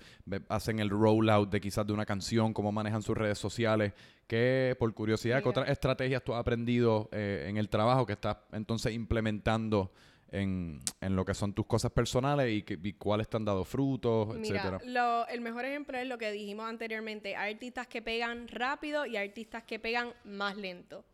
hacen 0.49 0.79
el 0.79 0.91
rollout 0.91 1.51
de 1.51 1.61
quizás 1.61 1.87
de 1.87 1.93
una 1.93 2.07
canción, 2.07 2.53
cómo 2.53 2.73
manejan 2.73 3.03
sus 3.03 3.17
redes 3.17 3.39
sociales. 3.39 3.93
¿Qué, 4.27 4.77
por 4.79 4.93
curiosidad, 4.95 5.43
qué 5.43 5.49
otras 5.49 5.69
estrategias 5.69 6.23
tú 6.23 6.33
has 6.33 6.41
aprendido 6.41 7.09
eh, 7.13 7.47
en 7.49 7.57
el 7.57 7.69
trabajo 7.69 8.07
que 8.07 8.15
estás 8.15 8.39
entonces 8.53 8.95
implementando 8.95 9.93
en, 10.33 10.81
lo 11.01 11.25
que 11.25 11.35
son 11.35 11.53
tus 11.53 11.67
cosas 11.67 11.93
personales 11.93 12.51
y, 12.51 12.63
que, 12.63 12.97
cuáles 12.97 13.29
te 13.29 13.37
han 13.37 13.45
dado 13.45 13.65
frutos, 13.65 14.35
etcétera? 14.37 14.81
el 15.29 15.41
mejor 15.41 15.65
ejemplo 15.65 15.99
es 15.99 16.07
lo 16.07 16.19
que 16.19 16.33
dijimos 16.33 16.67
anteriormente. 16.67 17.37
Hay 17.37 17.53
artistas 17.55 17.87
que 17.87 18.03
pegan 18.03 18.49
rápido 18.49 19.05
y 19.07 19.17
artistas 19.17 19.65
que 19.65 19.79
pegan 19.79 20.15
más 20.25 20.57
lento. 20.57 21.05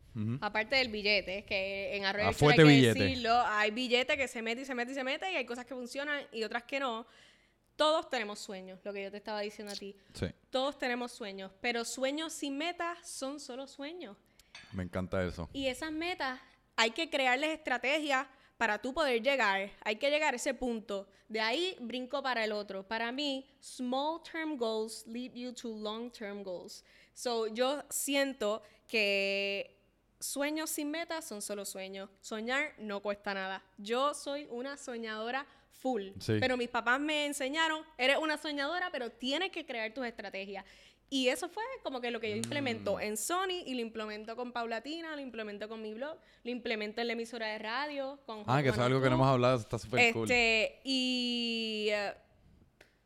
Aparte 0.41 0.75
del 0.75 0.89
billete, 0.89 1.45
que 1.45 1.95
en 1.95 2.05
Arroyo 2.05 2.27
hay 2.27 2.55
que 2.55 2.63
decirlo, 2.63 3.33
hay 3.45 3.71
billete 3.71 4.17
que 4.17 4.27
se 4.27 4.41
mete 4.41 4.61
y 4.61 4.65
se 4.65 4.75
mete 4.75 4.91
y 4.91 4.95
se 4.95 5.03
mete 5.03 5.31
y 5.31 5.35
hay 5.35 5.45
cosas 5.45 5.65
que 5.65 5.73
funcionan 5.73 6.21
y 6.31 6.43
otras 6.43 6.63
que 6.63 6.79
no. 6.79 7.05
Todos 7.75 8.09
tenemos 8.09 8.39
sueños, 8.39 8.79
lo 8.83 8.91
que 8.91 9.03
yo 9.03 9.11
te 9.11 9.17
estaba 9.17 9.39
diciendo 9.39 9.71
a 9.71 9.75
ti. 9.75 9.95
Sí. 10.13 10.27
Todos 10.49 10.77
tenemos 10.77 11.13
sueños, 11.13 11.51
pero 11.61 11.85
sueños 11.85 12.33
sin 12.33 12.57
metas 12.57 12.97
son 13.07 13.39
solo 13.39 13.67
sueños. 13.67 14.17
Me 14.73 14.83
encanta 14.83 15.23
eso. 15.25 15.49
Y 15.53 15.67
esas 15.67 15.91
metas 15.91 16.39
hay 16.75 16.91
que 16.91 17.09
crearles 17.09 17.51
estrategias 17.51 18.27
para 18.57 18.81
tú 18.81 18.93
poder 18.93 19.23
llegar. 19.23 19.71
Hay 19.85 19.95
que 19.95 20.09
llegar 20.09 20.33
a 20.33 20.35
ese 20.35 20.53
punto. 20.53 21.07
De 21.29 21.39
ahí 21.39 21.77
brinco 21.79 22.21
para 22.21 22.43
el 22.43 22.51
otro. 22.51 22.85
Para 22.85 23.13
mí, 23.13 23.47
small 23.61 24.21
term 24.21 24.57
goals 24.57 25.07
lead 25.07 25.31
you 25.33 25.53
to 25.53 25.69
long 25.69 26.11
term 26.11 26.43
goals. 26.43 26.83
So, 27.13 27.47
yo 27.47 27.83
siento 27.89 28.61
que 28.87 29.78
sueños 30.19 30.69
sin 30.69 30.91
metas 30.91 31.25
son 31.25 31.41
solo 31.41 31.65
sueños. 31.65 32.09
Soñar 32.21 32.73
no 32.77 33.01
cuesta 33.01 33.33
nada. 33.33 33.63
Yo 33.77 34.13
soy 34.13 34.47
una 34.49 34.77
soñadora 34.77 35.45
full. 35.71 36.09
Pero 36.25 36.57
mis 36.57 36.69
papás 36.69 36.99
me 36.99 37.25
enseñaron, 37.25 37.83
eres 37.97 38.17
una 38.17 38.37
soñadora, 38.37 38.89
pero 38.91 39.09
tienes 39.09 39.51
que 39.51 39.65
crear 39.65 39.93
tus 39.93 40.05
estrategias. 40.05 40.65
Y 41.11 41.27
eso 41.29 41.49
fue 41.49 41.63
como 41.81 42.01
que 42.01 42.11
lo 42.11 42.19
que 42.19 42.29
yo 42.29 42.35
implemento 42.35 42.97
mm. 42.97 43.01
en 43.01 43.17
Sony 43.17 43.63
y 43.65 43.73
lo 43.73 43.81
implemento 43.81 44.35
con 44.35 44.51
Paulatina, 44.51 45.15
lo 45.15 45.21
implemento 45.21 45.67
con 45.67 45.81
mi 45.81 45.93
blog, 45.93 46.17
lo 46.43 46.51
implemento 46.51 47.01
en 47.01 47.07
la 47.07 47.13
emisora 47.13 47.47
de 47.47 47.57
radio. 47.57 48.19
Con 48.27 48.43
ah, 48.45 48.61
que 48.61 48.69
es 48.69 48.77
algo 48.77 49.01
que 49.01 49.09
no 49.09 49.15
hemos 49.15 49.27
hablado, 49.27 49.57
está 49.57 49.79
súper 49.79 50.13
cool. 50.13 50.25
Este, 50.25 50.81
y 50.83 51.87
eh, 51.89 52.13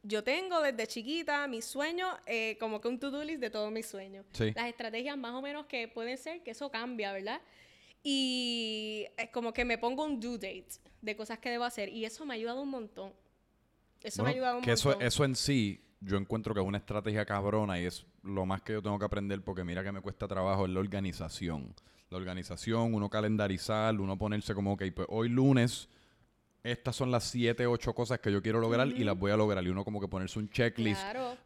yo 0.03 0.23
tengo 0.23 0.61
desde 0.61 0.85
chiquita 0.85 1.47
mis 1.47 1.65
sueños, 1.65 2.09
eh, 2.25 2.57
como 2.59 2.79
que 2.81 2.89
un 2.89 2.99
to-do 2.99 3.23
list 3.23 3.39
de 3.39 3.49
todos 3.49 3.71
mis 3.71 3.87
sueños. 3.87 4.25
Las 4.55 4.67
estrategias 4.67 5.17
más 5.17 5.33
o 5.33 5.41
menos 5.41 5.65
que 5.65 5.87
pueden 5.87 6.17
ser, 6.17 6.43
que 6.43 6.51
eso 6.51 6.69
cambia, 6.69 7.13
¿verdad? 7.13 7.41
Y 8.03 9.07
es 9.17 9.29
como 9.29 9.53
que 9.53 9.63
me 9.63 9.77
pongo 9.77 10.03
un 10.03 10.19
due 10.19 10.33
date 10.33 10.81
de 11.01 11.15
cosas 11.15 11.39
que 11.39 11.49
debo 11.49 11.63
hacer 11.63 11.87
y 11.87 12.03
eso 12.03 12.25
me 12.25 12.33
ha 12.33 12.35
ayudado 12.35 12.61
un 12.61 12.69
montón. 12.69 13.13
Eso 14.01 14.23
me 14.23 14.29
ha 14.29 14.33
ayudado 14.33 14.57
un 14.57 14.63
que 14.63 14.71
montón. 14.71 14.91
Eso, 14.93 15.01
eso 15.01 15.23
en 15.23 15.35
sí, 15.35 15.81
yo 16.01 16.17
encuentro 16.17 16.53
que 16.53 16.59
es 16.59 16.67
una 16.67 16.79
estrategia 16.79 17.25
cabrona 17.25 17.79
y 17.79 17.85
es 17.85 18.05
lo 18.23 18.45
más 18.45 18.61
que 18.61 18.73
yo 18.73 18.81
tengo 18.81 18.99
que 18.99 19.05
aprender 19.05 19.41
porque 19.41 19.63
mira 19.63 19.83
que 19.83 19.93
me 19.93 20.01
cuesta 20.01 20.27
trabajo 20.27 20.65
es 20.65 20.71
la 20.71 20.81
organización. 20.81 21.73
La 22.09 22.17
organización, 22.17 22.93
uno 22.93 23.09
calendarizar, 23.09 23.99
uno 23.99 24.17
ponerse 24.17 24.53
como, 24.53 24.73
ok, 24.73 24.83
pues 24.93 25.07
hoy 25.09 25.29
lunes 25.29 25.87
estas 26.63 26.95
son 26.95 27.11
las 27.11 27.25
siete, 27.25 27.67
ocho 27.67 27.93
cosas 27.93 28.19
que 28.19 28.31
yo 28.31 28.41
quiero 28.41 28.59
lograr 28.59 28.87
y 28.87 29.03
las 29.03 29.17
voy 29.17 29.31
a 29.31 29.37
lograr. 29.37 29.63
Y 29.63 29.69
uno 29.69 29.83
como 29.83 29.99
que 29.99 30.07
ponerse 30.07 30.39
un 30.39 30.49
checklist. 30.49 31.01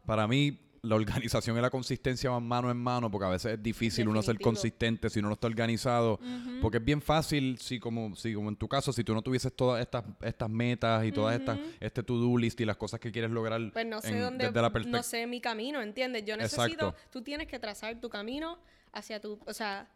Para 0.06 0.28
mí, 0.28 0.58
la 0.82 0.94
organización 0.94 1.58
y 1.58 1.60
la 1.60 1.70
consistencia 1.70 2.30
van 2.30 2.46
mano 2.46 2.70
en 2.70 2.76
mano, 2.76 3.10
porque 3.10 3.26
a 3.26 3.30
veces 3.30 3.54
es 3.54 3.62
difícil 3.62 4.08
uno 4.08 4.22
ser 4.22 4.38
consistente 4.38 5.10
si 5.10 5.18
uno 5.18 5.28
no 5.28 5.34
está 5.34 5.48
organizado. 5.48 6.20
Porque 6.62 6.78
es 6.78 6.84
bien 6.84 7.02
fácil, 7.02 7.58
si 7.58 7.80
como, 7.80 8.14
si 8.14 8.32
como 8.32 8.48
en 8.48 8.56
tu 8.56 8.68
caso, 8.68 8.92
si 8.92 9.02
tú 9.02 9.14
no 9.14 9.22
tuvieses 9.22 9.52
todas 9.54 9.80
estas, 9.80 10.04
estas 10.22 10.48
metas 10.48 11.04
y 11.04 11.12
todas 11.12 11.38
estas, 11.38 11.58
este 11.80 12.02
to-do 12.02 12.36
list 12.36 12.60
y 12.60 12.64
las 12.64 12.76
cosas 12.76 13.00
que 13.00 13.10
quieres 13.10 13.30
lograr 13.30 13.60
pues 13.72 13.86
no 13.86 14.00
sé 14.00 14.18
dónde, 14.18 14.50
no 14.86 15.02
sé 15.02 15.26
mi 15.26 15.40
camino, 15.40 15.82
¿entiendes? 15.82 16.24
Yo 16.24 16.36
necesito, 16.36 16.94
tú 17.10 17.22
tienes 17.22 17.48
que 17.48 17.58
trazar 17.58 18.00
tu 18.00 18.08
camino 18.08 18.58
hacia 18.92 19.20
tu, 19.20 19.38
o 19.46 19.52
sea, 19.52 19.88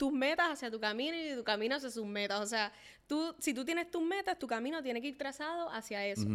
tus 0.00 0.14
metas 0.14 0.48
hacia 0.48 0.70
tu 0.70 0.80
camino 0.80 1.14
y 1.14 1.36
tu 1.36 1.44
camino 1.44 1.76
hacia 1.76 1.90
sus 1.90 2.06
metas. 2.06 2.40
O 2.40 2.46
sea, 2.46 2.72
tú, 3.06 3.36
si 3.38 3.52
tú 3.52 3.66
tienes 3.66 3.90
tus 3.90 4.00
metas, 4.00 4.38
tu 4.38 4.46
camino 4.46 4.82
tiene 4.82 5.02
que 5.02 5.08
ir 5.08 5.18
trazado 5.18 5.68
hacia 5.68 6.06
eso. 6.06 6.26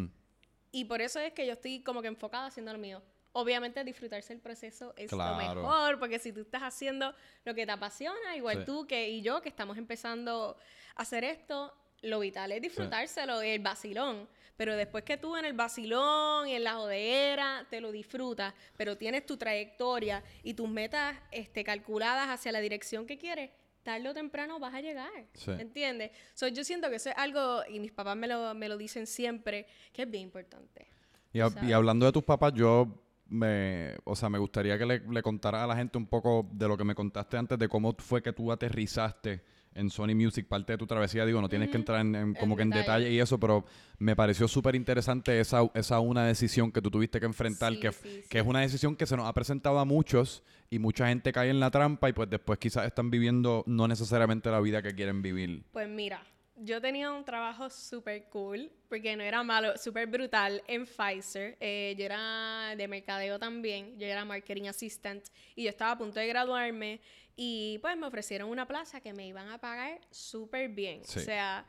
Y 0.71 0.85
por 0.85 1.01
eso 1.01 1.19
es 1.19 1.33
que 1.33 1.47
yo 1.47 1.53
estoy 1.53 1.81
como 1.81 2.03
que 2.03 2.07
enfocada 2.07 2.45
haciendo 2.45 2.71
lo 2.71 2.77
mío. 2.77 3.01
Obviamente 3.31 3.83
disfrutarse 3.83 4.33
el 4.33 4.39
proceso 4.39 4.93
es 4.95 5.11
lo 5.11 5.35
mejor, 5.35 5.97
porque 5.97 6.19
si 6.19 6.31
tú 6.31 6.41
estás 6.41 6.61
haciendo 6.61 7.15
lo 7.43 7.55
que 7.55 7.65
te 7.65 7.71
apasiona, 7.71 8.37
igual 8.37 8.65
tú 8.65 8.85
que 8.85 9.09
y 9.09 9.23
yo 9.23 9.41
que 9.41 9.49
estamos 9.49 9.79
empezando 9.79 10.57
a 10.95 11.01
hacer 11.01 11.23
esto, 11.23 11.75
lo 12.05 12.19
vital 12.19 12.51
es 12.51 12.61
disfrutárselo, 12.61 13.41
el 13.41 13.59
vacilón. 13.59 14.27
Pero 14.57 14.75
después 14.75 15.03
que 15.03 15.17
tú 15.17 15.35
en 15.35 15.43
el 15.43 15.53
vacilón 15.53 16.47
y 16.47 16.53
en 16.53 16.63
la 16.63 16.75
jodera 16.75 17.67
te 17.69 17.81
lo 17.81 17.91
disfrutas, 17.91 18.53
pero 18.77 18.97
tienes 18.97 19.25
tu 19.25 19.35
trayectoria 19.35 20.23
y 20.43 20.53
tus 20.53 20.69
metas 20.69 21.17
este, 21.31 21.63
calculadas 21.63 22.29
hacia 22.29 22.53
la 22.53 22.61
dirección 22.61 23.05
que 23.05 23.17
quieres, 23.17 23.49
tarde 23.83 24.07
o 24.07 24.13
temprano 24.13 24.57
vas 24.57 24.73
a 24.73 24.79
llegar. 24.79 25.11
¿Entiendes? 25.59 26.11
So, 26.33 26.47
yo 26.47 26.63
siento 26.63 26.89
que 26.89 26.95
eso 26.95 27.09
es 27.09 27.17
algo, 27.17 27.63
y 27.67 27.79
mis 27.79 27.91
papás 27.91 28.15
me 28.15 28.27
lo, 28.27 28.53
me 28.55 28.69
lo 28.69 28.77
dicen 28.77 29.07
siempre, 29.07 29.67
que 29.91 30.03
es 30.03 30.09
bien 30.09 30.23
importante. 30.23 30.87
Y, 31.33 31.39
y 31.67 31.73
hablando 31.73 32.05
de 32.05 32.13
tus 32.13 32.23
papás, 32.23 32.53
yo 32.53 33.03
me, 33.27 33.95
o 34.05 34.15
sea, 34.15 34.29
me 34.29 34.39
gustaría 34.39 34.77
que 34.77 34.85
le, 34.85 34.99
le 34.99 35.21
contara 35.21 35.65
a 35.65 35.67
la 35.67 35.75
gente 35.75 35.97
un 35.97 36.07
poco 36.07 36.47
de 36.53 36.67
lo 36.67 36.77
que 36.77 36.85
me 36.85 36.95
contaste 36.95 37.35
antes, 37.35 37.59
de 37.59 37.67
cómo 37.67 37.93
fue 37.97 38.23
que 38.23 38.31
tú 38.31 38.53
aterrizaste 38.53 39.43
en 39.75 39.89
Sony 39.89 40.15
Music, 40.15 40.47
parte 40.47 40.73
de 40.73 40.77
tu 40.77 40.87
travesía, 40.87 41.25
digo, 41.25 41.41
no 41.41 41.49
tienes 41.49 41.69
que 41.69 41.77
entrar 41.77 42.01
en, 42.01 42.33
como 42.33 42.55
que 42.55 42.63
en 42.63 42.69
detalle. 42.69 43.11
y 43.11 43.19
eso, 43.19 43.39
pero 43.39 43.65
me 43.99 44.15
pareció 44.15 44.47
súper 44.47 44.75
interesante 44.75 45.39
esa, 45.39 45.69
esa 45.73 45.99
una 45.99 46.25
decisión 46.25 46.71
que 46.71 46.81
tú 46.81 46.89
tuviste 46.89 47.19
que 47.19 47.25
enfrentar, 47.25 47.77
que, 47.79 47.91
que 48.29 48.39
es 48.39 48.45
una 48.45 48.61
decisión 48.61 48.95
que 48.95 49.05
se 49.05 49.15
nos 49.17 49.27
ha 49.27 49.33
presentado 49.33 49.79
a 49.79 49.85
muchos 49.85 50.43
y 50.69 50.79
mucha 50.79 51.07
gente 51.07 51.31
cae 51.31 51.49
en 51.49 51.59
la 51.59 51.71
trampa 51.71 52.09
y 52.09 52.13
pues 52.13 52.29
después 52.29 52.57
quizás 52.57 52.85
están 52.85 53.11
viviendo 53.11 53.63
no 53.67 53.87
necesariamente 53.87 54.49
la 54.49 54.59
vida 54.61 54.81
que 54.81 54.95
quieren 54.95 55.21
vivir. 55.21 55.63
Pues 55.71 55.89
mira, 55.89 56.23
yo 56.57 56.79
tenía 56.81 57.11
un 57.11 57.25
trabajo 57.25 57.69
súper 57.69 58.25
cool, 58.29 58.71
porque 58.87 59.15
no 59.15 59.23
era 59.23 59.43
malo, 59.43 59.77
súper 59.77 60.07
brutal 60.07 60.63
en 60.67 60.85
Pfizer. 60.85 61.57
Eh, 61.59 61.95
yo 61.97 62.05
era 62.05 62.75
de 62.75 62.87
mercadeo 62.87 63.37
también, 63.37 63.97
yo 63.99 64.07
era 64.07 64.23
marketing 64.25 64.67
assistant 64.67 65.25
y 65.55 65.63
yo 65.63 65.69
estaba 65.69 65.91
a 65.91 65.97
punto 65.97 66.19
de 66.19 66.27
graduarme 66.27 67.01
y 67.35 67.77
pues 67.79 67.97
me 67.97 68.07
ofrecieron 68.07 68.49
una 68.49 68.65
plaza 68.67 69.01
que 69.01 69.13
me 69.13 69.27
iban 69.27 69.49
a 69.49 69.57
pagar 69.57 69.99
súper 70.09 70.69
bien. 70.69 71.01
O 71.01 71.19
sea, 71.19 71.65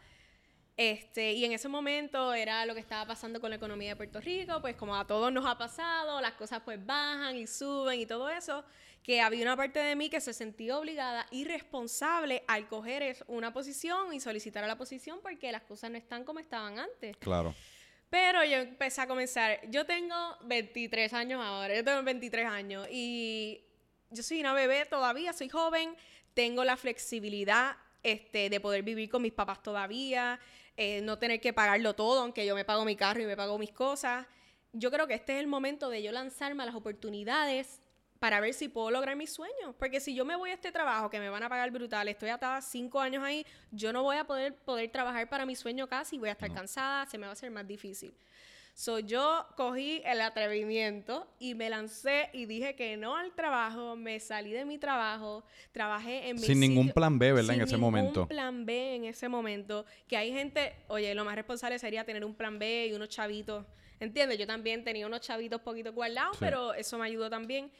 este, 0.77 1.33
y 1.33 1.45
en 1.45 1.53
ese 1.53 1.69
momento 1.69 2.33
era 2.35 2.65
lo 2.67 2.75
que 2.75 2.81
estaba 2.81 3.07
pasando 3.07 3.41
con 3.41 3.51
la 3.51 3.57
economía 3.57 3.91
de 3.91 3.97
Puerto 3.97 4.21
Rico, 4.21 4.61
pues 4.61 4.77
como 4.77 4.95
a 4.95 5.07
todos 5.07 5.33
nos 5.33 5.47
ha 5.47 5.59
pasado, 5.59 6.21
las 6.21 6.35
cosas 6.35 6.61
pues 6.65 6.85
bajan 6.85 7.37
y 7.37 7.47
suben 7.47 7.99
y 7.99 8.07
todo 8.07 8.29
eso 8.29 8.65
que 9.07 9.21
había 9.21 9.43
una 9.43 9.57
parte 9.57 9.79
de 9.79 9.95
mí 9.95 10.11
que 10.11 10.21
se 10.21 10.33
sentía 10.33 10.77
obligada 10.77 11.29
y 11.31 11.45
responsable 11.45 12.43
al 12.49 12.67
coger 12.67 13.25
una 13.29 13.53
posición 13.53 14.13
y 14.13 14.19
solicitar 14.19 14.65
a 14.65 14.67
la 14.67 14.77
posición 14.77 15.21
porque 15.23 15.53
las 15.53 15.63
cosas 15.63 15.93
no 15.93 15.97
están 15.97 16.25
como 16.25 16.41
estaban 16.41 16.81
antes. 16.81 17.17
Claro. 17.19 17.55
Pero 18.11 18.43
yo 18.43 18.57
empecé 18.57 19.03
a 19.03 19.07
comenzar. 19.07 19.61
Yo 19.71 19.87
tengo 19.87 20.17
23 20.47 21.13
años 21.13 21.41
ahora, 21.41 21.77
yo 21.77 21.85
tengo 21.85 22.03
23 22.03 22.47
años 22.47 22.89
y 22.91 23.63
yo 24.11 24.25
soy 24.25 24.41
una 24.41 24.53
bebé 24.55 24.87
todavía, 24.87 25.33
soy 25.33 25.51
joven, 25.51 25.95
tengo 26.35 26.65
la 26.65 26.77
flexibilidad 26.77 27.77
este, 28.03 28.51
de 28.51 28.59
poder 28.59 28.83
vivir 28.83 29.09
con 29.09 29.23
mis 29.23 29.33
papás 29.33 29.63
todavía, 29.63 30.41
eh, 30.77 31.01
no 31.03 31.17
tener 31.17 31.41
que 31.41 31.53
pagarlo 31.53 31.95
todo, 31.95 32.23
aunque 32.23 32.45
yo 32.45 32.57
me 32.57 32.65
pago 32.65 32.85
mi 32.85 32.97
carro 32.97 33.23
y 33.23 33.27
me 33.27 33.37
pago 33.37 33.57
mis 33.57 33.71
cosas. 33.71 34.27
Yo 34.73 34.91
creo 34.91 35.07
que 35.07 35.15
este 35.15 35.35
es 35.35 35.39
el 35.39 35.47
momento 35.47 35.91
de 35.91 36.03
yo 36.03 36.11
lanzarme 36.11 36.65
a 36.65 36.67
las 36.67 36.75
oportunidades 36.75 37.83
para 38.19 38.41
ver 38.41 38.55
si 38.55 38.69
puedo 38.69 38.91
lograr 38.91 39.17
mis 39.17 39.31
sueños. 39.33 39.75
Porque 39.79 40.01
si 40.01 40.15
yo 40.15 40.25
me 40.25 40.37
voy 40.37 40.51
a 40.51 40.55
este 40.55 40.73
trabajo 40.73 41.11
que 41.11 41.21
me 41.21 41.29
van 41.29 41.43
a 41.43 41.49
pagar 41.49 41.71
brutal, 41.71 42.09
estoy 42.09 42.31
atada 42.31 42.61
cinco 42.61 43.01
años 43.01 43.23
ahí, 43.23 43.47
yo 43.71 43.93
no 43.93 44.03
voy 44.03 44.17
a 44.17 44.25
poder, 44.25 44.55
poder 44.55 44.91
trabajar 44.91 45.29
para 45.29 45.47
mi 45.47 45.57
sueño 45.57 45.87
casi, 45.89 46.19
voy 46.19 46.29
a 46.29 46.33
estar 46.33 46.53
cansada, 46.53 47.07
se 47.07 47.19
me 47.19 47.27
va 47.27 47.31
a 47.31 47.33
hacer 47.33 47.51
más 47.51 47.67
difícil. 47.67 48.15
So, 48.79 48.99
yo 48.99 49.47
cogí 49.57 50.03
el 50.05 50.21
atrevimiento 50.21 51.27
y 51.39 51.55
me 51.55 51.71
lancé 51.71 52.29
y 52.35 52.45
dije 52.45 52.75
que 52.75 52.99
no 52.99 53.17
al 53.17 53.33
trabajo, 53.33 53.97
me 53.97 54.21
salí 54.21 54.53
de 54.53 54.67
mi 54.67 54.77
trabajo, 54.77 55.45
trabajé 55.73 56.29
en 56.29 56.37
mi 56.37 56.43
Sin 56.43 56.61
ningún 56.61 56.91
plan 56.91 57.19
B, 57.19 57.33
¿verdad? 57.33 57.55
en 57.55 57.63
ese 57.63 57.79
momento. 57.79 58.21
Sin 58.21 58.29
plan 58.29 58.67
B 58.67 58.97
en 58.97 59.05
ese 59.07 59.31
momento. 59.31 59.87
Que 60.07 60.19
hay 60.19 60.31
gente, 60.31 60.75
oye, 60.89 61.15
lo 61.15 61.25
más 61.25 61.37
responsable 61.37 61.79
sería 61.79 62.05
tener 62.05 62.23
un 62.23 62.35
plan 62.35 62.59
B 62.59 62.89
y 62.89 62.93
unos 62.93 63.09
chavitos. 63.09 63.65
¿Entiendes? 63.99 64.39
Yo 64.39 64.47
también 64.47 64.85
tenía 64.85 65.07
unos 65.07 65.23
chavitos 65.23 65.63
poquito 65.63 65.95
guardados, 65.95 66.37
pero 66.39 66.75
eso 66.75 66.99
me 66.99 67.07
ayudó 67.07 67.31
también. 67.31 67.71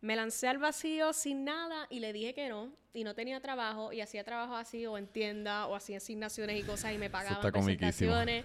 Me 0.00 0.14
lancé 0.14 0.46
al 0.46 0.58
vacío 0.58 1.12
sin 1.12 1.44
nada 1.44 1.86
y 1.90 2.00
le 2.00 2.12
dije 2.12 2.34
que 2.34 2.48
no. 2.48 2.72
Y 2.94 3.04
no 3.04 3.14
tenía 3.14 3.40
trabajo 3.40 3.92
y 3.92 4.00
hacía 4.00 4.24
trabajo 4.24 4.54
así 4.54 4.86
o 4.86 4.96
en 4.96 5.06
tienda 5.06 5.66
o 5.66 5.74
hacía 5.74 5.98
asignaciones 5.98 6.58
y 6.58 6.62
cosas 6.62 6.92
y 6.94 6.98
me 6.98 7.10
pagaban 7.10 7.40
presentaciones 7.52 8.44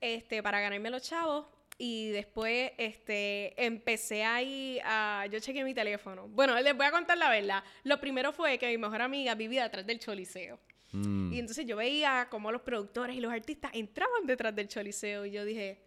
este, 0.00 0.42
para 0.42 0.60
ganarme 0.60 0.90
los 0.90 1.02
chavos. 1.02 1.46
Y 1.76 2.10
después 2.10 2.72
este, 2.78 3.52
empecé 3.64 4.24
ahí 4.24 4.78
a... 4.84 5.26
Yo 5.30 5.40
chequeé 5.40 5.64
mi 5.64 5.74
teléfono. 5.74 6.28
Bueno, 6.28 6.58
les 6.60 6.76
voy 6.76 6.86
a 6.86 6.92
contar 6.92 7.18
la 7.18 7.28
verdad. 7.28 7.64
Lo 7.82 8.00
primero 8.00 8.32
fue 8.32 8.58
que 8.58 8.68
mi 8.68 8.78
mejor 8.78 9.02
amiga 9.02 9.34
vivía 9.34 9.64
detrás 9.64 9.84
del 9.84 9.98
choliseo. 9.98 10.58
Mm. 10.92 11.32
Y 11.32 11.38
entonces 11.40 11.66
yo 11.66 11.76
veía 11.76 12.28
cómo 12.30 12.52
los 12.52 12.62
productores 12.62 13.16
y 13.16 13.20
los 13.20 13.32
artistas 13.32 13.72
entraban 13.74 14.24
detrás 14.26 14.54
del 14.54 14.68
choliseo. 14.68 15.26
Y 15.26 15.32
yo 15.32 15.44
dije 15.44 15.82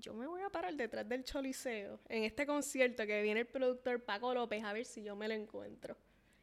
yo 0.00 0.14
me 0.14 0.26
voy 0.26 0.42
a 0.42 0.48
parar 0.48 0.74
detrás 0.74 1.08
del 1.08 1.24
Choliseo 1.24 2.00
en 2.08 2.24
este 2.24 2.46
concierto 2.46 3.06
que 3.06 3.22
viene 3.22 3.40
el 3.40 3.46
productor 3.46 4.02
Paco 4.02 4.32
López 4.32 4.62
a 4.64 4.72
ver 4.72 4.84
si 4.84 5.02
yo 5.02 5.16
me 5.16 5.28
lo 5.28 5.34
encuentro. 5.34 5.96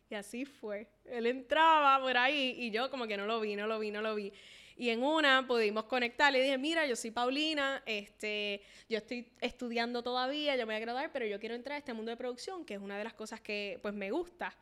Y 0.09 0.15
así 0.15 0.45
fue. 0.45 0.87
Él 1.05 1.25
entraba 1.25 1.99
por 1.99 2.15
ahí 2.15 2.55
y 2.57 2.69
yo 2.69 2.91
como 2.91 3.07
que 3.07 3.17
no 3.17 3.25
lo 3.25 3.39
vi, 3.39 3.55
no 3.55 3.65
lo 3.65 3.79
vi, 3.79 3.91
no 3.91 4.01
lo 4.01 4.13
vi. 4.13 4.31
Y 4.77 4.89
en 4.89 5.03
una 5.03 5.45
pudimos 5.47 5.85
conectar. 5.85 6.31
Le 6.31 6.41
dije, 6.41 6.57
mira, 6.57 6.85
yo 6.85 6.95
soy 6.95 7.11
Paulina, 7.11 7.81
este, 7.85 8.61
yo 8.89 8.97
estoy 8.97 9.31
estudiando 9.39 10.03
todavía, 10.03 10.55
yo 10.55 10.67
me 10.67 10.73
voy 10.73 10.75
a 10.75 10.79
graduar, 10.79 11.11
pero 11.11 11.25
yo 11.25 11.39
quiero 11.39 11.55
entrar 11.55 11.75
a 11.75 11.79
este 11.79 11.93
mundo 11.93 12.11
de 12.11 12.17
producción, 12.17 12.65
que 12.65 12.75
es 12.75 12.81
una 12.81 12.97
de 12.97 13.05
las 13.05 13.13
cosas 13.13 13.41
que 13.41 13.79
pues 13.81 13.93
me 13.93 14.11
gusta. 14.11 14.55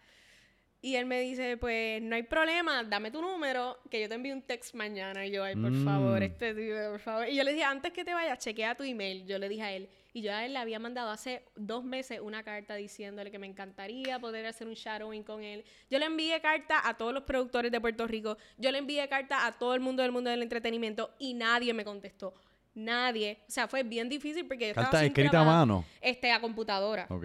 Y 0.85 0.97
él 0.97 1.05
me 1.05 1.21
dice, 1.21 1.55
pues 1.55 2.01
no 2.01 2.13
hay 2.13 2.23
problema, 2.23 2.83
dame 2.83 3.09
tu 3.09 3.21
número, 3.21 3.77
que 3.89 4.01
yo 4.01 4.09
te 4.09 4.15
envío 4.15 4.33
un 4.33 4.41
text 4.41 4.75
mañana. 4.75 5.25
Y 5.25 5.31
yo, 5.31 5.41
ay, 5.41 5.55
por 5.55 5.73
favor, 5.81 6.19
mm. 6.19 6.23
este 6.23 6.53
tío, 6.53 6.75
por 6.91 6.99
favor. 6.99 7.29
Y 7.29 7.37
yo 7.37 7.45
le 7.45 7.53
dije, 7.53 7.63
antes 7.63 7.93
que 7.93 8.03
te 8.03 8.13
vayas, 8.13 8.37
chequea 8.39 8.75
tu 8.75 8.83
email. 8.83 9.25
Yo 9.25 9.39
le 9.39 9.47
dije 9.47 9.61
a 9.61 9.71
él. 9.71 9.87
Y 10.11 10.23
yo 10.23 10.33
a 10.33 10.43
él 10.43 10.51
le 10.51 10.59
había 10.59 10.79
mandado 10.79 11.09
hace 11.09 11.45
dos 11.55 11.85
meses 11.85 12.19
una 12.21 12.43
carta 12.43 12.75
diciéndole 12.75 13.31
que 13.31 13.39
me 13.39 13.47
encantaría 13.47 14.19
poder 14.19 14.45
hacer 14.45 14.67
un 14.67 14.73
shadowing 14.73 15.23
con 15.23 15.41
él. 15.41 15.63
Yo 15.89 15.99
le 15.99 16.05
envié 16.05 16.41
carta 16.41 16.85
a 16.85 16.97
todos 16.97 17.13
los 17.13 17.23
productores 17.23 17.71
de 17.71 17.79
Puerto 17.79 18.05
Rico. 18.05 18.37
Yo 18.57 18.69
le 18.69 18.79
envié 18.79 19.07
carta 19.07 19.47
a 19.47 19.53
todo 19.53 19.75
el 19.75 19.79
mundo 19.79 20.03
del 20.03 20.11
mundo 20.11 20.31
del 20.31 20.43
entretenimiento 20.43 21.15
y 21.17 21.33
nadie 21.33 21.73
me 21.73 21.85
contestó. 21.85 22.33
Nadie. 22.75 23.39
O 23.47 23.51
sea, 23.51 23.69
fue 23.69 23.83
bien 23.83 24.09
difícil 24.09 24.45
porque 24.45 24.65
yo 24.65 24.81
estaba 24.81 25.05
escrita 25.05 25.39
a 25.39 25.45
mano? 25.45 25.85
Este, 26.01 26.29
a 26.29 26.41
computadora. 26.41 27.07
Ok. 27.09 27.23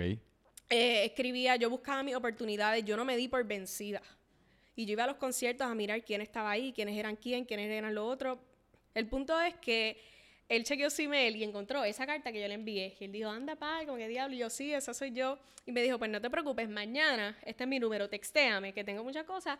Eh, 0.70 1.04
escribía, 1.04 1.57
yo 1.57 1.70
buscaba 1.70 2.02
mis 2.02 2.14
oportunidades, 2.14 2.85
yo 2.85 2.96
no 2.96 3.04
me 3.04 3.16
di 3.16 3.28
por 3.28 3.44
vencida. 3.44 4.02
Y 4.76 4.87
yo 4.87 4.92
iba 4.92 5.04
a 5.04 5.07
los 5.07 5.16
conciertos 5.16 5.66
a 5.66 5.74
mirar 5.74 6.04
quién 6.04 6.20
estaba 6.20 6.50
ahí, 6.50 6.72
quiénes 6.72 6.96
eran 6.96 7.16
quién, 7.16 7.44
quiénes 7.44 7.70
eran 7.70 7.94
los 7.94 8.04
otros. 8.04 8.38
El 8.94 9.07
punto 9.07 9.40
es 9.40 9.54
que 9.57 10.00
él 10.48 10.64
chequeó 10.64 10.88
su 10.90 11.02
email 11.02 11.37
y 11.37 11.44
encontró 11.44 11.85
esa 11.85 12.07
carta 12.07 12.33
que 12.33 12.40
yo 12.40 12.48
le 12.48 12.54
envié. 12.54 12.96
Y 12.98 13.04
él 13.04 13.12
dijo, 13.12 13.28
anda, 13.28 13.57
pa, 13.57 13.81
como 13.85 13.96
que 13.96 14.09
diablo. 14.09 14.35
Y 14.35 14.38
yo, 14.38 14.50
sí, 14.50 14.72
esa 14.72 14.94
soy 14.94 15.12
yo. 15.12 15.38
Y 15.66 15.72
me 15.72 15.83
dijo, 15.83 15.98
pues 15.98 16.11
no 16.11 16.20
te 16.20 16.31
preocupes, 16.31 16.68
mañana, 16.68 17.37
este 17.44 17.64
es 17.64 17.68
mi 17.68 17.78
número, 17.78 18.09
textéame, 18.09 18.72
que 18.72 18.85
tengo 18.85 19.04
muchas 19.04 19.24
cosas. 19.24 19.59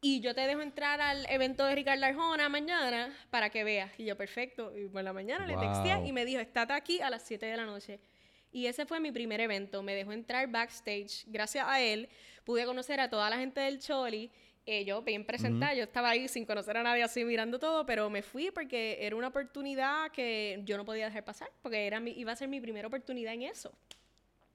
Y 0.00 0.20
yo 0.20 0.34
te 0.34 0.40
dejo 0.42 0.62
entrar 0.62 1.00
al 1.00 1.26
evento 1.30 1.64
de 1.64 1.74
Ricardo 1.74 2.04
Arjona 2.04 2.48
mañana 2.48 3.14
para 3.30 3.50
que 3.50 3.62
veas. 3.62 3.90
Y 3.98 4.04
yo, 4.04 4.16
perfecto. 4.16 4.76
Y 4.76 4.88
por 4.88 5.04
la 5.04 5.12
mañana 5.12 5.46
le 5.46 5.56
texté 5.56 6.06
y 6.06 6.12
me 6.12 6.24
dijo, 6.24 6.40
estate 6.40 6.72
aquí 6.72 7.00
a 7.00 7.10
las 7.10 7.22
7 7.22 7.46
de 7.46 7.56
la 7.56 7.66
noche. 7.66 8.00
Y 8.52 8.66
ese 8.66 8.86
fue 8.86 9.00
mi 9.00 9.10
primer 9.10 9.40
evento. 9.40 9.82
Me 9.82 9.94
dejó 9.94 10.12
entrar 10.12 10.46
backstage. 10.48 11.24
Gracias 11.26 11.66
a 11.66 11.80
él 11.80 12.08
pude 12.44 12.64
conocer 12.64 13.00
a 13.00 13.08
toda 13.08 13.28
la 13.30 13.38
gente 13.38 13.60
del 13.60 13.78
Choli. 13.78 14.30
Eh, 14.64 14.84
yo 14.84 15.02
bien 15.02 15.24
presentada, 15.24 15.74
yo 15.74 15.82
estaba 15.82 16.10
ahí 16.10 16.28
sin 16.28 16.44
conocer 16.44 16.76
a 16.76 16.84
nadie 16.84 17.02
así 17.02 17.24
mirando 17.24 17.58
todo, 17.58 17.84
pero 17.84 18.08
me 18.08 18.22
fui 18.22 18.52
porque 18.52 18.96
era 19.00 19.16
una 19.16 19.28
oportunidad 19.28 20.12
que 20.12 20.60
yo 20.64 20.76
no 20.76 20.84
podía 20.84 21.06
dejar 21.06 21.24
pasar, 21.24 21.50
porque 21.62 21.84
era 21.84 22.00
iba 22.00 22.30
a 22.30 22.36
ser 22.36 22.46
mi 22.46 22.60
primera 22.60 22.86
oportunidad 22.86 23.34
en 23.34 23.42
eso. 23.42 23.72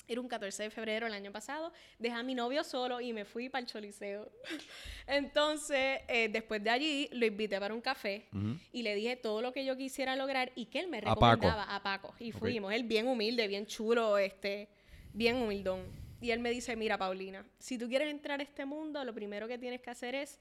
Era 0.08 0.22
un 0.22 0.28
14 0.28 0.63
de 0.63 0.70
febrero 0.70 1.06
del 1.06 1.13
año 1.13 1.32
pasado. 1.32 1.74
Dejé 2.00 2.15
a 2.15 2.24
mi 2.24 2.34
novio 2.34 2.63
solo 2.63 3.02
y 3.02 3.13
me 3.13 3.26
fui 3.26 3.50
para 3.50 3.62
el 3.62 3.67
Choliseo. 3.67 4.32
Entonces, 5.08 6.02
eh, 6.08 6.30
después 6.32 6.63
de 6.63 6.70
allí, 6.70 7.10
lo 7.12 7.26
invité 7.26 7.60
para 7.60 7.74
un 7.74 7.82
café 7.82 8.28
y 8.72 8.84
le 8.84 8.96
dije 8.96 9.15
todo 9.15 9.41
lo 9.41 9.52
que 9.52 9.65
yo 9.65 9.76
quisiera 9.76 10.15
lograr 10.15 10.52
y 10.56 10.65
que 10.65 10.80
él 10.80 10.88
me 10.88 11.02
recomendaba 11.02 11.63
a 11.63 11.84
Paco. 11.84 12.13
Y 12.20 12.32
fuimos. 12.32 12.74
Él 12.74 12.84
bien 12.84 13.08
humilde, 13.08 13.48
bien 13.48 13.65
chulo, 13.65 14.17
este, 14.17 14.70
bien 15.13 15.38
humildón. 15.38 15.82
Y 16.22 16.32
él 16.32 16.39
me 16.39 16.50
dice, 16.50 16.76
mira, 16.76 16.98
Paulina, 16.98 17.46
si 17.60 17.78
tú 17.78 17.88
quieres 17.88 18.10
entrar 18.10 18.39
a 18.39 18.43
este 18.43 18.65
mundo, 18.65 19.04
lo 19.04 19.13
primero 19.13 19.48
que 19.48 19.58
tienes 19.58 19.82
que 19.82 19.89
hacer 19.89 20.15
es 20.15 20.39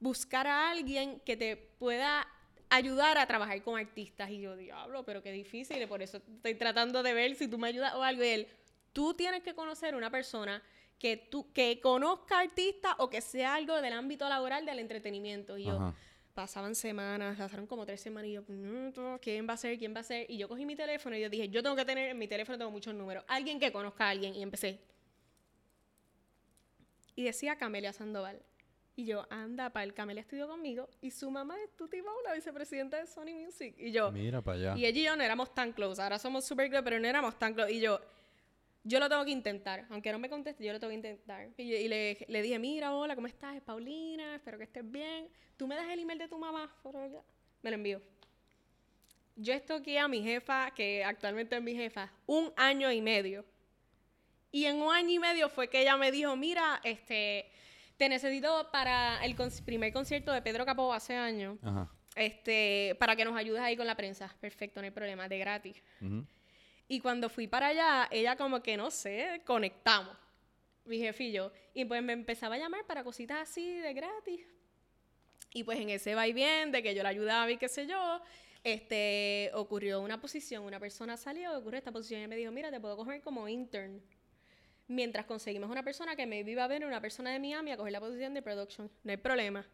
buscar 0.00 0.46
a 0.46 0.70
alguien 0.70 1.20
que 1.20 1.36
te 1.36 1.56
pueda 1.56 2.26
ayudar 2.70 3.18
a 3.18 3.26
trabajar 3.26 3.60
con 3.62 3.78
artistas. 3.78 4.30
Y 4.30 4.40
yo, 4.40 4.56
diablo, 4.56 5.04
pero 5.04 5.22
qué 5.22 5.32
difícil. 5.32 5.86
Por 5.88 6.02
eso 6.02 6.18
estoy 6.18 6.54
tratando 6.54 7.02
de 7.02 7.12
ver 7.14 7.34
si 7.34 7.48
tú 7.48 7.58
me 7.58 7.68
ayudas 7.68 7.94
o 7.94 8.02
algo. 8.02 8.22
Y 8.22 8.28
él, 8.28 8.48
tú 8.92 9.14
tienes 9.14 9.42
que 9.42 9.54
conocer 9.54 9.94
una 9.94 10.10
persona 10.10 10.62
que, 10.98 11.16
tú, 11.16 11.52
que 11.52 11.80
conozca 11.80 12.40
artistas 12.40 12.94
o 12.98 13.08
que 13.08 13.20
sea 13.20 13.54
algo 13.54 13.80
del 13.80 13.92
ámbito 13.92 14.28
laboral 14.28 14.66
del 14.66 14.78
entretenimiento. 14.78 15.56
Y 15.56 15.64
yo, 15.64 15.94
pasaban 16.34 16.74
semanas, 16.74 17.36
pasaron 17.36 17.66
como 17.66 17.84
tres 17.86 18.00
semanas 18.00 18.28
y 18.28 18.32
yo, 18.32 18.42
mm, 18.46 19.18
¿quién 19.20 19.48
va 19.48 19.54
a 19.54 19.56
ser? 19.56 19.78
¿Quién 19.78 19.94
va 19.94 20.00
a 20.00 20.04
ser? 20.04 20.30
Y 20.30 20.38
yo 20.38 20.48
cogí 20.48 20.64
mi 20.64 20.76
teléfono 20.76 21.16
y 21.16 21.20
yo 21.20 21.28
dije, 21.28 21.48
yo 21.48 21.62
tengo 21.62 21.76
que 21.76 21.84
tener, 21.84 22.10
en 22.10 22.18
mi 22.18 22.28
teléfono 22.28 22.58
tengo 22.58 22.70
muchos 22.70 22.94
números, 22.94 23.24
alguien 23.28 23.58
que 23.58 23.72
conozca 23.72 24.06
a 24.06 24.10
alguien. 24.10 24.34
Y 24.34 24.42
empecé. 24.42 24.80
Y 27.14 27.24
decía 27.24 27.56
Camelia 27.56 27.92
Sandoval. 27.92 28.40
Y 28.94 29.04
yo, 29.04 29.26
anda, 29.30 29.70
para 29.70 29.84
el 29.84 29.94
Camelia 29.94 30.22
estudió 30.22 30.48
conmigo. 30.48 30.88
Y 31.00 31.12
su 31.12 31.30
mamá 31.30 31.56
es 31.62 31.76
Tuti 31.76 31.98
la 32.24 32.34
vicepresidenta 32.34 32.96
de 32.96 33.06
Sony 33.06 33.32
Music. 33.32 33.74
Y 33.78 33.92
yo. 33.92 34.10
Mira 34.10 34.42
para 34.42 34.58
allá. 34.58 34.76
Y 34.76 34.86
ella 34.86 35.00
y 35.00 35.04
yo 35.04 35.16
no 35.16 35.22
éramos 35.22 35.54
tan 35.54 35.72
close. 35.72 36.02
Ahora 36.02 36.18
somos 36.18 36.44
super 36.44 36.68
close, 36.68 36.82
pero 36.82 36.98
no 36.98 37.06
éramos 37.06 37.38
tan 37.38 37.54
close. 37.54 37.72
Y 37.72 37.80
yo, 37.80 38.00
yo 38.88 38.98
lo 38.98 39.08
tengo 39.08 39.24
que 39.24 39.30
intentar. 39.30 39.86
Aunque 39.90 40.10
no 40.10 40.18
me 40.18 40.30
conteste, 40.30 40.64
yo 40.64 40.72
lo 40.72 40.80
tengo 40.80 40.90
que 40.90 40.96
intentar. 40.96 41.48
Y, 41.56 41.88
le, 41.88 42.26
le, 42.26 42.42
dije, 42.42 42.58
mira, 42.58 42.94
hola, 42.94 43.14
¿cómo 43.14 43.26
estás? 43.26 43.54
Es 43.54 43.62
Paulina, 43.62 44.36
espero 44.36 44.56
que 44.56 44.64
estés 44.64 44.90
bien. 44.90 45.28
¿Tú 45.56 45.66
me 45.66 45.74
das 45.74 45.88
el 45.90 46.00
email 46.00 46.18
de 46.18 46.28
tu 46.28 46.38
mamá? 46.38 46.74
Me 47.62 47.70
lo 47.70 47.74
envío. 47.74 48.00
Yo 49.36 49.52
estoqué 49.52 49.98
a 49.98 50.08
mi 50.08 50.22
jefa, 50.22 50.72
que 50.74 51.04
actualmente 51.04 51.56
es 51.56 51.62
mi 51.62 51.74
jefa, 51.74 52.10
un 52.26 52.52
año 52.56 52.90
y 52.90 53.00
medio. 53.00 53.44
Y 54.50 54.64
en 54.64 54.76
un 54.76 54.92
año 54.92 55.10
y 55.10 55.18
medio 55.18 55.48
fue 55.48 55.68
que 55.68 55.82
ella 55.82 55.96
me 55.96 56.10
dijo, 56.10 56.34
mira, 56.34 56.80
este 56.82 57.46
te 57.98 58.08
necesito 58.08 58.70
para 58.70 59.22
el 59.24 59.36
primer 59.64 59.92
concierto 59.92 60.32
de 60.32 60.40
Pedro 60.40 60.64
Capó 60.64 60.94
hace 60.94 61.14
años. 61.14 61.58
Este, 62.14 62.96
para 62.98 63.14
que 63.16 63.24
nos 63.24 63.36
ayudes 63.36 63.60
ahí 63.60 63.76
con 63.76 63.86
la 63.86 63.96
prensa. 63.96 64.34
Perfecto, 64.40 64.80
no 64.80 64.86
hay 64.86 64.92
problema, 64.92 65.28
de 65.28 65.38
gratis. 65.38 65.82
Y 66.88 67.00
cuando 67.00 67.28
fui 67.28 67.46
para 67.46 67.68
allá, 67.68 68.08
ella 68.10 68.36
como 68.36 68.62
que, 68.62 68.76
no 68.76 68.90
sé, 68.90 69.42
conectamos. 69.44 70.16
Mi 70.84 70.98
jefe 70.98 71.24
y 71.24 71.32
yo. 71.32 71.52
Y 71.74 71.84
pues 71.84 72.02
me 72.02 72.14
empezaba 72.14 72.54
a 72.54 72.58
llamar 72.58 72.86
para 72.86 73.04
cositas 73.04 73.40
así 73.48 73.78
de 73.78 73.92
gratis. 73.92 74.40
Y 75.52 75.64
pues 75.64 75.78
en 75.78 75.90
ese 75.90 76.14
va 76.14 76.26
y 76.26 76.32
de 76.32 76.82
que 76.82 76.94
yo 76.94 77.02
la 77.02 77.10
ayudaba 77.10 77.50
y 77.50 77.58
qué 77.58 77.68
sé 77.68 77.86
yo, 77.86 78.20
este, 78.64 79.50
ocurrió 79.54 80.00
una 80.00 80.20
posición, 80.20 80.64
una 80.64 80.80
persona 80.80 81.16
salió, 81.16 81.56
ocurrió 81.58 81.78
esta 81.78 81.92
posición 81.92 82.22
y 82.22 82.26
me 82.26 82.36
dijo, 82.36 82.52
mira, 82.52 82.70
te 82.70 82.80
puedo 82.80 82.96
coger 82.96 83.22
como 83.22 83.48
intern 83.48 84.02
mientras 84.88 85.26
conseguimos 85.26 85.70
una 85.70 85.82
persona 85.82 86.16
que 86.16 86.26
me 86.26 86.42
viva 86.42 86.64
a 86.64 86.66
ver, 86.66 86.84
una 86.84 87.00
persona 87.00 87.30
de 87.30 87.38
Miami, 87.38 87.70
a 87.72 87.76
coger 87.76 87.92
la 87.92 88.00
posición 88.00 88.34
de 88.34 88.42
production. 88.42 88.90
No 89.04 89.10
hay 89.10 89.18
problema. 89.18 89.66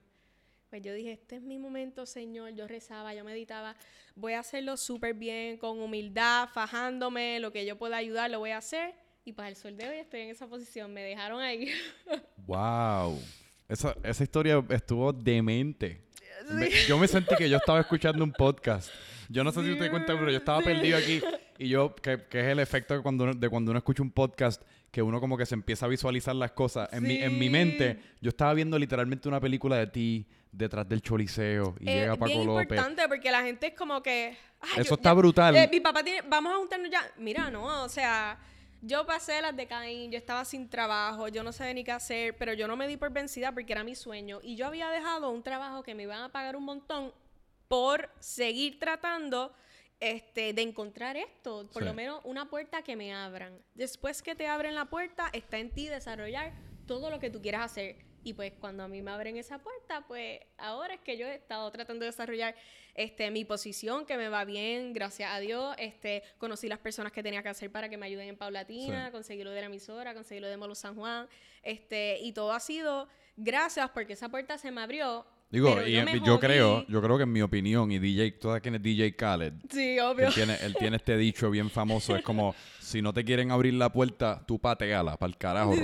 Pues 0.75 0.83
yo 0.83 0.93
dije, 0.93 1.13
este 1.13 1.37
es 1.37 1.43
mi 1.43 1.57
momento, 1.57 2.05
Señor. 2.05 2.53
Yo 2.53 2.67
rezaba, 2.67 3.15
yo 3.15 3.23
meditaba. 3.23 3.77
Voy 4.17 4.33
a 4.33 4.41
hacerlo 4.41 4.77
súper 4.77 5.15
bien, 5.15 5.57
con 5.57 5.79
humildad, 5.79 6.49
fajándome, 6.53 7.39
lo 7.39 7.53
que 7.53 7.65
yo 7.65 7.79
pueda 7.79 7.97
ayudar, 7.97 8.29
lo 8.29 8.41
voy 8.41 8.51
a 8.51 8.57
hacer. 8.57 8.93
Y 9.25 9.35
para 9.35 9.51
el 9.51 9.55
sol 9.55 9.77
de 9.77 9.89
hoy 9.89 9.99
estoy 9.99 10.23
en 10.23 10.31
esa 10.31 10.49
posición. 10.49 10.93
Me 10.93 11.03
dejaron 11.03 11.41
ahí. 11.41 11.71
¡Wow! 12.49 13.23
Esa, 13.69 13.95
esa 14.03 14.25
historia 14.25 14.65
estuvo 14.71 15.13
demente. 15.13 16.03
yo 16.89 16.99
me 16.99 17.07
sentí 17.07 17.37
que 17.37 17.49
yo 17.49 17.59
estaba 17.59 17.79
escuchando 17.79 18.25
un 18.25 18.33
podcast. 18.33 18.91
Yo 19.29 19.45
no 19.45 19.53
sé 19.53 19.63
si 19.63 19.79
te 19.79 19.89
cuenta, 19.91 20.19
pero 20.19 20.29
yo 20.29 20.39
estaba 20.39 20.61
perdido 20.61 20.99
aquí. 20.99 21.23
Y 21.57 21.69
yo, 21.69 21.95
que, 21.95 22.25
que, 22.29 22.41
es 22.41 22.47
el 22.47 22.59
efecto 22.59 22.95
de 22.95 23.01
cuando, 23.01 23.33
de 23.33 23.49
cuando 23.49 23.71
uno 23.71 23.79
escucha 23.79 24.03
un 24.03 24.11
podcast, 24.11 24.61
que 24.91 25.03
uno 25.03 25.21
como 25.21 25.39
que 25.39 25.47
se 25.47 25.55
empieza 25.55 25.87
a 25.87 25.89
visualizar 25.89 26.35
las 26.35 26.51
cosas. 26.51 26.93
En, 26.93 27.05
mi, 27.05 27.19
en 27.19 27.39
mi 27.39 27.49
mente, 27.49 28.01
yo 28.21 28.31
estaba 28.31 28.53
viendo 28.55 28.77
literalmente 28.77 29.29
una 29.29 29.39
película 29.39 29.77
de 29.77 29.87
ti 29.87 30.27
detrás 30.57 30.89
del 30.89 31.03
choliseo 31.03 31.75
y 31.81 31.87
llega 31.87 32.17
Paco 32.17 32.27
bien 32.27 32.47
López. 32.47 32.63
importante 32.63 33.09
porque 33.09 33.31
la 33.31 33.43
gente 33.43 33.69
es 33.69 33.75
como 33.75 34.03
que... 34.03 34.37
Eso 34.77 34.95
está 34.95 35.13
brutal. 35.13 35.55
Eh, 35.57 35.69
mi 35.71 35.81
papá 35.81 36.03
tiene... 36.03 36.23
Vamos 36.29 36.53
a 36.53 36.57
juntarnos 36.57 36.91
ya. 36.91 37.03
Mira, 37.19 37.51
no, 37.51 37.85
o 37.85 37.89
sea... 37.89 38.39
Yo 38.87 39.07
pasé 39.07 39.41
las 39.41 39.57
de 39.57 39.67
Caín, 39.67 40.13
yo 40.13 40.19
estaba 40.19 40.45
sin 40.45 40.69
trabajo, 40.69 41.29
yo 41.29 41.43
no 41.43 41.53
sabía 41.53 41.73
ni 41.73 41.85
qué 41.85 41.93
hacer, 41.93 42.37
pero 42.37 42.53
yo 42.53 42.69
no 42.69 42.77
me 42.77 42.87
di 42.87 42.99
por 42.99 43.11
vencida 43.11 43.51
porque 43.51 43.73
era 43.73 43.83
mi 43.83 43.95
sueño. 43.95 44.41
Y 44.43 44.57
yo 44.57 44.67
había 44.67 44.91
dejado 44.91 45.31
un 45.31 45.43
trabajo 45.43 45.83
que 45.83 45.95
me 45.95 46.03
iban 46.03 46.21
a 46.21 46.31
pagar 46.31 46.55
un 46.55 46.65
montón 46.65 47.15
por 47.67 48.11
seguir 48.19 48.79
tratando 48.79 49.55
este, 50.01 50.53
de 50.53 50.61
encontrar 50.61 51.17
esto, 51.17 51.67
por 51.73 51.83
lo 51.83 51.95
menos 51.95 52.21
una 52.25 52.51
puerta 52.51 52.83
que 52.83 52.95
me 52.95 53.15
abran. 53.15 53.59
Después 53.75 54.21
que 54.21 54.35
te 54.35 54.49
abren 54.49 54.75
la 54.75 54.85
puerta, 54.85 55.31
está 55.33 55.59
en 55.59 55.71
ti 55.71 55.89
desarrollar 55.89 56.53
todo 56.87 57.09
lo 57.09 57.19
que 57.19 57.31
tú 57.31 57.41
quieras 57.41 57.63
hacer. 57.63 58.05
Y 58.25 58.33
pues 58.33 58.53
cuando 58.59 58.83
a 58.83 58.89
mí 58.89 59.03
me 59.03 59.11
abren 59.11 59.37
esa 59.37 59.59
puerta, 59.59 60.05
pues 60.09 60.41
ahora 60.57 60.95
es 60.95 61.01
que 61.01 61.17
yo 61.17 61.27
he 61.27 61.35
estado 61.35 61.71
tratando 61.71 62.01
de 62.01 62.11
desarrollar 62.11 62.57
este, 62.95 63.31
mi 63.31 63.45
posición, 63.45 64.07
que 64.07 64.17
me 64.17 64.29
va 64.29 64.45
bien, 64.45 64.95
gracias 64.95 65.31
a 65.31 65.39
Dios. 65.39 65.77
Este, 65.79 66.23
conocí 66.39 66.67
las 66.67 66.79
personas 66.79 67.13
que 67.13 67.23
tenía 67.23 67.43
que 67.43 67.51
hacer 67.51 67.71
para 67.71 67.89
que 67.89 67.97
me 67.97 68.07
ayuden 68.07 68.29
en 68.29 68.37
Paulatina, 68.37 69.13
conseguí 69.13 69.45
lo 69.45 69.51
de 69.51 69.61
la 69.61 69.67
emisora, 69.67 70.15
conseguí 70.15 70.41
lo 70.41 70.49
de 70.49 70.57
Molo 70.57 70.75
San 70.75 70.97
Juan. 70.97 71.29
Este, 71.63 72.19
y 72.21 72.33
todo 72.33 72.53
ha 72.53 72.61
sido 72.61 73.09
gracias 73.37 73.91
porque 73.91 74.15
esa 74.15 74.29
puerta 74.31 74.57
se 74.59 74.71
me 74.71 74.81
abrió 74.81 75.27
Digo, 75.55 75.81
y 75.87 75.95
yo, 76.25 76.41
creo, 76.41 76.85
yo 76.89 77.01
creo 77.01 77.17
que 77.17 77.23
en 77.23 77.33
mi 77.33 77.41
opinión, 77.41 77.93
y 77.93 78.01
DJ, 78.01 78.33
toda 78.33 78.59
quien 78.59 78.75
es 78.75 78.83
DJ 78.83 79.15
Khaled, 79.15 79.53
sí, 79.71 80.01
obvio. 80.01 80.27
Él 80.27 80.35
tiene, 80.35 80.57
él 80.61 80.75
tiene 80.77 80.97
este 80.97 81.17
dicho 81.17 81.49
bien 81.49 81.71
famoso, 81.71 82.17
es 82.17 82.25
como, 82.25 82.57
si 82.85 83.01
no 83.01 83.15
te 83.15 83.25
quieren 83.25 83.51
abrir 83.51 83.75
la 83.75 83.91
puerta, 83.91 84.43
tú 84.47 84.59
pateala, 84.59 85.17
para 85.17 85.31
el 85.31 85.39
carajo, 85.39 85.75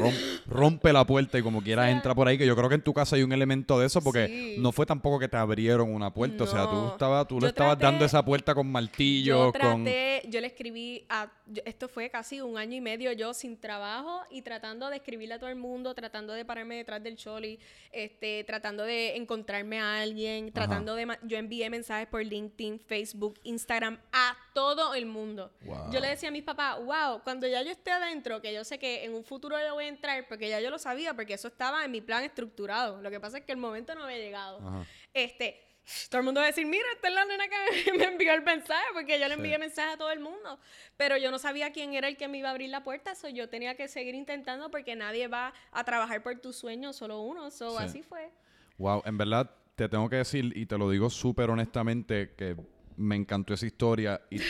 rompe 0.47 0.93
la 0.93 1.07
puerta 1.07 1.39
y 1.39 1.43
como 1.43 1.63
quieras 1.63 1.89
entra 1.89 2.15
por 2.15 2.29
ahí, 2.29 2.37
que 2.37 2.47
yo 2.47 2.55
creo 2.55 2.69
que 2.69 2.75
en 2.75 2.83
tu 2.83 2.93
casa 2.93 3.17
hay 3.17 3.23
un 3.23 3.33
elemento 3.33 3.79
de 3.81 3.87
eso, 3.87 4.03
porque 4.03 4.57
no 4.59 4.71
fue 4.71 4.85
tampoco 4.85 5.19
que 5.19 5.29
te 5.29 5.37
abrieron 5.39 5.93
una 5.95 6.13
puerta, 6.13 6.45
o 6.45 6.47
sea, 6.47 6.69
tú, 6.69 6.89
estaba, 6.89 7.25
tú 7.25 7.41
le 7.41 7.49
estabas 7.49 7.79
dando 7.79 8.05
esa 8.05 8.23
puerta 8.25 8.55
con 8.55 8.71
martillo, 8.71 9.47
yo 9.47 9.53
traté, 9.53 10.23
Yo 10.29 10.41
le 10.41 10.47
escribí, 10.47 11.07
a, 11.09 11.31
esto 11.65 11.89
fue 11.89 12.11
casi 12.11 12.43
un 12.43 12.59
año 12.59 12.77
y 12.77 12.81
medio 12.81 13.13
yo 13.13 13.33
sin 13.33 13.57
trabajo 13.59 14.23
y 14.31 14.43
tratando 14.43 14.91
de 14.91 14.97
escribirle 14.97 15.35
a 15.35 15.39
todo 15.39 15.49
el 15.49 15.57
mundo, 15.57 15.95
tratando 15.95 16.35
de 16.35 16.45
pararme 16.45 16.77
detrás 16.77 17.03
del 17.03 17.17
choli, 17.17 17.59
este, 17.93 18.45
tratando 18.45 18.85
de 18.85 19.17
encontrarme 19.17 19.81
a 19.81 20.01
alguien, 20.01 20.53
tratando 20.53 20.95
de... 20.95 21.09
Yo 21.23 21.39
envié 21.39 21.71
mensajes 21.71 22.07
por 22.09 22.25
LinkedIn, 22.25 22.79
Facebook, 22.79 23.41
Instagram 23.43 23.99
a 24.13 24.37
todo 24.53 24.95
el 24.95 25.07
mundo. 25.07 25.51
Yo 25.93 26.01
le 26.01 26.09
decía 26.09 26.29
a 26.29 26.33
mis 26.33 26.43
papás, 26.43 26.77
wow, 26.91 27.23
cuando 27.23 27.47
ya 27.47 27.63
yo 27.63 27.71
esté 27.71 27.93
adentro, 27.93 28.41
que 28.43 28.53
yo 28.53 28.65
sé 28.65 28.79
que 28.79 29.05
en 29.05 29.15
un 29.15 29.23
futuro 29.23 29.57
yo 29.65 29.75
voy 29.75 29.85
a 29.85 29.89
entrar, 29.89 30.27
porque 30.29 30.49
ya 30.49 30.61
yo 30.61 30.71
lo 30.71 30.79
sabía, 30.79 31.15
porque 31.15 31.35
eso 31.35 31.49
estaba 31.49 31.85
en 31.85 31.91
mi 31.93 32.01
plan 32.01 32.25
estructurado. 32.25 33.01
Lo 33.01 33.11
que 33.11 33.21
pasa 33.21 33.39
es 33.39 33.45
que 33.45 33.53
el 33.53 33.59
momento 33.59 33.95
no 33.95 34.05
había 34.05 34.19
llegado. 34.19 34.85
Este, 35.15 35.61
todo 36.09 36.19
el 36.19 36.25
mundo 36.25 36.41
va 36.41 36.47
a 36.47 36.49
decir, 36.49 36.67
mira, 36.67 36.85
esta 36.93 37.09
es 37.09 37.15
la 37.15 37.25
nena 37.25 37.45
que 37.49 37.93
me 37.93 38.05
envió 38.13 38.35
el 38.35 38.43
mensaje, 38.43 38.87
porque 38.93 39.21
yo 39.21 39.29
le 39.29 39.35
envié 39.35 39.57
mensaje 39.59 39.93
a 39.93 39.97
todo 39.97 40.11
el 40.11 40.19
mundo. 40.19 40.59
Pero 40.97 41.17
yo 41.17 41.31
no 41.31 41.39
sabía 41.39 41.71
quién 41.71 41.95
era 41.95 42.09
el 42.09 42.17
que 42.17 42.27
me 42.27 42.39
iba 42.39 42.49
a 42.49 42.53
abrir 42.53 42.71
la 42.71 42.83
puerta, 42.83 43.13
eso 43.13 43.29
yo 43.29 43.49
tenía 43.49 43.77
que 43.77 43.87
seguir 43.87 44.17
intentando 44.17 44.71
porque 44.71 44.97
nadie 44.97 45.29
va 45.29 45.55
a 45.71 45.85
trabajar 45.85 46.23
por 46.25 46.37
tus 46.41 46.57
sueños, 46.57 46.97
solo 46.97 47.21
uno. 47.21 47.51
So, 47.53 47.79
Así 47.79 48.03
fue. 48.03 48.31
Wow, 48.79 49.03
en 49.05 49.17
verdad 49.17 49.51
te 49.77 49.89
tengo 49.89 50.09
que 50.09 50.17
decir, 50.17 50.53
y 50.57 50.67
te 50.67 50.77
lo 50.77 50.91
digo 50.91 51.09
súper 51.09 51.51
honestamente, 51.51 52.35
que 52.37 52.57
me 52.97 53.17
encantó 53.17 53.55
esa 53.55 53.67
historia 53.67 54.21
y, 54.29 54.41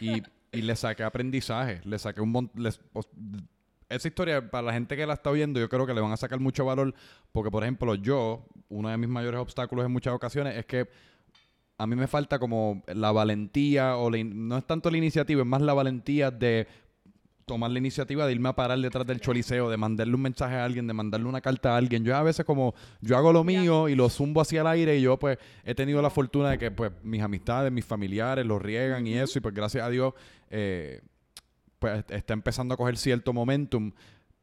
y, 0.00 0.22
le 0.62 0.76
saqué 0.76 1.02
aprendizaje, 1.02 1.80
le 1.84 1.98
saqué 1.98 2.20
un 2.20 2.30
montón... 2.30 2.66
Esa 3.88 4.08
historia, 4.08 4.50
para 4.50 4.66
la 4.66 4.72
gente 4.72 4.96
que 4.96 5.06
la 5.06 5.14
está 5.14 5.30
viendo, 5.30 5.60
yo 5.60 5.68
creo 5.68 5.86
que 5.86 5.94
le 5.94 6.00
van 6.00 6.10
a 6.10 6.16
sacar 6.16 6.40
mucho 6.40 6.64
valor, 6.64 6.92
porque 7.30 7.52
por 7.52 7.62
ejemplo 7.62 7.94
yo, 7.94 8.44
uno 8.68 8.88
de 8.88 8.96
mis 8.96 9.08
mayores 9.08 9.38
obstáculos 9.38 9.86
en 9.86 9.92
muchas 9.92 10.12
ocasiones 10.12 10.56
es 10.56 10.66
que 10.66 10.88
a 11.78 11.86
mí 11.86 11.94
me 11.94 12.08
falta 12.08 12.38
como 12.40 12.82
la 12.88 13.12
valentía, 13.12 13.96
o 13.96 14.10
no 14.10 14.58
es 14.58 14.66
tanto 14.66 14.90
la 14.90 14.96
iniciativa, 14.96 15.42
es 15.42 15.46
más 15.46 15.62
la 15.62 15.72
valentía 15.72 16.32
de 16.32 16.66
tomar 17.46 17.70
la 17.70 17.78
iniciativa 17.78 18.26
de 18.26 18.32
irme 18.32 18.48
a 18.48 18.56
parar 18.56 18.76
detrás 18.80 19.06
del 19.06 19.20
choliseo, 19.20 19.70
de 19.70 19.76
mandarle 19.76 20.16
un 20.16 20.22
mensaje 20.22 20.56
a 20.56 20.64
alguien, 20.64 20.88
de 20.88 20.92
mandarle 20.92 21.28
una 21.28 21.40
carta 21.40 21.74
a 21.74 21.76
alguien. 21.76 22.04
Yo 22.04 22.16
a 22.16 22.22
veces 22.24 22.44
como 22.44 22.74
yo 23.00 23.16
hago 23.16 23.32
lo 23.32 23.44
mío 23.44 23.88
y 23.88 23.94
lo 23.94 24.08
zumbo 24.08 24.40
hacia 24.40 24.62
el 24.62 24.66
aire 24.66 24.98
y 24.98 25.02
yo 25.02 25.16
pues 25.16 25.38
he 25.64 25.72
tenido 25.72 26.02
la 26.02 26.10
fortuna 26.10 26.50
de 26.50 26.58
que 26.58 26.72
pues 26.72 26.90
mis 27.04 27.22
amistades, 27.22 27.70
mis 27.70 27.84
familiares 27.84 28.44
lo 28.44 28.58
riegan 28.58 29.06
y 29.06 29.14
eso 29.14 29.38
y 29.38 29.42
pues 29.42 29.54
gracias 29.54 29.86
a 29.86 29.90
Dios 29.90 30.12
eh, 30.50 31.00
pues 31.78 32.04
está 32.08 32.32
empezando 32.32 32.74
a 32.74 32.76
coger 32.76 32.96
cierto 32.96 33.32
momentum. 33.32 33.92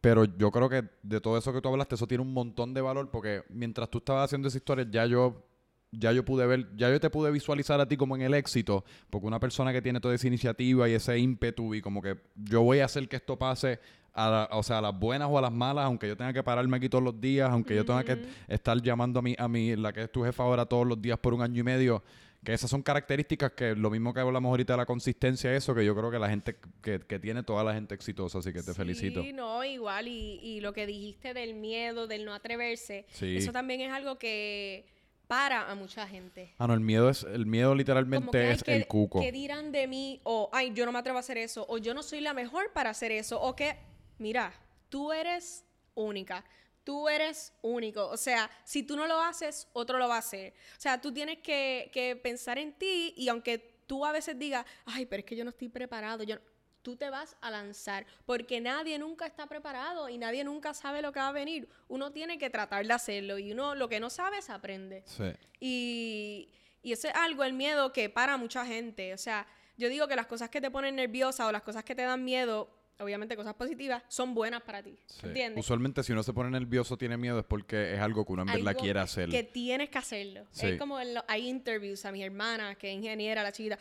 Pero 0.01 0.25
yo 0.25 0.51
creo 0.51 0.67
que 0.67 0.83
de 1.01 1.21
todo 1.21 1.37
eso 1.37 1.53
que 1.53 1.61
tú 1.61 1.69
hablaste, 1.69 1.95
eso 1.95 2.07
tiene 2.07 2.23
un 2.23 2.33
montón 2.33 2.73
de 2.73 2.81
valor 2.81 3.09
porque 3.09 3.43
mientras 3.49 3.89
tú 3.89 3.99
estabas 3.99 4.25
haciendo 4.25 4.49
esa 4.49 4.57
historia, 4.57 4.85
ya 4.89 5.05
yo 5.05 5.45
ya 5.93 6.11
yo 6.11 6.25
pude 6.25 6.45
ver, 6.45 6.75
ya 6.75 6.89
yo 6.89 6.99
te 6.99 7.09
pude 7.09 7.31
visualizar 7.31 7.79
a 7.79 7.87
ti 7.87 7.97
como 7.97 8.15
en 8.15 8.23
el 8.23 8.33
éxito, 8.33 8.83
porque 9.09 9.27
una 9.27 9.39
persona 9.39 9.71
que 9.71 9.81
tiene 9.81 9.99
toda 9.99 10.15
esa 10.15 10.27
iniciativa 10.27 10.89
y 10.89 10.93
ese 10.93 11.17
ímpetu 11.17 11.75
y 11.75 11.81
como 11.81 12.01
que 12.01 12.17
yo 12.35 12.63
voy 12.63 12.79
a 12.79 12.85
hacer 12.85 13.07
que 13.07 13.17
esto 13.17 13.37
pase 13.37 13.79
a, 14.13 14.49
o 14.51 14.63
sea, 14.63 14.79
a 14.79 14.81
las 14.81 14.97
buenas 14.97 15.27
o 15.31 15.37
a 15.37 15.41
las 15.41 15.51
malas, 15.51 15.85
aunque 15.85 16.07
yo 16.07 16.17
tenga 16.17 16.33
que 16.33 16.43
pararme 16.43 16.77
aquí 16.77 16.89
todos 16.89 17.03
los 17.03 17.19
días, 17.19 17.49
aunque 17.49 17.75
yo 17.75 17.85
tenga 17.85 18.03
que 18.03 18.19
estar 18.47 18.79
llamando 18.81 19.19
a 19.19 19.21
mí, 19.21 19.35
a 19.37 19.47
mí, 19.47 19.75
la 19.75 19.93
que 19.93 20.03
es 20.03 20.11
tu 20.11 20.23
jefa 20.23 20.43
ahora 20.43 20.65
todos 20.65 20.87
los 20.87 21.01
días 21.01 21.17
por 21.17 21.33
un 21.33 21.41
año 21.41 21.61
y 21.61 21.63
medio, 21.63 22.03
que 22.43 22.53
esas 22.53 22.69
son 22.69 22.81
características 22.81 23.51
que 23.53 23.75
lo 23.75 23.89
mismo 23.89 24.13
que 24.13 24.19
hablamos 24.19 24.49
ahorita 24.49 24.73
de 24.73 24.77
la 24.77 24.85
consistencia, 24.85 25.55
eso 25.55 25.73
que 25.73 25.85
yo 25.85 25.95
creo 25.95 26.11
que 26.11 26.19
la 26.19 26.29
gente 26.29 26.57
que, 26.81 26.99
que 26.99 27.19
tiene 27.19 27.43
toda 27.43 27.63
la 27.63 27.73
gente 27.73 27.95
exitosa, 27.95 28.39
así 28.39 28.51
que 28.51 28.61
te 28.61 28.73
felicito. 28.73 29.21
Sí, 29.21 29.33
no, 29.33 29.63
igual, 29.63 30.07
y, 30.07 30.39
y, 30.41 30.59
lo 30.61 30.73
que 30.73 30.85
dijiste 30.85 31.33
del 31.33 31.53
miedo, 31.55 32.07
del 32.07 32.25
no 32.25 32.33
atreverse, 32.33 33.05
eso 33.21 33.51
también 33.51 33.81
es 33.81 33.91
algo 33.91 34.17
que 34.17 34.85
para 35.27 35.71
a 35.71 35.75
mucha 35.75 36.07
gente. 36.07 36.53
Ah, 36.57 36.67
no, 36.67 36.73
el 36.73 36.79
miedo 36.79 37.09
es, 37.09 37.23
el 37.23 37.45
miedo 37.45 37.73
literalmente 37.75 38.51
es 38.51 38.63
el 38.67 38.87
cuco. 38.87 39.19
¿Qué 39.21 39.31
dirán 39.31 39.71
de 39.71 39.87
mí? 39.87 40.19
O, 40.23 40.49
ay, 40.51 40.73
yo 40.73 40.85
no 40.85 40.91
me 40.91 40.99
atrevo 40.99 41.17
a 41.17 41.21
hacer 41.21 41.37
eso. 41.37 41.65
O 41.69 41.77
yo 41.77 41.93
no 41.93 42.03
soy 42.03 42.21
la 42.21 42.33
mejor 42.33 42.71
para 42.73 42.89
hacer 42.89 43.11
eso. 43.11 43.41
O 43.41 43.55
que, 43.55 43.77
mira, 44.19 44.53
tú 44.89 45.11
eres 45.11 45.65
única. 45.95 46.43
Tú 46.83 47.07
eres 47.07 47.53
único. 47.61 48.07
O 48.07 48.17
sea, 48.17 48.49
si 48.63 48.83
tú 48.83 48.95
no 48.95 49.07
lo 49.07 49.19
haces, 49.21 49.67
otro 49.73 49.97
lo 49.97 50.07
va 50.07 50.15
a 50.15 50.19
hacer. 50.19 50.53
O 50.77 50.81
sea, 50.81 50.99
tú 50.99 51.13
tienes 51.13 51.39
que, 51.39 51.89
que 51.93 52.15
pensar 52.15 52.57
en 52.57 52.73
ti 52.73 53.13
y 53.15 53.29
aunque 53.29 53.57
tú 53.87 54.05
a 54.05 54.11
veces 54.11 54.37
digas, 54.37 54.65
ay, 54.85 55.05
pero 55.05 55.21
es 55.21 55.25
que 55.25 55.35
yo 55.35 55.43
no 55.43 55.51
estoy 55.51 55.69
preparado, 55.69 56.23
yo 56.23 56.37
tú 56.83 56.97
te 56.97 57.09
vas 57.09 57.35
a 57.41 57.49
lanzar, 57.49 58.05
porque 58.25 58.59
nadie 58.61 58.99
nunca 58.99 59.25
está 59.25 59.47
preparado 59.47 60.09
y 60.09 60.17
nadie 60.17 60.43
nunca 60.43 60.73
sabe 60.73 61.01
lo 61.01 61.11
que 61.11 61.19
va 61.19 61.29
a 61.29 61.31
venir. 61.31 61.67
Uno 61.87 62.11
tiene 62.11 62.37
que 62.37 62.49
tratar 62.49 62.85
de 62.85 62.93
hacerlo 62.93 63.39
y 63.39 63.53
uno 63.53 63.73
lo 63.73 63.89
que 63.89 63.99
no 63.99 64.09
sabe 64.09 64.41
se 64.41 64.51
aprende. 64.51 65.03
Sí. 65.05 65.31
Y, 65.59 66.49
y 66.83 66.91
eso 66.91 67.07
es 67.07 67.15
algo, 67.15 67.43
el 67.43 67.53
miedo 67.53 67.93
que 67.93 68.09
para 68.09 68.37
mucha 68.37 68.65
gente. 68.65 69.13
O 69.13 69.17
sea, 69.17 69.47
yo 69.77 69.89
digo 69.89 70.07
que 70.07 70.15
las 70.15 70.27
cosas 70.27 70.49
que 70.49 70.61
te 70.61 70.69
ponen 70.69 70.95
nerviosa 70.95 71.47
o 71.47 71.51
las 71.51 71.63
cosas 71.63 71.83
que 71.85 71.95
te 71.95 72.03
dan 72.03 72.23
miedo, 72.23 72.69
obviamente 72.99 73.35
cosas 73.35 73.53
positivas, 73.55 74.03
son 74.07 74.33
buenas 74.33 74.61
para 74.61 74.81
ti. 74.83 74.97
¿Entiendes? 75.23 75.59
Usualmente 75.59 76.03
si 76.03 76.11
uno 76.11 76.23
se 76.23 76.33
pone 76.33 76.49
nervioso, 76.49 76.97
tiene 76.97 77.17
miedo, 77.17 77.39
es 77.39 77.45
porque 77.45 77.93
es 77.93 77.99
algo 77.99 78.25
que 78.25 78.33
uno 78.33 78.43
en 78.43 78.63
verdad 78.63 78.75
quiere 78.79 78.99
hacer. 78.99 79.29
Que 79.29 79.43
tienes 79.43 79.89
que 79.89 79.97
hacerlo. 79.97 80.45
Es 80.57 80.77
como 80.77 80.97
hay 81.27 81.47
interviews 81.47 82.05
a 82.05 82.11
mi 82.11 82.23
hermana, 82.23 82.75
que 82.75 82.89
es 82.89 82.95
ingeniera, 82.95 83.43
la 83.43 83.51
chiquita, 83.51 83.77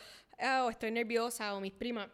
oh, 0.61 0.69
estoy 0.69 0.91
nerviosa, 0.91 1.55
o 1.55 1.61
mis 1.61 1.73
primas 1.73 2.09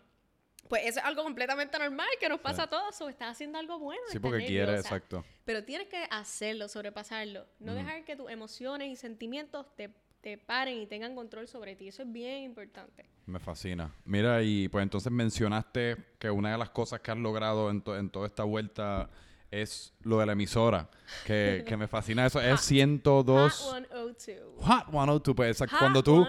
pues 0.70 0.84
eso 0.86 1.00
es 1.00 1.06
algo 1.06 1.24
completamente 1.24 1.80
normal 1.80 2.08
que 2.20 2.30
nos 2.30 2.40
pasa 2.40 2.64
a 2.64 2.68
todos. 2.68 3.02
O 3.02 3.10
estás 3.10 3.32
haciendo 3.32 3.58
algo 3.58 3.80
bueno. 3.80 4.02
Sí, 4.10 4.20
porque 4.20 4.46
quiere, 4.46 4.76
exacto. 4.76 5.26
Pero 5.44 5.64
tienes 5.64 5.88
que 5.88 6.06
hacerlo, 6.12 6.68
sobrepasarlo. 6.68 7.48
No 7.58 7.74
dejar 7.74 8.06
que 8.06 8.16
tus 8.16 8.30
emociones 8.30 8.90
y 8.90 8.96
sentimientos 8.96 9.66
te, 9.76 9.90
te, 10.22 10.38
paren 10.38 10.82
y 10.82 10.88
tengan 10.88 11.16
control 11.16 11.48
sobre 11.48 11.76
ti. 11.76 11.88
Eso 11.88 12.04
es 12.04 12.12
bien 12.12 12.44
importante. 12.44 13.06
Me 13.26 13.40
fascina. 13.40 13.94
Mira, 14.06 14.42
y 14.44 14.68
pues 14.68 14.84
entonces 14.84 15.12
mencionaste 15.12 15.98
que 16.18 16.30
una 16.30 16.52
de 16.52 16.58
las 16.58 16.70
cosas 16.70 17.00
que 17.02 17.12
has 17.12 17.18
logrado 17.18 17.70
en, 17.70 17.84
en 17.86 18.10
toda 18.10 18.28
esta 18.28 18.44
vuelta 18.44 19.10
es 19.52 19.94
lo 20.02 20.20
de 20.20 20.26
la 20.28 20.34
emisora, 20.34 20.90
que, 21.26 21.64
que 21.68 21.76
me 21.76 21.88
fascina 21.88 22.26
eso. 22.26 22.40
Es 22.40 22.62
102... 22.62 23.54
Hot 23.72 23.88
102. 23.92 24.66
Hot 24.66 24.90
102, 24.92 25.36
pues 25.36 25.50
exacto. 25.52 25.76
Cuando 25.80 26.04
tú, 26.04 26.28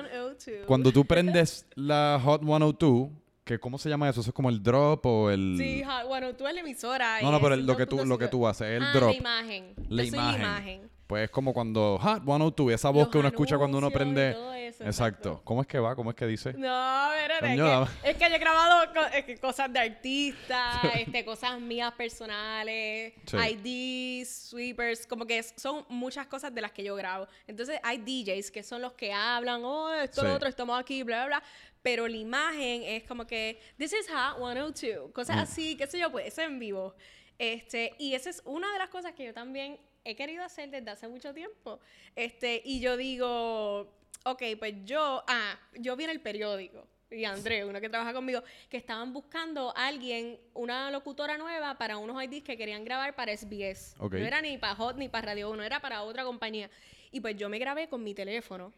cuando 0.66 0.92
tú 0.92 1.04
prendes 1.04 1.66
la 1.74 2.20
Hot 2.22 2.42
102 2.42 3.10
¿Cómo 3.58 3.78
se 3.78 3.88
llama 3.88 4.08
eso? 4.08 4.20
¿Eso 4.20 4.30
es 4.30 4.34
como 4.34 4.48
el 4.48 4.62
drop 4.62 5.04
o 5.06 5.30
el...? 5.30 5.56
Sí, 5.58 5.82
bueno, 6.06 6.34
tú 6.34 6.44
eres 6.44 6.54
la 6.54 6.60
emisora. 6.60 7.20
No, 7.22 7.32
no, 7.32 7.40
pero 7.40 7.56
lo 7.56 7.76
que, 7.76 7.86
tú, 7.86 8.04
lo 8.04 8.18
que 8.18 8.28
tú 8.28 8.46
haces, 8.46 8.68
el 8.68 8.82
ah, 8.82 8.92
drop. 8.92 9.10
la 9.10 9.16
imagen. 9.16 9.74
La 9.88 10.04
imagen. 10.04 10.90
Pues 11.10 11.24
es 11.24 11.30
como 11.30 11.52
cuando 11.52 11.98
Hot 12.00 12.22
102, 12.22 12.72
esa 12.72 12.90
voz 12.90 13.08
que 13.08 13.18
uno 13.18 13.26
escucha 13.26 13.58
cuando 13.58 13.78
uno 13.78 13.90
prende... 13.90 14.36
exacto. 14.78 15.40
¿Cómo 15.42 15.62
es 15.62 15.66
que 15.66 15.80
va? 15.80 15.96
¿Cómo 15.96 16.10
es 16.10 16.16
que 16.16 16.24
dice? 16.24 16.52
No, 16.52 17.12
espérate, 17.12 17.52
es, 17.52 17.60
que, 17.60 18.10
es 18.10 18.16
que 18.16 18.30
yo 18.30 18.36
he 18.36 18.38
grabado 18.38 18.92
cosas 19.40 19.72
de 19.72 19.80
artistas, 19.80 20.84
este, 20.94 21.24
cosas 21.24 21.60
mías 21.60 21.92
personales, 21.94 23.14
IDs, 23.26 24.50
sweepers, 24.50 25.04
como 25.04 25.26
que 25.26 25.42
son 25.42 25.84
muchas 25.88 26.28
cosas 26.28 26.54
de 26.54 26.60
las 26.60 26.70
que 26.70 26.84
yo 26.84 26.94
grabo. 26.94 27.26
Entonces 27.48 27.80
hay 27.82 27.98
DJs 27.98 28.52
que 28.52 28.62
son 28.62 28.80
los 28.80 28.92
que 28.92 29.12
hablan, 29.12 29.64
oh, 29.64 29.92
esto, 29.92 30.22
lo 30.22 30.32
otro, 30.32 30.48
estamos 30.48 30.78
aquí, 30.78 31.02
bla, 31.02 31.26
bla, 31.26 31.38
bla 31.38 31.48
pero 31.82 32.06
la 32.06 32.16
imagen 32.16 32.82
es 32.84 33.02
como 33.02 33.26
que 33.26 33.58
this 33.78 33.92
is 33.92 34.06
hot 34.08 34.36
102, 34.36 35.10
cosas 35.10 35.34
mm. 35.34 35.40
así, 35.40 35.76
qué 35.76 35.88
sé 35.88 35.98
yo, 35.98 36.12
pues 36.12 36.28
eso 36.28 36.42
en 36.42 36.60
vivo. 36.60 36.94
Este, 37.36 37.94
y 37.98 38.14
esa 38.14 38.30
es 38.30 38.42
una 38.44 38.70
de 38.70 38.78
las 38.78 38.90
cosas 38.90 39.14
que 39.14 39.24
yo 39.24 39.32
también 39.32 39.80
he 40.04 40.16
querido 40.16 40.44
hacer 40.44 40.70
desde 40.70 40.90
hace 40.90 41.08
mucho 41.08 41.32
tiempo. 41.34 41.80
Este, 42.16 42.62
y 42.64 42.80
yo 42.80 42.96
digo, 42.96 43.92
ok, 44.24 44.42
pues 44.58 44.74
yo, 44.84 45.22
ah, 45.26 45.58
yo 45.74 45.96
vi 45.96 46.04
en 46.04 46.10
el 46.10 46.20
periódico 46.20 46.86
y 47.10 47.24
André, 47.24 47.64
uno 47.64 47.80
que 47.80 47.88
trabaja 47.88 48.12
conmigo, 48.12 48.42
que 48.68 48.76
estaban 48.76 49.12
buscando 49.12 49.76
a 49.76 49.88
alguien, 49.88 50.38
una 50.54 50.90
locutora 50.90 51.36
nueva 51.38 51.76
para 51.76 51.96
unos 51.96 52.22
IDs 52.22 52.44
que 52.44 52.56
querían 52.56 52.84
grabar 52.84 53.14
para 53.14 53.36
SBS. 53.36 53.96
No 53.98 54.16
era 54.16 54.40
ni 54.40 54.58
para 54.58 54.76
Hot 54.76 54.96
ni 54.96 55.08
para 55.08 55.26
Radio 55.26 55.50
1, 55.50 55.62
era 55.62 55.80
para 55.80 56.02
otra 56.02 56.24
compañía. 56.24 56.70
Y 57.10 57.20
pues 57.20 57.36
yo 57.36 57.48
me 57.48 57.58
grabé 57.58 57.88
con 57.88 58.04
mi 58.04 58.14
teléfono 58.14 58.72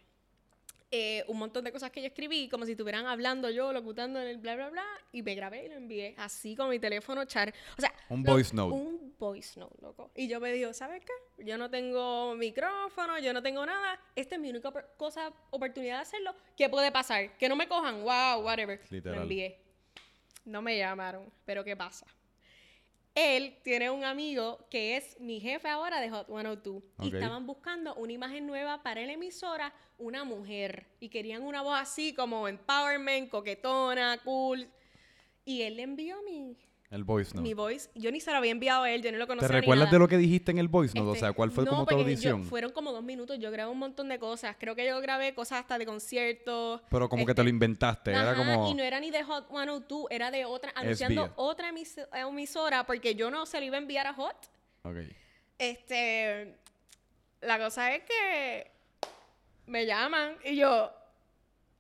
eh, 0.95 1.25
un 1.27 1.39
montón 1.39 1.65
de 1.65 1.73
cosas 1.73 1.91
que 1.91 2.03
yo 2.03 2.09
escribí, 2.09 2.51
como 2.51 2.67
si 2.67 2.73
estuvieran 2.73 3.07
hablando 3.07 3.49
yo, 3.49 3.73
locutando 3.73 4.21
en 4.21 4.29
el 4.29 4.37
bla, 4.37 4.57
bla, 4.57 4.69
bla, 4.69 4.85
y 5.11 5.23
me 5.23 5.35
grabé 5.35 5.65
y 5.65 5.69
lo 5.71 5.77
envié 5.77 6.15
así 6.19 6.55
con 6.55 6.69
mi 6.69 6.79
teléfono, 6.79 7.25
char. 7.25 7.53
O 7.79 7.81
sea, 7.81 7.91
un 8.11 8.23
voice 8.23 8.55
note. 8.55 8.75
Un 8.75 9.15
voice 9.19 9.59
note, 9.59 9.75
loco. 9.81 10.11
Y 10.15 10.29
yo 10.29 10.39
me 10.39 10.53
digo, 10.53 10.75
¿sabes 10.75 11.03
qué? 11.03 11.45
Yo 11.45 11.57
no 11.57 11.71
tengo 11.71 12.35
micrófono, 12.35 13.19
yo 13.19 13.33
no 13.33 13.43
tengo 13.43 13.65
nada. 13.65 13.99
Esta 14.15 14.35
es 14.35 14.41
mi 14.43 14.51
única 14.51 14.71
cosa, 14.99 15.33
oportunidad 15.51 15.97
de 15.97 16.03
hacerlo. 16.03 16.35
¿Qué 16.59 16.69
puede 16.69 16.93
pasar? 16.93 17.39
Que 17.39 17.49
no 17.49 17.57
me 17.57 17.67
cojan, 17.67 18.03
wow, 18.03 18.45
whatever. 18.45 18.79
Literal. 18.91 19.17
Lo 19.17 19.23
envié. 19.23 19.59
No 20.45 20.61
me 20.61 20.77
llamaron, 20.77 21.33
pero 21.47 21.65
¿qué 21.65 21.75
pasa? 21.75 22.05
Él 23.15 23.59
tiene 23.63 23.91
un 23.91 24.05
amigo 24.05 24.67
que 24.71 24.97
es 24.97 25.21
mi 25.21 25.39
jefe 25.41 25.69
ahora 25.69 26.01
de 26.01 26.11
Hot 26.11 26.27
102. 26.27 26.83
Y 27.03 27.15
estaban 27.15 27.47
buscando 27.47 27.95
una 27.97 28.13
imagen 28.13 28.47
nueva 28.47 28.83
para 28.83 29.03
la 29.03 29.13
emisora, 29.13 29.73
una 29.99 30.25
mujer. 30.25 30.87
Y 30.99 31.09
querían 31.09 31.43
una 31.43 31.63
voz 31.63 31.79
así 31.79 32.15
como 32.15 32.49
empowerment, 32.49 33.29
coquetona, 33.31 34.19
cool. 34.25 34.67
Y 35.45 35.63
él 35.63 35.77
le 35.77 35.83
envió 35.83 36.23
mi, 36.23 36.57
el 36.93 37.05
voice 37.05 37.35
note. 37.35 37.43
Mi 37.43 37.55
voice, 37.55 37.91
yo 37.95 38.13
ni 38.13 38.21
se 38.21 38.31
lo 38.31 38.37
había 38.37 38.53
enviado 38.53 38.83
a 38.83 38.91
él, 38.91 39.03
yo 39.03 39.11
no 39.11 39.19
lo 39.19 39.27
conocía. 39.27 39.49
¿Te 39.49 39.55
recuerdas 39.55 39.91
de 39.91 39.99
lo 39.99 40.07
que 40.09 40.19
dijiste 40.19 40.51
en 40.51 40.59
el 40.59 40.69
voice 40.69 40.97
note? 40.97 41.19
o 41.19 41.21
sea, 41.21 41.33
¿cuál 41.33 41.51
fue 41.51 41.65
no, 41.65 41.71
como 41.71 41.87
tu 41.87 41.95
audición? 41.95 42.45
fueron 42.45 42.71
como 42.71 42.93
dos 42.93 43.03
minutos, 43.03 43.39
yo 43.39 43.51
grabé 43.51 43.71
un 43.71 43.79
montón 43.79 44.09
de 44.09 44.19
cosas. 44.19 44.57
Creo 44.59 44.77
que 44.77 44.87
yo 44.87 45.01
grabé 45.01 45.35
cosas 45.35 45.61
hasta 45.61 45.79
de 45.79 45.87
conciertos. 45.87 46.83
Pero 46.91 47.09
como 47.09 47.25
que 47.25 47.35
te 47.35 47.43
lo 47.43 47.49
este, 47.49 47.55
inventaste, 47.55 48.11
era 48.11 48.35
como. 48.35 48.69
Y 48.69 48.75
no 48.75 48.83
era 48.83 49.01
ni 49.01 49.11
de 49.11 49.23
Hot 49.23 49.49
102, 49.49 50.07
era 50.11 50.31
de 50.31 50.45
otra, 50.45 50.73
anunciando 50.75 51.33
otra 51.37 51.71
emisora, 51.71 52.85
porque 52.85 53.15
yo 53.15 53.31
no 53.31 53.47
se 53.47 53.59
lo 53.59 53.67
iba 53.67 53.77
a 53.77 53.81
enviar 53.81 54.07
a 54.07 54.13
Hot. 54.13 54.37
Ok. 54.83 54.97
Este. 55.59 56.59
La 57.41 57.59
cosa 57.59 57.93
es 57.93 58.05
que 58.05 58.71
me 59.67 59.87
llaman 59.87 60.37
y 60.45 60.57
yo, 60.57 60.93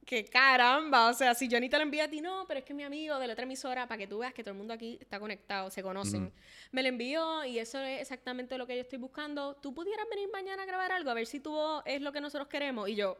que 0.04 0.24
caramba, 0.24 1.08
o 1.08 1.14
sea, 1.14 1.34
si 1.34 1.48
yo 1.48 1.60
ni 1.60 1.68
te 1.68 1.76
lo 1.76 1.84
envío 1.84 2.04
a 2.04 2.08
ti, 2.08 2.20
no, 2.20 2.44
pero 2.48 2.58
es 2.58 2.64
que 2.64 2.74
mi 2.74 2.82
amigo 2.82 3.18
de 3.18 3.26
la 3.26 3.34
otra 3.34 3.44
emisora, 3.44 3.86
para 3.86 3.98
que 3.98 4.06
tú 4.06 4.18
veas 4.18 4.34
que 4.34 4.42
todo 4.42 4.52
el 4.52 4.58
mundo 4.58 4.74
aquí 4.74 4.98
está 5.00 5.20
conectado, 5.20 5.70
se 5.70 5.82
conocen, 5.82 6.32
me 6.72 6.82
lo 6.82 6.88
envió 6.88 7.44
y 7.44 7.58
eso 7.58 7.80
es 7.80 8.00
exactamente 8.00 8.58
lo 8.58 8.66
que 8.66 8.74
yo 8.74 8.82
estoy 8.82 8.98
buscando. 8.98 9.54
¿Tú 9.56 9.72
pudieras 9.72 10.06
venir 10.10 10.28
mañana 10.32 10.64
a 10.64 10.66
grabar 10.66 10.92
algo? 10.92 11.10
A 11.10 11.14
ver 11.14 11.26
si 11.26 11.40
tú 11.40 11.56
es 11.84 12.00
lo 12.00 12.12
que 12.12 12.20
nosotros 12.20 12.48
queremos. 12.48 12.88
Y 12.88 12.96
yo, 12.96 13.16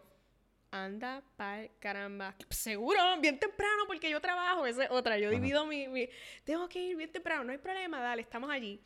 anda, 0.73 1.23
pa, 1.37 1.61
caramba. 1.79 2.35
Seguro, 2.51 3.01
bien 3.21 3.39
temprano, 3.39 3.85
porque 3.87 4.11
yo 4.11 4.21
trabajo, 4.21 4.67
esa 4.67 4.85
es 4.85 4.91
otra. 4.91 5.19
Yo 5.19 5.31
divido 5.31 5.65
mi, 5.67 5.87
mi, 5.87 6.09
Tengo 6.45 6.69
que 6.69 6.81
ir 6.81 6.97
bien 6.97 7.13
temprano, 7.13 7.45
no 7.45 7.53
hay 7.53 7.59
problema, 7.59 8.01
dale, 8.01 8.23
estamos 8.23 8.51
allí. 8.51 8.81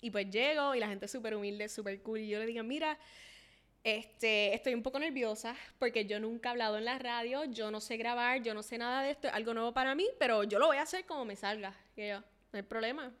Y 0.00 0.10
pues 0.10 0.28
llego 0.30 0.74
y 0.74 0.80
la 0.80 0.88
gente 0.88 1.06
es 1.06 1.12
súper 1.12 1.36
humilde, 1.36 1.68
súper 1.68 2.02
cool. 2.02 2.20
Y 2.20 2.28
yo 2.28 2.38
le 2.38 2.46
digo, 2.46 2.62
mira, 2.64 2.98
este, 3.86 4.52
estoy 4.52 4.74
un 4.74 4.82
poco 4.82 4.98
nerviosa 4.98 5.54
porque 5.78 6.06
yo 6.06 6.18
nunca 6.18 6.48
he 6.48 6.50
hablado 6.50 6.76
en 6.76 6.84
la 6.84 6.98
radio, 6.98 7.44
yo 7.44 7.70
no 7.70 7.80
sé 7.80 7.96
grabar, 7.96 8.42
yo 8.42 8.52
no 8.52 8.64
sé 8.64 8.78
nada 8.78 9.04
de 9.04 9.12
esto, 9.12 9.28
es 9.28 9.34
algo 9.34 9.54
nuevo 9.54 9.72
para 9.72 9.94
mí, 9.94 10.08
pero 10.18 10.42
yo 10.42 10.58
lo 10.58 10.66
voy 10.66 10.78
a 10.78 10.82
hacer 10.82 11.06
como 11.06 11.24
me 11.24 11.36
salga. 11.36 11.72
Y 11.96 12.08
yo, 12.08 12.18
no 12.18 12.24
hay 12.56 12.62
problema. 12.62 13.12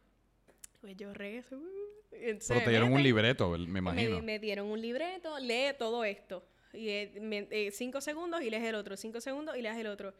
Pues 0.80 0.96
yo 0.96 1.14
regreso. 1.14 1.54
Uh, 1.56 2.38
pero 2.48 2.64
te 2.64 2.70
dieron 2.70 2.92
un 2.92 3.00
libreto, 3.00 3.48
me 3.50 3.78
imagino. 3.78 4.20
Me, 4.20 4.40
dieron 4.40 4.66
un 4.66 4.80
libreto, 4.80 5.38
lee 5.38 5.72
todo 5.78 6.02
esto. 6.04 6.44
Y 6.72 6.88
eh, 6.88 7.70
cinco 7.72 8.00
segundos 8.00 8.42
y 8.42 8.50
lees 8.50 8.64
el 8.64 8.74
otro, 8.74 8.96
cinco 8.96 9.20
segundos 9.20 9.56
y 9.56 9.62
lees 9.62 9.76
el 9.76 9.86
otro. 9.86 10.14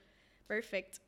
Perfecto. 0.46 1.00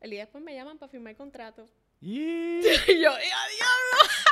El 0.00 0.10
día 0.10 0.20
después 0.20 0.44
me 0.44 0.54
llaman 0.54 0.76
para 0.76 0.90
firmar 0.90 1.12
el 1.12 1.16
contrato. 1.16 1.66
y 2.02 2.60
yo, 3.00 3.10
¡adiós! 3.10 4.27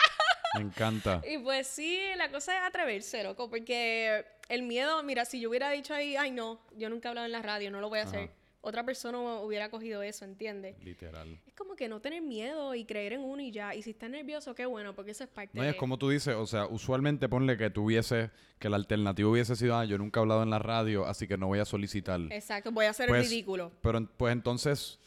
Me 0.58 0.64
encanta. 0.64 1.22
y 1.28 1.38
pues 1.38 1.66
sí, 1.66 2.00
la 2.16 2.30
cosa 2.30 2.56
es 2.58 2.64
atreverse, 2.64 3.22
loco, 3.22 3.48
porque 3.48 4.24
el 4.48 4.62
miedo, 4.62 5.02
mira, 5.02 5.24
si 5.24 5.40
yo 5.40 5.50
hubiera 5.50 5.70
dicho 5.70 5.94
ahí, 5.94 6.16
ay 6.16 6.30
no, 6.30 6.60
yo 6.76 6.88
nunca 6.90 7.08
he 7.08 7.10
hablado 7.10 7.26
en 7.26 7.32
la 7.32 7.42
radio, 7.42 7.70
no 7.70 7.80
lo 7.80 7.88
voy 7.88 8.00
a 8.00 8.02
hacer. 8.02 8.30
Otra 8.66 8.84
persona 8.84 9.18
hubiera 9.42 9.70
cogido 9.70 10.02
eso, 10.02 10.24
¿entiendes? 10.24 10.74
Literal. 10.82 11.38
Es 11.46 11.54
como 11.54 11.76
que 11.76 11.88
no 11.88 12.00
tener 12.00 12.20
miedo 12.20 12.74
y 12.74 12.84
creer 12.84 13.12
en 13.12 13.20
uno 13.20 13.40
y 13.40 13.52
ya. 13.52 13.76
Y 13.76 13.82
si 13.82 13.90
estás 13.90 14.10
nervioso, 14.10 14.56
qué 14.56 14.66
bueno, 14.66 14.92
porque 14.92 15.12
eso 15.12 15.22
es 15.22 15.30
parte 15.30 15.56
no, 15.56 15.62
es 15.62 15.76
como 15.76 15.98
tú 15.98 16.08
dices, 16.08 16.34
o 16.34 16.46
sea, 16.46 16.66
usualmente 16.66 17.28
ponle 17.28 17.56
que 17.56 17.70
tuviese, 17.70 18.32
que 18.58 18.68
la 18.68 18.74
alternativa 18.74 19.28
hubiese 19.28 19.54
sido, 19.54 19.76
ah, 19.76 19.84
yo 19.84 19.98
nunca 19.98 20.18
he 20.18 20.22
hablado 20.22 20.42
en 20.42 20.50
la 20.50 20.58
radio, 20.58 21.06
así 21.06 21.28
que 21.28 21.38
no 21.38 21.46
voy 21.46 21.60
a 21.60 21.64
solicitar. 21.64 22.20
Exacto, 22.30 22.72
voy 22.72 22.86
a 22.86 22.90
hacer 22.90 23.08
el 23.08 23.14
pues, 23.14 23.30
ridículo. 23.30 23.70
Pero 23.82 24.04
pues 24.16 24.32
entonces 24.32 24.98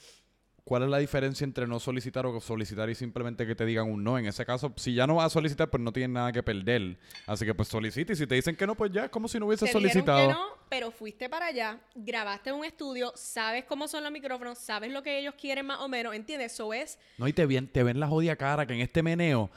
¿Cuál 0.69 0.83
es 0.83 0.89
la 0.89 0.99
diferencia 0.99 1.43
entre 1.45 1.65
no 1.65 1.79
solicitar 1.79 2.27
o 2.27 2.39
solicitar 2.39 2.87
y 2.91 2.93
simplemente 2.93 3.47
que 3.47 3.55
te 3.55 3.65
digan 3.65 3.89
un 3.89 4.03
no? 4.03 4.19
En 4.19 4.27
ese 4.27 4.45
caso, 4.45 4.71
si 4.75 4.93
ya 4.93 5.07
no 5.07 5.15
vas 5.15 5.25
a 5.25 5.29
solicitar, 5.31 5.67
pues 5.67 5.81
no 5.81 5.91
tienes 5.91 6.11
nada 6.11 6.31
que 6.31 6.43
perder. 6.43 6.95
Así 7.25 7.43
que 7.43 7.55
pues 7.55 7.69
solicita 7.69 8.13
y 8.13 8.15
si 8.15 8.27
te 8.27 8.35
dicen 8.35 8.55
que 8.55 8.67
no, 8.67 8.75
pues 8.75 8.91
ya 8.91 9.05
es 9.05 9.09
como 9.09 9.27
si 9.27 9.39
no 9.39 9.47
hubiese 9.47 9.65
solicitado. 9.65 10.27
Que 10.27 10.33
no, 10.35 10.45
pero 10.69 10.91
fuiste 10.91 11.27
para 11.27 11.47
allá, 11.47 11.79
grabaste 11.95 12.51
en 12.51 12.57
un 12.57 12.65
estudio, 12.65 13.11
sabes 13.15 13.65
cómo 13.65 13.87
son 13.87 14.03
los 14.03 14.11
micrófonos, 14.11 14.59
sabes 14.59 14.91
lo 14.91 15.01
que 15.01 15.17
ellos 15.17 15.33
quieren 15.41 15.65
más 15.65 15.79
o 15.79 15.87
menos, 15.87 16.13
¿entiendes? 16.13 16.53
Eso 16.53 16.71
es... 16.71 16.99
No, 17.17 17.27
y 17.27 17.33
te 17.33 17.47
ven, 17.47 17.67
te 17.67 17.81
ven 17.81 17.99
la 17.99 18.07
jodida 18.07 18.35
cara 18.35 18.67
que 18.67 18.75
en 18.75 18.81
este 18.81 19.01
meneo 19.01 19.49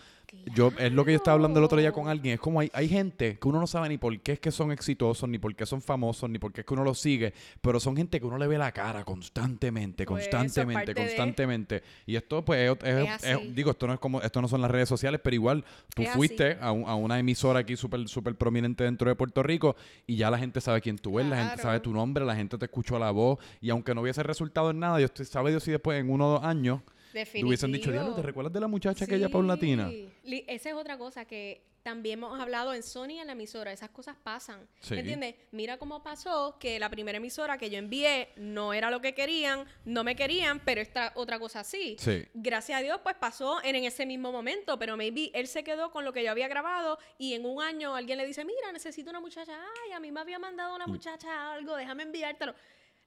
yo 0.54 0.72
es 0.78 0.92
lo 0.92 1.04
que 1.04 1.12
yo 1.12 1.16
estaba 1.16 1.34
hablando 1.34 1.58
el 1.58 1.64
otro 1.64 1.78
día 1.78 1.92
con 1.92 2.08
alguien. 2.08 2.34
Es 2.34 2.40
como 2.40 2.60
hay, 2.60 2.70
hay 2.72 2.88
gente 2.88 3.38
que 3.38 3.48
uno 3.48 3.60
no 3.60 3.66
sabe 3.66 3.88
ni 3.88 3.98
por 3.98 4.18
qué 4.20 4.32
es 4.32 4.40
que 4.40 4.50
son 4.50 4.72
exitosos, 4.72 5.28
ni 5.28 5.38
por 5.38 5.54
qué 5.54 5.66
son 5.66 5.80
famosos, 5.82 6.28
ni 6.30 6.38
por 6.38 6.52
qué 6.52 6.62
es 6.62 6.66
que 6.66 6.74
uno 6.74 6.84
los 6.84 6.98
sigue, 6.98 7.32
pero 7.60 7.78
son 7.80 7.96
gente 7.96 8.18
que 8.20 8.26
uno 8.26 8.38
le 8.38 8.46
ve 8.46 8.58
la 8.58 8.72
cara 8.72 9.04
constantemente, 9.04 10.04
pues, 10.04 10.28
constantemente, 10.28 10.94
constantemente. 10.94 11.82
Y 12.06 12.16
esto, 12.16 12.44
pues, 12.44 12.76
es, 12.82 13.54
digo, 13.54 13.70
esto 13.70 13.86
no 13.86 13.94
es 13.94 14.00
como, 14.00 14.20
esto 14.20 14.40
no 14.40 14.48
son 14.48 14.60
las 14.62 14.70
redes 14.70 14.88
sociales, 14.88 15.20
pero 15.22 15.34
igual 15.34 15.64
tú 15.94 16.02
fuiste 16.14 16.58
a, 16.60 16.72
una 16.72 17.18
emisora 17.18 17.60
aquí 17.60 17.76
súper 17.76 18.08
súper 18.08 18.34
prominente 18.34 18.84
dentro 18.84 19.08
de 19.08 19.14
Puerto 19.14 19.42
Rico 19.42 19.76
y 20.06 20.16
ya 20.16 20.30
la 20.30 20.38
gente 20.38 20.60
sabe 20.60 20.80
quién 20.80 20.98
tú 20.98 21.18
eres, 21.18 21.30
la 21.30 21.48
gente 21.48 21.62
sabe 21.62 21.80
tu 21.80 21.92
nombre, 21.92 22.24
la 22.24 22.34
gente 22.34 22.58
te 22.58 22.64
escuchó 22.64 22.98
la 22.98 23.10
voz 23.10 23.38
y 23.60 23.70
aunque 23.70 23.94
no 23.94 24.00
hubiese 24.00 24.22
resultado 24.22 24.70
en 24.70 24.80
nada, 24.80 24.98
yo 24.98 25.06
estoy, 25.06 25.26
sabe 25.26 25.50
Dios 25.50 25.62
si 25.62 25.70
después 25.70 26.00
en 26.00 26.10
uno 26.10 26.28
o 26.28 26.32
dos 26.32 26.44
años 26.44 26.80
Definitivo. 27.12 27.46
Te 27.46 27.48
hubiesen 27.48 27.72
dicho, 27.72 27.92
diablo, 27.92 28.14
¿te 28.14 28.22
recuerdas 28.22 28.52
de 28.52 28.60
la 28.60 28.68
muchacha 28.68 29.06
que 29.06 29.16
ella 29.16 29.28
paulatina? 29.28 29.90
Esa 30.24 30.70
es 30.70 30.74
otra 30.74 30.98
cosa 30.98 31.24
que 31.24 31.72
también 31.82 32.18
hemos 32.18 32.40
hablado 32.40 32.74
en 32.74 32.82
Sony 32.82 33.20
en 33.20 33.26
la 33.26 33.32
emisora. 33.32 33.72
Esas 33.72 33.90
cosas 33.90 34.16
pasan. 34.22 34.68
¿Entiendes? 34.88 35.34
Mira 35.50 35.78
cómo 35.78 36.02
pasó 36.02 36.56
que 36.58 36.78
la 36.78 36.88
primera 36.88 37.18
emisora 37.18 37.58
que 37.58 37.70
yo 37.70 37.78
envié 37.78 38.28
no 38.36 38.72
era 38.72 38.90
lo 38.90 39.00
que 39.00 39.14
querían, 39.14 39.66
no 39.84 40.04
me 40.04 40.14
querían, 40.14 40.60
pero 40.60 40.80
esta 40.80 41.12
otra 41.16 41.38
cosa 41.38 41.64
sí. 41.64 41.96
Gracias 42.34 42.78
a 42.78 42.82
Dios, 42.82 43.00
pues 43.02 43.16
pasó 43.16 43.62
en, 43.64 43.82
ese 43.82 44.06
mismo 44.06 44.30
momento, 44.30 44.78
pero 44.78 44.96
maybe 44.96 45.30
él 45.34 45.48
se 45.48 45.64
quedó 45.64 45.90
con 45.90 46.04
lo 46.04 46.12
que 46.12 46.22
yo 46.22 46.30
había 46.30 46.46
grabado 46.46 46.98
y 47.18 47.34
en 47.34 47.44
un 47.44 47.60
año 47.60 47.96
alguien 47.96 48.18
le 48.18 48.26
dice, 48.26 48.44
mira, 48.44 48.70
necesito 48.72 49.10
una 49.10 49.20
muchacha. 49.20 49.52
Ay, 49.84 49.92
a 49.92 50.00
mí 50.00 50.12
me 50.12 50.20
había 50.20 50.38
mandado 50.38 50.76
una 50.76 50.86
muchacha 50.86 51.52
algo, 51.52 51.76
déjame 51.76 52.04
enviártelo. 52.04 52.54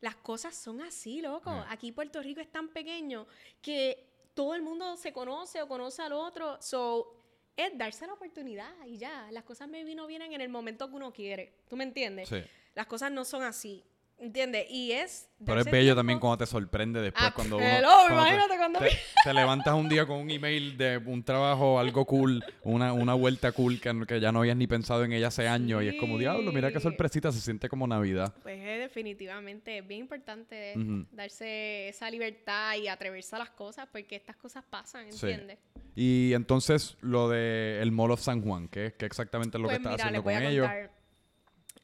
Las 0.06 0.18
cosas 0.18 0.56
son 0.56 0.82
así, 0.82 1.20
loco. 1.20 1.50
Aquí 1.68 1.92
Puerto 1.92 2.22
Rico 2.22 2.40
es 2.40 2.52
tan 2.52 2.68
pequeño 2.68 3.26
que 3.60 4.08
todo 4.36 4.54
el 4.54 4.62
mundo 4.62 4.96
se 4.98 5.12
conoce 5.12 5.64
o 5.64 5.68
conoce 5.68 6.04
al 6.04 6.14
otro. 6.14 6.62
So, 6.62 7.24
es 7.58 7.76
darse 7.76 8.06
la 8.06 8.14
oportunidad 8.14 8.72
y 8.86 9.00
ya. 9.00 9.32
Las 9.32 9.44
cosas 9.44 9.68
me 9.68 9.84
vino 9.84 10.06
vienen 10.06 10.32
en 10.32 10.42
el 10.42 10.50
momento 10.50 10.88
que 10.92 10.96
uno 10.96 11.12
quiere. 11.12 11.56
¿Tú 11.68 11.76
me 11.76 11.86
entiendes? 11.86 12.30
Sí. 12.30 12.44
Las 12.76 12.86
cosas 12.86 13.12
no 13.12 13.26
son 13.26 13.42
así. 13.42 13.84
¿Entiendes? 14.18 14.68
Y 14.70 14.94
es. 14.94 15.30
Pero 15.46 15.60
es 15.60 15.70
bello 15.70 15.96
también 15.96 16.20
cuando 16.20 16.38
te 16.38 16.46
sorprende 16.46 17.02
después. 17.02 17.26
Ah, 17.26 17.34
cuando 17.36 17.58
uno, 17.58 17.66
imagínate 18.10 18.58
cuando. 18.58 18.80
Te, 19.24 19.34
levantas 19.34 19.74
un 19.74 19.90
día 19.90 20.06
con 20.06 20.18
un 20.18 20.30
email 20.30 20.78
de 20.78 20.98
un 20.98 21.24
trabajo, 21.24 21.80
algo 21.80 22.06
cool, 22.06 22.44
una, 22.64 22.94
una 22.94 23.14
vuelta 23.14 23.52
cool 23.52 23.82
que, 23.82 23.94
que 24.08 24.20
ya 24.20 24.32
no 24.32 24.40
habías 24.40 24.56
ni 24.56 24.68
pensado 24.68 25.04
en 25.04 25.12
ella 25.12 25.28
hace 25.28 25.48
años. 25.48 25.84
Y 25.84 25.90
es 25.90 25.96
como, 26.00 26.18
diablo, 26.18 26.52
mira 26.54 26.72
qué 26.72 26.80
sorpresita, 26.80 27.32
se 27.32 27.42
siente 27.42 27.68
como 27.68 27.88
Navidad. 27.88 28.34
Pues 28.42 28.60
es 28.60 28.80
definitivamente 28.80 29.82
bien 29.82 30.02
importante 30.02 30.74
darse 31.12 31.90
esa 31.90 32.10
libertad 32.10 32.76
y 32.76 32.88
atreverse 32.88 33.36
a 33.36 33.40
las 33.40 33.50
cosas 33.50 33.88
porque 33.92 34.16
estas 34.16 34.38
cosas 34.38 34.64
pasan, 34.70 35.08
¿entiendes? 35.08 35.60
Y 35.96 36.34
entonces, 36.34 36.98
lo 37.02 37.30
de 37.30 37.80
el 37.82 37.92
Mall 37.92 38.12
of 38.12 38.22
San 38.22 38.42
Juan, 38.42 38.68
¿qué, 38.68 38.96
qué 38.98 39.06
exactamente 39.06 39.58
es 39.58 39.62
lo 39.62 39.68
que 39.68 39.76
pues 39.76 39.86
estás 39.86 40.02
haciendo 40.02 40.24
con 40.24 40.34
ellos? 40.34 40.70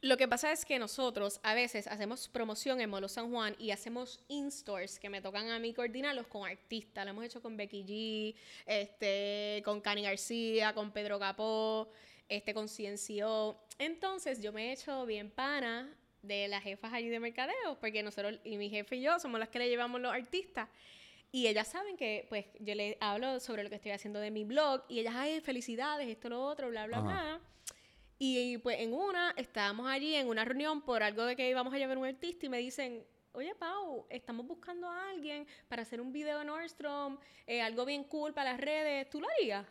Lo 0.04 0.18
que 0.18 0.28
pasa 0.28 0.52
es 0.52 0.66
que 0.66 0.80
nosotros 0.80 1.40
a 1.44 1.54
veces 1.54 1.86
hacemos 1.86 2.28
promoción 2.28 2.82
en 2.82 2.90
Molo 2.90 3.08
San 3.08 3.32
Juan 3.32 3.56
y 3.60 3.70
hacemos 3.70 4.20
in-stores 4.30 4.98
que 4.98 5.10
me 5.10 5.22
tocan 5.22 5.50
a 5.50 5.60
mí 5.60 5.76
coordinarlos 5.76 6.26
con 6.26 6.50
artistas. 6.50 7.06
Lo 7.06 7.12
hemos 7.12 7.24
hecho 7.24 7.40
con 7.40 7.56
Becky 7.56 7.84
G, 7.84 8.36
este, 8.66 9.62
con 9.64 9.80
Cani 9.80 10.02
García, 10.02 10.74
con 10.74 10.92
Pedro 10.92 11.20
Capó, 11.20 11.88
este, 12.28 12.52
con 12.52 12.68
Ciencio. 12.68 13.60
Entonces 13.78 14.42
yo 14.42 14.52
me 14.52 14.70
he 14.70 14.74
hecho 14.74 15.06
bien 15.06 15.30
pana 15.30 15.96
de 16.24 16.48
las 16.48 16.64
jefas 16.64 16.94
allí 16.94 17.10
de 17.10 17.20
mercadeo, 17.20 17.78
porque 17.80 18.02
nosotros 18.02 18.40
y 18.44 18.58
mi 18.58 18.72
jefe 18.72 18.96
y 18.96 19.02
yo 19.02 19.20
somos 19.20 19.40
las 19.40 19.50
que 19.50 19.60
le 19.60 19.70
llevamos 19.70 20.02
los 20.02 20.12
artistas. 20.12 20.68
Y 21.32 21.46
ellas 21.46 21.68
saben 21.68 21.96
que, 21.96 22.26
pues, 22.28 22.46
yo 22.60 22.74
les 22.74 22.98
hablo 23.00 23.40
sobre 23.40 23.64
lo 23.64 23.70
que 23.70 23.76
estoy 23.76 23.92
haciendo 23.92 24.20
de 24.20 24.32
mi 24.32 24.46
blog 24.46 24.84
y 24.90 25.00
ellas, 25.00 25.14
ay, 25.16 25.42
felicidades, 25.42 26.08
esto, 26.10 26.28
lo 26.28 26.42
otro, 26.44 26.70
bla, 26.70 26.88
bla, 26.88 27.02
bla. 27.02 27.42
Y 28.24 28.60
pues 28.60 28.80
en 28.80 28.94
una, 28.94 29.34
estábamos 29.36 29.90
allí 29.90 30.14
en 30.14 30.28
una 30.28 30.46
reunión 30.46 30.84
por 30.84 31.02
algo 31.02 31.26
de 31.26 31.36
que 31.36 31.50
íbamos 31.50 31.74
a 31.74 31.80
llevar 31.80 31.98
un 31.98 32.06
artista 32.06 32.46
y 32.46 32.50
me 32.50 32.60
dicen, 32.60 33.04
oye 33.32 33.56
Pau, 33.56 34.06
estamos 34.12 34.46
buscando 34.46 34.88
a 34.88 35.10
alguien 35.10 35.48
para 35.68 35.82
hacer 35.82 36.00
un 36.00 36.14
video 36.14 36.40
en 36.40 36.46
Nordstrom, 36.46 37.18
eh, 37.48 37.64
algo 37.64 37.84
bien 37.84 38.04
cool 38.04 38.32
para 38.32 38.52
las 38.52 38.62
redes, 38.62 39.10
¿tú 39.10 39.22
lo 39.22 39.28
harías? 39.28 39.66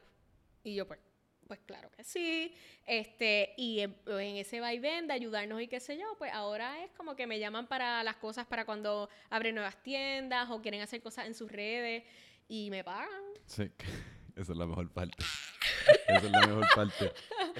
Y 0.64 0.74
yo 0.74 0.84
pues, 0.84 0.98
pues 1.46 1.61
claro 1.61 1.92
que 1.92 2.03
sí. 2.03 2.53
Este, 2.88 3.55
y 3.57 3.82
en, 3.82 3.94
ese 4.05 4.59
vaivén 4.59 5.07
de 5.07 5.12
ayudarnos 5.12 5.62
y 5.62 5.68
qué 5.68 5.78
sé 5.78 5.96
yo, 5.96 6.16
pues 6.18 6.32
ahora 6.32 6.82
es 6.82 6.90
como 6.96 7.14
que 7.14 7.28
me 7.28 7.38
llaman 7.38 7.68
para 7.68 8.03
las 8.03 8.16
cosas 8.16 8.48
para 8.48 8.64
cuando 8.64 9.09
abren 9.30 9.55
nuevas 9.55 9.80
tiendas 9.84 10.51
o 10.51 10.61
quieren 10.61 10.80
hacer 10.80 11.01
cosas 11.01 11.28
en 11.28 11.36
sus 11.36 11.53
redes 11.53 12.03
y 12.48 12.68
me 12.70 12.82
pagan. 12.82 13.22
Sí, 13.46 13.70
esa 14.34 14.53
es 14.53 14.59
la 14.59 14.66
mejor 14.66 14.90
parte. 14.90 15.24
esa 16.09 16.26
es 16.26 16.30
la 16.32 16.46
mejor 16.48 16.66
parte. 16.74 17.12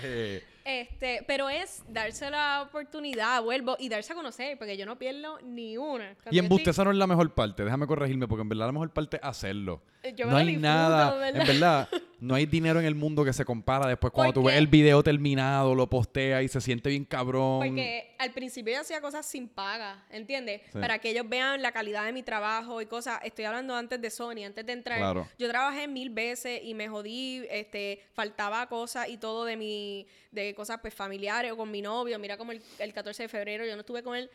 Eh, 0.03 0.43
este, 0.65 1.25
pero 1.27 1.49
es 1.49 1.83
darse 1.89 2.31
la 2.31 2.63
oportunidad, 2.63 3.43
vuelvo, 3.43 3.77
y 3.79 3.89
darse 3.89 4.13
a 4.13 4.17
conocer, 4.17 4.59
porque 4.59 4.77
yo 4.77 4.87
no 4.87 4.99
pierdo 4.99 5.39
ni 5.41 5.77
una. 5.77 6.17
y 6.31 6.39
en 6.39 6.51
esa 6.67 6.85
no 6.85 6.91
es 6.91 6.97
la 6.97 7.07
mejor 7.07 7.33
parte, 7.35 7.65
déjame 7.65 7.87
corregirme, 7.87 8.29
porque 8.29 8.43
en 8.43 8.49
verdad 8.49 8.67
la 8.67 8.73
mejor 8.73 8.91
parte 8.93 9.17
es 9.17 9.25
hacerlo. 9.25 9.83
Eh, 10.03 10.15
no 10.27 10.37
hay 10.37 10.57
nada, 10.57 11.29
en 11.29 11.47
verdad, 11.47 11.89
no 12.21 12.35
hay 12.35 12.47
dinero 12.47 12.81
en 12.81 12.87
el 12.87 12.95
mundo 12.95 13.23
que 13.23 13.35
se 13.35 13.45
compara 13.45 13.87
después 13.87 14.13
cuando 14.13 14.33
tú 14.33 14.43
ves 14.45 14.57
el 14.57 14.67
video 14.67 15.03
terminado, 15.03 15.75
lo 15.75 15.89
posteas 15.89 16.43
y 16.43 16.49
se 16.49 16.61
siente 16.61 16.89
bien 16.89 17.05
cabrón. 17.05 17.61
Porque 17.67 18.15
al 18.19 18.33
principio 18.33 18.75
yo 18.75 18.81
hacía 18.81 19.01
cosas 19.01 19.27
sin 19.27 19.49
paga, 19.49 20.05
¿entiendes? 20.11 20.63
Para 20.73 20.99
que 20.99 21.11
ellos 21.11 21.29
vean 21.29 21.61
la 21.61 21.73
calidad 21.73 22.05
de 22.05 22.13
mi 22.13 22.23
trabajo 22.23 22.81
y 22.81 22.87
cosas. 22.87 23.21
Estoy 23.25 23.45
hablando 23.45 23.75
antes 23.75 24.01
de 24.01 24.11
Sony, 24.11 24.45
antes 24.47 24.65
de 24.65 24.73
entrar. 24.73 25.27
Yo 25.39 25.49
trabajé 25.49 25.87
mil 25.87 26.11
veces 26.11 26.61
y 26.65 26.75
me 26.75 26.89
jodí, 26.89 27.47
este, 27.51 28.03
faltaba 28.13 28.67
cosas 28.69 29.09
y 29.09 29.19
todo 29.19 29.45
de 29.45 29.57
mi, 29.57 30.07
de 30.31 30.55
cosas 30.55 30.79
pues 30.81 30.95
familiares 30.95 31.53
o 31.53 31.57
con 31.57 31.71
mi 31.71 31.83
novio. 31.83 32.19
Mira 32.19 32.37
como 32.37 32.53
el, 32.53 32.63
el 32.79 32.93
14 32.93 33.25
de 33.25 33.29
febrero 33.29 33.65
yo 33.65 33.75
no 33.75 33.81
estuve 33.81 34.03
con 34.03 34.17
él 34.17 34.31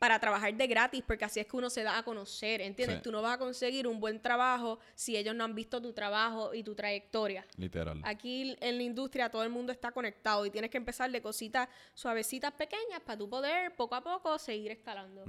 para 0.00 0.18
trabajar 0.18 0.54
de 0.54 0.66
gratis, 0.66 1.04
porque 1.06 1.26
así 1.26 1.40
es 1.40 1.46
que 1.46 1.54
uno 1.58 1.68
se 1.68 1.82
da 1.82 1.98
a 1.98 2.02
conocer, 2.02 2.62
¿entiendes? 2.62 3.02
Tú 3.02 3.12
no 3.12 3.20
vas 3.20 3.34
a 3.34 3.38
conseguir 3.38 3.86
un 3.86 4.00
buen 4.00 4.18
trabajo 4.18 4.78
si 4.94 5.14
ellos 5.14 5.34
no 5.34 5.44
han 5.44 5.54
visto 5.54 5.80
tu 5.82 5.92
trabajo 5.92 6.54
y 6.54 6.62
tu 6.62 6.74
trayectoria. 6.74 7.44
Literal. 7.58 8.00
Aquí 8.02 8.56
en 8.60 8.78
la 8.78 8.82
industria 8.82 9.28
todo 9.28 9.42
el 9.42 9.50
mundo 9.50 9.72
está 9.72 9.92
conectado 9.92 10.46
y 10.46 10.50
tienes 10.50 10.70
que 10.70 10.78
empezar 10.78 11.10
de 11.10 11.20
cositas 11.20 11.68
suavecitas, 11.92 12.50
pequeñas, 12.52 13.00
para 13.04 13.18
tú 13.18 13.28
poder 13.28 13.76
poco 13.76 13.94
a 13.94 14.02
poco 14.02 14.38
seguir 14.38 14.70
escalando. 14.70 15.22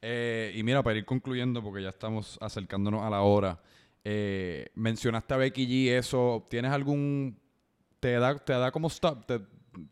Eh, 0.00 0.50
y 0.54 0.62
mira, 0.62 0.82
para 0.82 0.96
ir 0.96 1.04
concluyendo, 1.04 1.62
porque 1.62 1.82
ya 1.82 1.90
estamos 1.90 2.38
acercándonos 2.40 3.02
a 3.02 3.10
la 3.10 3.20
hora, 3.20 3.60
eh, 4.02 4.70
mencionaste 4.76 5.34
a 5.34 5.36
Becky 5.36 5.66
G, 5.66 5.98
eso, 5.98 6.46
¿tienes 6.48 6.72
algún... 6.72 7.38
te 8.00 8.12
da, 8.18 8.38
te 8.38 8.52
da 8.54 8.72
como 8.72 8.88
stop, 8.88 9.26
te, 9.26 9.40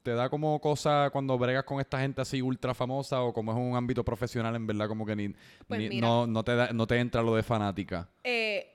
te 0.02 0.12
da 0.12 0.28
como 0.28 0.61
cosa 0.61 1.11
cuando 1.12 1.38
bregas 1.38 1.64
con 1.64 1.80
esta 1.80 2.00
gente 2.00 2.20
así 2.20 2.42
ultra 2.42 2.74
famosa 2.74 3.22
o 3.22 3.32
como 3.32 3.52
es 3.52 3.59
un 3.59 3.76
ámbito 3.76 4.04
profesional, 4.04 4.56
en 4.56 4.66
verdad, 4.66 4.88
como 4.88 5.06
que 5.06 5.14
ni, 5.14 5.34
pues 5.66 5.94
no, 5.94 6.26
no, 6.26 6.42
te 6.42 6.72
no 6.72 6.86
te 6.86 6.98
entra 6.98 7.22
lo 7.22 7.36
de 7.36 7.42
fanática? 7.42 8.09
Eh, 8.24 8.74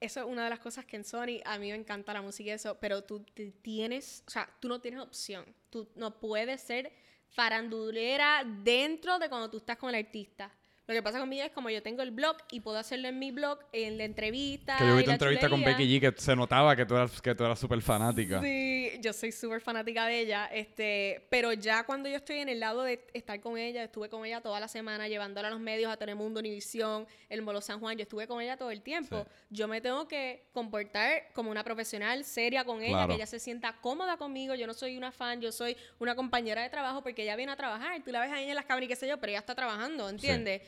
eso 0.00 0.20
es 0.20 0.26
una 0.26 0.44
de 0.44 0.50
las 0.50 0.58
cosas 0.58 0.84
que 0.84 0.96
en 0.96 1.04
Sony 1.04 1.40
a 1.44 1.58
mí 1.58 1.70
me 1.70 1.76
encanta 1.76 2.12
la 2.12 2.22
música 2.22 2.50
y 2.50 2.52
eso, 2.52 2.76
pero 2.80 3.04
tú 3.04 3.24
tienes, 3.62 4.24
o 4.26 4.30
sea, 4.30 4.48
tú 4.58 4.68
no 4.68 4.80
tienes 4.80 5.00
opción. 5.00 5.44
Tú 5.70 5.88
no 5.94 6.18
puedes 6.18 6.60
ser 6.60 6.92
farandulera 7.28 8.44
dentro 8.64 9.18
de 9.18 9.28
cuando 9.28 9.48
tú 9.48 9.58
estás 9.58 9.76
con 9.76 9.90
el 9.90 10.04
artista. 10.04 10.50
Lo 10.88 10.94
que 10.94 11.02
pasa 11.02 11.20
conmigo 11.20 11.44
es 11.44 11.52
como 11.52 11.70
yo 11.70 11.80
tengo 11.80 12.02
el 12.02 12.10
blog 12.10 12.36
y 12.50 12.58
puedo 12.58 12.76
hacerlo 12.76 13.06
en 13.06 13.16
mi 13.16 13.30
blog, 13.30 13.60
en 13.72 13.98
la 13.98 14.04
entrevista. 14.04 14.76
Que 14.78 14.86
yo 14.88 14.96
vi 14.96 15.04
tu 15.04 15.12
entrevista 15.12 15.48
con 15.48 15.62
Becky 15.62 15.84
G 15.84 16.00
que 16.00 16.20
se 16.20 16.34
notaba 16.34 16.74
que 16.74 16.84
tú 16.84 16.96
eras, 16.96 17.22
que 17.22 17.36
tú 17.36 17.44
eras 17.44 17.60
súper 17.60 17.80
fanática. 17.80 18.40
Sí, 18.40 18.90
yo 19.00 19.12
soy 19.12 19.30
súper 19.30 19.60
fanática 19.60 20.06
de 20.06 20.18
ella. 20.18 20.46
Este, 20.46 21.24
pero 21.30 21.52
ya 21.52 21.84
cuando 21.84 22.08
yo 22.08 22.16
estoy 22.16 22.38
en 22.38 22.48
el 22.48 22.58
lado 22.58 22.82
de 22.82 23.06
estar 23.12 23.40
con 23.40 23.58
ella, 23.58 23.84
estuve 23.84 24.08
con 24.08 24.26
ella 24.26 24.40
toda 24.40 24.58
la 24.58 24.66
semana 24.66 25.06
llevándola 25.06 25.48
a 25.48 25.50
los 25.52 25.60
medios, 25.60 25.92
a 25.92 25.96
Telemundo, 25.96 26.40
Univisión, 26.40 27.06
el 27.28 27.42
Molo 27.42 27.60
San 27.60 27.78
Juan, 27.78 27.96
yo 27.96 28.02
estuve 28.02 28.26
con 28.26 28.40
ella 28.40 28.56
todo 28.56 28.72
el 28.72 28.82
tiempo. 28.82 29.24
Yo 29.50 29.68
me 29.68 29.80
tengo 29.80 30.08
que 30.08 30.48
comportar 30.52 31.32
como 31.32 31.52
una 31.52 31.62
profesional 31.62 32.24
seria 32.24 32.64
con 32.64 32.82
ella, 32.82 33.06
que 33.06 33.14
ella 33.14 33.26
se 33.26 33.38
sienta 33.38 33.76
cómoda 33.80 34.16
conmigo. 34.16 34.56
Yo 34.56 34.66
no 34.66 34.74
soy 34.74 34.96
una 34.96 35.12
fan, 35.12 35.40
yo 35.40 35.52
soy 35.52 35.76
una 36.00 36.16
compañera 36.16 36.60
de 36.62 36.70
trabajo 36.70 37.04
porque 37.04 37.22
ella 37.22 37.36
viene 37.36 37.52
a 37.52 37.56
trabajar. 37.56 38.02
Tú 38.02 38.10
la 38.10 38.20
ves 38.20 38.32
ahí 38.32 38.48
en 38.48 38.56
las 38.56 38.64
cámaras 38.64 38.86
y 38.86 38.88
qué 38.88 38.96
sé 38.96 39.06
yo, 39.06 39.18
pero 39.18 39.30
ella 39.30 39.38
está 39.38 39.54
trabajando, 39.54 40.08
¿entiendes? 40.08 40.62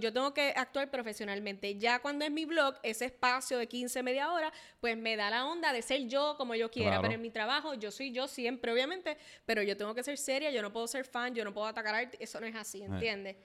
Yo 0.00 0.12
tengo 0.12 0.34
que 0.34 0.52
actuar 0.56 0.90
profesionalmente. 0.90 1.76
Ya 1.78 1.98
cuando 2.00 2.24
es 2.24 2.30
mi 2.30 2.44
blog, 2.44 2.76
ese 2.82 3.06
espacio 3.06 3.58
de 3.58 3.66
15, 3.66 4.02
media 4.02 4.32
hora, 4.32 4.52
pues 4.80 4.96
me 4.96 5.16
da 5.16 5.30
la 5.30 5.46
onda 5.46 5.72
de 5.72 5.82
ser 5.82 6.06
yo 6.08 6.34
como 6.36 6.54
yo 6.54 6.70
quiera. 6.70 7.00
Pero 7.00 7.14
en 7.14 7.22
mi 7.22 7.30
trabajo, 7.30 7.74
yo 7.74 7.90
soy 7.90 8.12
yo 8.12 8.28
siempre, 8.28 8.72
obviamente, 8.72 9.16
pero 9.46 9.62
yo 9.62 9.76
tengo 9.76 9.94
que 9.94 10.02
ser 10.02 10.18
seria, 10.18 10.50
yo 10.50 10.62
no 10.62 10.72
puedo 10.72 10.86
ser 10.86 11.04
fan, 11.04 11.34
yo 11.34 11.44
no 11.44 11.52
puedo 11.52 11.66
atacar 11.66 11.94
arte, 11.94 12.16
eso 12.20 12.40
no 12.40 12.46
es 12.46 12.54
así, 12.54 12.82
¿entiendes? 12.82 13.36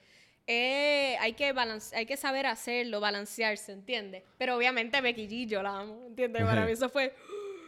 Eh, 0.46 1.16
hay, 1.20 1.32
que 1.32 1.54
hay 1.94 2.06
que 2.06 2.16
saber 2.18 2.46
hacerlo, 2.46 3.00
balancearse, 3.00 3.72
¿entiendes? 3.72 4.22
Pero 4.36 4.56
obviamente 4.56 5.00
Becky 5.00 5.26
G, 5.26 5.46
yo 5.46 5.62
la 5.62 5.80
amo, 5.80 6.04
¿entiendes? 6.06 6.42
Para 6.44 6.66
mí 6.66 6.72
eso 6.72 6.88
fue... 6.88 7.14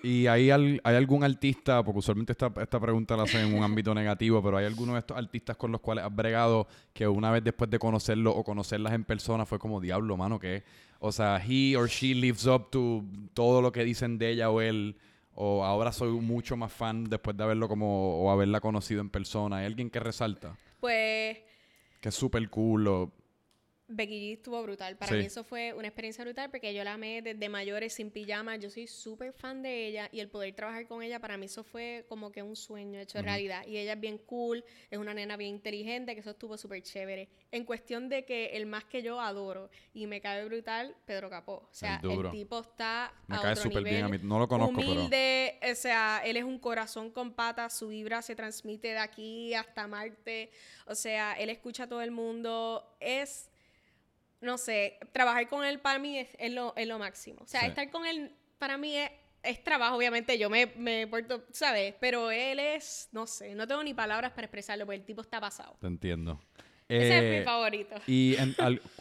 ¿Y 0.02 0.26
hay, 0.26 0.50
hay 0.50 0.94
algún 0.94 1.24
artista, 1.24 1.82
porque 1.82 1.98
usualmente 1.98 2.32
esta, 2.32 2.52
esta 2.60 2.78
pregunta 2.78 3.16
la 3.16 3.24
hacen 3.24 3.46
en 3.46 3.54
un 3.54 3.64
ámbito 3.64 3.94
negativo, 3.94 4.42
pero 4.42 4.58
hay 4.58 4.66
alguno 4.66 4.92
de 4.92 5.00
estos 5.00 5.16
artistas 5.16 5.56
con 5.56 5.72
los 5.72 5.80
cuales 5.80 6.04
has 6.04 6.14
bregado 6.14 6.68
que 6.92 7.08
una 7.08 7.30
vez 7.30 7.42
después 7.42 7.70
de 7.70 7.78
conocerlo 7.78 8.30
o 8.32 8.44
conocerlas 8.44 8.92
en 8.92 9.04
persona 9.04 9.46
fue 9.46 9.58
como 9.58 9.80
diablo, 9.80 10.16
mano, 10.16 10.38
que, 10.38 10.62
o 11.00 11.10
sea, 11.10 11.42
he 11.44 11.76
or 11.76 11.88
she 11.88 12.14
lives 12.14 12.46
up 12.46 12.70
to 12.70 13.04
todo 13.34 13.60
lo 13.60 13.72
que 13.72 13.84
dicen 13.84 14.18
de 14.18 14.30
ella 14.30 14.50
o 14.50 14.60
él, 14.60 14.96
o 15.34 15.64
ahora 15.64 15.92
soy 15.92 16.10
mucho 16.10 16.56
más 16.56 16.72
fan 16.72 17.04
después 17.04 17.36
de 17.36 17.44
haberlo 17.44 17.68
como 17.68 18.22
o 18.22 18.30
haberla 18.30 18.60
conocido 18.60 19.00
en 19.00 19.10
persona? 19.10 19.58
¿Hay 19.58 19.66
alguien 19.66 19.90
que 19.90 20.00
resalta? 20.00 20.56
Pues 20.80 21.38
que 22.00 22.10
es 22.10 22.14
súper 22.14 22.48
cool 22.48 22.86
o 22.88 23.12
Becky 23.88 24.14
G 24.14 24.32
estuvo 24.34 24.60
brutal. 24.62 24.96
Para 24.96 25.16
mí 25.16 25.24
eso 25.24 25.44
fue 25.44 25.72
una 25.72 25.86
experiencia 25.86 26.24
brutal 26.24 26.50
porque 26.50 26.74
yo 26.74 26.82
la 26.82 26.94
amé 26.94 27.22
desde 27.22 27.48
mayores 27.48 27.94
sin 27.94 28.10
pijama. 28.10 28.56
Yo 28.56 28.68
soy 28.68 28.86
súper 28.86 29.32
fan 29.32 29.62
de 29.62 29.86
ella 29.86 30.08
y 30.10 30.20
el 30.20 30.28
poder 30.28 30.54
trabajar 30.54 30.86
con 30.88 31.02
ella 31.02 31.20
para 31.20 31.36
mí 31.36 31.46
eso 31.46 31.62
fue 31.62 32.04
como 32.08 32.32
que 32.32 32.42
un 32.42 32.56
sueño 32.56 32.98
hecho 32.98 33.22
realidad. 33.22 33.64
Y 33.66 33.76
ella 33.76 33.92
es 33.92 34.00
bien 34.00 34.18
cool, 34.18 34.64
es 34.90 34.98
una 34.98 35.14
nena 35.14 35.36
bien 35.36 35.50
inteligente, 35.50 36.14
que 36.14 36.20
eso 36.20 36.30
estuvo 36.30 36.58
súper 36.58 36.82
chévere. 36.82 37.28
En 37.52 37.64
cuestión 37.64 38.08
de 38.08 38.24
que 38.24 38.56
el 38.56 38.66
más 38.66 38.84
que 38.84 39.02
yo 39.02 39.20
adoro 39.20 39.70
y 39.94 40.06
me 40.06 40.20
cae 40.20 40.44
brutal, 40.44 40.96
Pedro 41.04 41.30
Capó. 41.30 41.68
O 41.70 41.74
sea, 41.74 42.00
el, 42.02 42.30
tipo 42.30 42.60
está 42.60 43.12
me 43.28 43.38
cae 43.38 43.54
súper 43.54 43.84
bien 43.84 44.04
a 44.04 44.08
mí. 44.08 44.18
No 44.20 44.38
lo 44.40 44.48
conozco, 44.48 44.80
humilde, 44.80 45.60
o 45.70 45.74
sea, 45.76 46.22
él 46.24 46.36
es 46.36 46.44
un 46.44 46.58
corazón 46.58 47.10
con 47.10 47.34
patas, 47.34 47.76
su 47.76 47.88
vibra 47.88 48.20
se 48.22 48.34
transmite 48.34 48.88
de 48.88 48.98
aquí 48.98 49.54
hasta 49.54 49.86
Marte. 49.86 50.50
O 50.86 50.94
sea, 50.94 51.34
él 51.34 51.50
escucha 51.50 51.84
a 51.84 51.88
todo 51.88 52.02
el 52.02 52.10
mundo. 52.10 52.96
Es 53.00 53.50
no 54.40 54.58
sé, 54.58 54.98
trabajar 55.12 55.48
con 55.48 55.64
él 55.64 55.80
para 55.80 55.98
mí 55.98 56.18
es, 56.18 56.52
lo, 56.52 56.98
máximo. 56.98 57.40
O 57.42 57.46
sea, 57.46 57.66
estar 57.66 57.90
con 57.90 58.06
él 58.06 58.32
para 58.58 58.76
mí 58.76 58.96
es, 59.42 59.62
trabajo, 59.62 59.96
obviamente, 59.96 60.38
yo 60.38 60.50
me, 60.50 60.66
me 60.76 61.06
porto, 61.06 61.44
¿sabes? 61.52 61.94
Pero 62.00 62.30
él 62.30 62.58
es, 62.58 63.08
no 63.12 63.26
sé, 63.26 63.54
no 63.54 63.66
tengo 63.66 63.82
ni 63.82 63.94
palabras 63.94 64.32
para 64.32 64.46
expresarlo 64.46 64.86
porque 64.86 65.00
el 65.00 65.04
tipo 65.04 65.20
está 65.22 65.40
pasado. 65.40 65.76
Te 65.80 65.86
entiendo. 65.86 66.40
Ese 66.88 67.16
es 67.16 67.22
mi 67.22 67.36
eh, 67.38 67.44
favorito. 67.44 67.96
¿Y 68.06 68.36
en, 68.36 68.54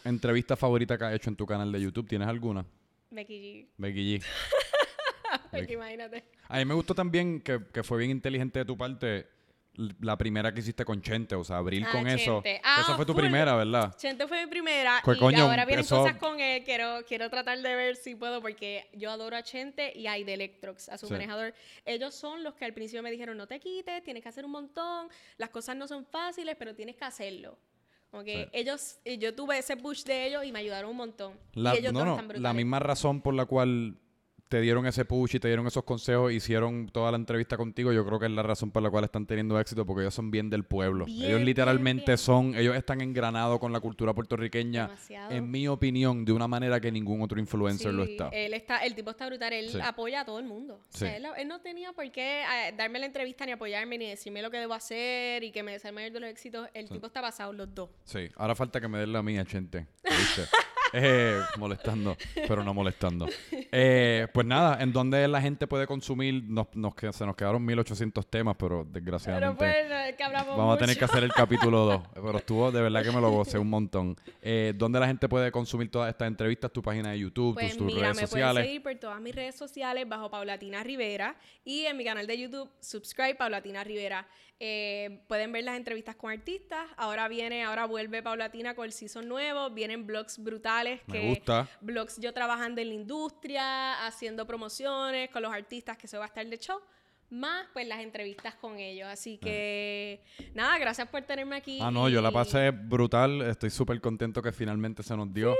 entrevista 0.04 0.56
favorita 0.56 0.98
que 0.98 1.04
has 1.04 1.14
hecho 1.14 1.30
en 1.30 1.36
tu 1.36 1.46
canal 1.46 1.70
de 1.70 1.80
YouTube, 1.80 2.08
tienes 2.08 2.26
alguna? 2.28 2.66
Becky 3.10 3.38
G. 3.38 3.68
Becky 3.76 4.18
G. 4.18 4.24
Becky, 5.52 5.74
imagínate. 5.74 6.24
A 6.48 6.58
mí 6.58 6.64
me 6.64 6.74
gustó 6.74 6.94
también 6.94 7.40
que, 7.40 7.60
que 7.72 7.82
fue 7.84 7.98
bien 7.98 8.10
inteligente 8.10 8.58
de 8.60 8.64
tu 8.64 8.76
parte 8.76 9.28
la 9.76 10.16
primera 10.16 10.52
que 10.52 10.60
hiciste 10.60 10.84
con 10.84 11.02
Chente, 11.02 11.34
o 11.34 11.44
sea, 11.44 11.58
abrir 11.58 11.84
ah, 11.86 11.92
con 11.92 12.06
eso. 12.06 12.42
Ah, 12.62 12.80
esa 12.82 12.96
fue 12.96 13.04
tu 13.04 13.14
primera, 13.14 13.54
¿verdad? 13.54 13.94
Chente 13.96 14.26
fue 14.26 14.44
mi 14.44 14.50
primera 14.50 15.02
y 15.04 15.34
ahora 15.34 15.64
vienen 15.64 15.86
cosas 15.86 16.16
con 16.16 16.40
él. 16.40 16.62
Quiero, 16.64 17.04
quiero 17.06 17.28
tratar 17.30 17.60
de 17.60 17.74
ver 17.74 17.96
si 17.96 18.14
puedo 18.14 18.40
porque 18.40 18.88
yo 18.94 19.10
adoro 19.10 19.36
a 19.36 19.42
Chente 19.42 19.92
y 19.94 20.06
a 20.06 20.16
Electrox, 20.16 20.88
a 20.88 20.98
su 20.98 21.08
manejador. 21.10 21.54
Ellos 21.84 22.14
son 22.14 22.42
los 22.42 22.54
que 22.54 22.64
al 22.64 22.72
principio 22.72 23.02
me 23.02 23.10
dijeron, 23.10 23.36
no 23.36 23.46
te 23.46 23.60
quites, 23.60 24.02
tienes 24.02 24.22
que 24.22 24.28
hacer 24.28 24.44
un 24.44 24.52
montón, 24.52 25.08
las 25.36 25.50
cosas 25.50 25.76
no 25.76 25.86
son 25.86 26.04
fáciles, 26.04 26.56
pero 26.58 26.74
tienes 26.74 26.96
que 26.96 27.04
hacerlo. 27.04 27.58
Okay. 28.12 28.48
ellos, 28.52 28.98
yo 29.18 29.34
tuve 29.34 29.58
ese 29.58 29.76
push 29.76 30.04
de 30.04 30.28
ellos 30.28 30.44
y 30.44 30.52
me 30.52 30.60
ayudaron 30.60 30.90
un 30.90 30.96
montón. 30.96 31.34
y 31.54 31.68
ellos 31.68 31.92
no, 31.92 32.04
no, 32.04 32.22
la 32.34 32.54
misma 32.54 32.78
razón 32.78 33.20
por 33.20 33.34
la 33.34 33.44
cual 33.44 33.98
te 34.48 34.60
dieron 34.60 34.86
ese 34.86 35.04
push 35.04 35.36
y 35.36 35.40
te 35.40 35.48
dieron 35.48 35.66
esos 35.66 35.84
consejos, 35.84 36.32
hicieron 36.32 36.88
toda 36.88 37.10
la 37.10 37.16
entrevista 37.16 37.56
contigo, 37.56 37.92
yo 37.92 38.06
creo 38.06 38.18
que 38.18 38.26
es 38.26 38.32
la 38.32 38.42
razón 38.42 38.70
por 38.70 38.82
la 38.82 38.90
cual 38.90 39.04
están 39.04 39.26
teniendo 39.26 39.58
éxito, 39.58 39.84
porque 39.84 40.02
ellos 40.02 40.14
son 40.14 40.30
bien 40.30 40.50
del 40.50 40.64
pueblo. 40.64 41.06
ellos 41.08 41.40
literalmente 41.40 42.16
son, 42.16 42.54
ellos 42.54 42.76
están 42.76 43.00
engranados 43.00 43.58
con 43.58 43.72
la 43.72 43.80
cultura 43.80 44.14
puertorriqueña, 44.14 44.90
en 45.30 45.50
mi 45.50 45.66
opinión, 45.68 46.24
de 46.24 46.32
una 46.32 46.48
manera 46.48 46.80
que 46.80 46.92
ningún 46.92 47.22
otro 47.22 47.40
influencer 47.40 47.92
lo 47.92 48.04
está. 48.04 48.28
Él 48.28 48.54
está, 48.54 48.78
el 48.78 48.94
tipo 48.94 49.10
está 49.10 49.26
brutal, 49.26 49.52
él 49.52 49.80
apoya 49.80 50.20
a 50.20 50.24
todo 50.24 50.38
el 50.38 50.46
mundo. 50.46 50.80
él, 51.00 51.48
no 51.48 51.60
tenía 51.60 51.92
por 51.92 52.10
qué 52.10 52.42
eh, 52.42 52.74
darme 52.76 52.98
la 52.98 53.06
entrevista 53.06 53.46
ni 53.46 53.52
apoyarme 53.52 53.98
ni 53.98 54.08
decirme 54.08 54.42
lo 54.42 54.50
que 54.50 54.58
debo 54.58 54.74
hacer 54.74 55.42
y 55.42 55.50
que 55.50 55.62
me 55.62 55.72
desee 55.72 55.88
el 55.88 55.94
mayor 55.94 56.12
de 56.12 56.20
los 56.20 56.30
éxitos. 56.30 56.68
El 56.74 56.88
tipo 56.88 57.06
está 57.06 57.20
basado 57.20 57.52
los 57.52 57.74
dos. 57.74 57.90
Sí, 58.04 58.28
ahora 58.36 58.54
falta 58.54 58.80
que 58.80 58.88
me 58.88 58.98
den 58.98 59.12
la 59.12 59.22
mía, 59.22 59.44
gente. 59.44 59.86
Eh, 60.98 61.40
molestando, 61.58 62.16
pero 62.48 62.64
no 62.64 62.72
molestando. 62.72 63.26
Eh, 63.50 64.26
pues 64.32 64.46
nada, 64.46 64.82
en 64.82 64.92
donde 64.92 65.28
la 65.28 65.40
gente 65.42 65.66
puede 65.66 65.86
consumir, 65.86 66.42
nos, 66.44 66.68
nos, 66.74 66.94
se 67.12 67.26
nos 67.26 67.36
quedaron 67.36 67.64
1800 67.64 68.26
temas, 68.26 68.56
pero 68.58 68.84
desgraciadamente 68.84 69.86
vamos 70.56 70.76
a 70.76 70.78
tener 70.78 70.96
que 70.96 71.04
hacer 71.04 71.24
el 71.24 71.32
capítulo 71.32 71.84
2. 71.84 72.02
Pero 72.14 72.38
estuvo, 72.38 72.72
de 72.72 72.80
verdad 72.80 73.02
que 73.02 73.12
me 73.12 73.20
lo 73.20 73.30
gocé 73.30 73.58
un 73.58 73.68
montón. 73.68 74.16
Eh, 74.42 74.72
¿Dónde 74.74 74.98
la 74.98 75.06
gente 75.06 75.28
puede 75.28 75.52
consumir 75.52 75.90
todas 75.90 76.10
estas 76.10 76.28
entrevistas? 76.28 76.72
Tu 76.72 76.82
página 76.82 77.10
de 77.10 77.18
YouTube, 77.18 77.54
pues 77.54 77.76
tus, 77.76 77.92
redes 77.92 78.16
me 78.16 78.22
sociales. 78.22 78.64
seguir 78.64 78.82
por 78.82 78.94
todas 78.96 79.20
mis 79.20 79.34
redes 79.34 79.54
sociales 79.54 80.08
bajo 80.08 80.30
Paulatina 80.30 80.82
Rivera 80.82 81.36
y 81.64 81.84
en 81.84 81.96
mi 81.96 82.04
canal 82.04 82.26
de 82.26 82.38
YouTube, 82.38 82.70
subscribe 82.80 83.34
Paulatina 83.34 83.84
Rivera. 83.84 84.26
Eh, 84.58 85.20
pueden 85.28 85.52
ver 85.52 85.64
las 85.64 85.76
entrevistas 85.76 86.16
con 86.16 86.32
artistas. 86.32 86.86
Ahora 86.96 87.28
viene, 87.28 87.64
ahora 87.64 87.84
vuelve 87.84 88.22
Paulatina 88.22 88.74
con 88.74 88.86
el 88.86 88.92
season 88.92 89.28
nuevo. 89.28 89.70
Vienen 89.70 90.06
blogs 90.06 90.42
brutales. 90.42 90.85
Me 91.06 91.12
que 91.12 91.28
gusta. 91.28 91.68
Blogs 91.80 92.18
yo 92.18 92.32
trabajando 92.32 92.80
en 92.80 92.88
la 92.88 92.94
industria, 92.94 94.06
haciendo 94.06 94.46
promociones 94.46 95.30
con 95.30 95.42
los 95.42 95.52
artistas 95.52 95.96
que 95.96 96.08
se 96.08 96.18
va 96.18 96.24
a 96.24 96.28
estar 96.28 96.46
de 96.46 96.58
show 96.58 96.80
más 97.30 97.66
pues 97.72 97.86
las 97.86 98.00
entrevistas 98.00 98.54
con 98.54 98.78
ellos. 98.78 99.08
Así 99.08 99.38
que 99.38 100.20
nada, 100.54 100.78
gracias 100.78 101.08
por 101.08 101.22
tenerme 101.22 101.56
aquí. 101.56 101.78
Ah, 101.82 101.90
no, 101.90 102.08
yo 102.08 102.22
la 102.22 102.30
pasé 102.30 102.70
brutal. 102.70 103.42
Estoy 103.42 103.70
súper 103.70 104.00
contento 104.00 104.42
que 104.42 104.52
finalmente 104.52 105.02
se 105.02 105.16
nos 105.16 105.32
dio. 105.32 105.54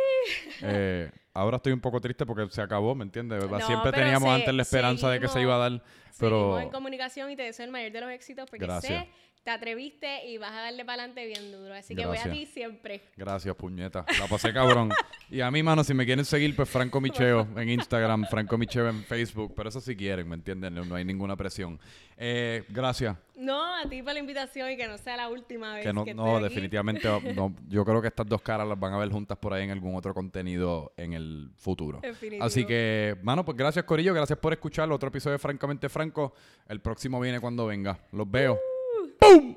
Eh, 0.63 1.11
ahora 1.35 1.57
estoy 1.57 1.73
un 1.73 1.81
poco 1.81 2.01
triste 2.01 2.25
porque 2.25 2.49
se 2.51 2.63
acabó, 2.63 2.95
¿me 2.95 3.05
entiendes? 3.05 3.45
Siempre 3.67 3.93
teníamos 3.93 4.29
antes 4.29 4.55
la 4.55 4.63
esperanza 4.63 5.11
de 5.11 5.21
que 5.21 5.29
se 5.29 5.41
iba 5.41 5.55
a 5.57 5.71
dar. 5.71 5.83
Pero... 6.19 6.59
en 6.59 6.71
comunicación 6.71 7.31
y 7.31 7.37
te 7.37 7.43
deseo 7.43 7.67
el 7.67 7.71
mayor 7.71 7.93
de 7.93 8.01
los 8.01 8.11
éxitos 8.11 8.49
porque 8.49 8.67
sé 8.81 9.09
te 9.47 9.53
atreviste 9.53 10.27
y 10.27 10.39
vas 10.39 10.51
a 10.51 10.63
darle 10.63 10.85
para 10.85 11.05
adelante 11.05 11.25
bien 11.25 11.53
duro. 11.53 11.73
Así 11.73 11.95
que 11.95 12.05
voy 12.05 12.19
a 12.19 12.29
ti 12.29 12.47
siempre. 12.47 13.03
Gracias, 13.17 13.55
puñeta. 13.55 14.05
La 14.19 14.27
pasé 14.27 14.53
cabrón. 14.53 14.91
y 15.31 15.41
a 15.41 15.49
mí, 15.53 15.63
mano, 15.63 15.85
si 15.85 15.95
me 15.95 16.05
quieren 16.05 16.25
seguir, 16.25 16.57
pues 16.57 16.69
Franco 16.69 17.01
Micheo 17.01 17.47
en 17.57 17.71
Instagram, 17.71 18.25
Franco 18.29 18.59
Micheo 18.59 18.89
en 18.89 19.05
Facebook. 19.05 19.53
Pero 19.55 19.69
eso 19.69 19.81
si 19.81 19.95
quieren, 19.95 20.29
¿me 20.29 20.35
entienden? 20.35 20.75
No, 20.75 20.97
hay 20.97 21.05
ninguna 21.05 21.37
presión. 21.37 21.79
Eh, 22.17 22.65
gracias. 22.71 23.17
No, 23.37 23.77
a 23.77 23.89
ti 23.89 24.03
por 24.03 24.15
la 24.15 24.19
invitación 24.19 24.69
y 24.73 24.77
que 24.77 24.89
no 24.89 24.99
sea 24.99 25.17
la 25.17 25.29
última 25.29 25.75
vez. 25.75 25.85
Que 25.85 25.93
no, 25.93 26.05
no 26.05 26.41
definitivamente. 26.41 27.09
no, 27.33 27.55
yo 27.69 27.85
creo 27.85 28.03
que 28.03 28.09
estas 28.09 28.27
dos 28.27 28.43
caras 28.43 28.67
las 28.67 28.81
van 28.81 28.95
a 28.95 28.99
ver 28.99 29.11
juntas 29.11 29.39
por 29.39 29.55
ahí 29.55 29.63
en 29.63 29.71
algún 29.71 29.95
otro 29.95 30.13
contenido 30.13 30.93
en 30.97 31.13
el 31.13 31.53
futuro. 31.55 32.01
Así 32.41 32.67
que, 32.67 33.17
mano, 33.23 33.45
pues 33.45 33.57
gracias, 33.57 33.85
Corillo. 33.85 34.13
Gracias 34.13 34.41
por 34.41 34.53
escuchar 34.53 34.91
otro 34.91 35.09
episodio 35.09 35.35
de 35.35 35.39
Francamente 35.39 35.89
Franco. 35.89 36.35
El 36.69 36.81
próximo 36.81 37.21
viene 37.21 37.39
cuando 37.39 37.65
venga. 37.67 37.97
Los 38.11 38.29
veo. 38.29 38.59
Boom! 39.21 39.57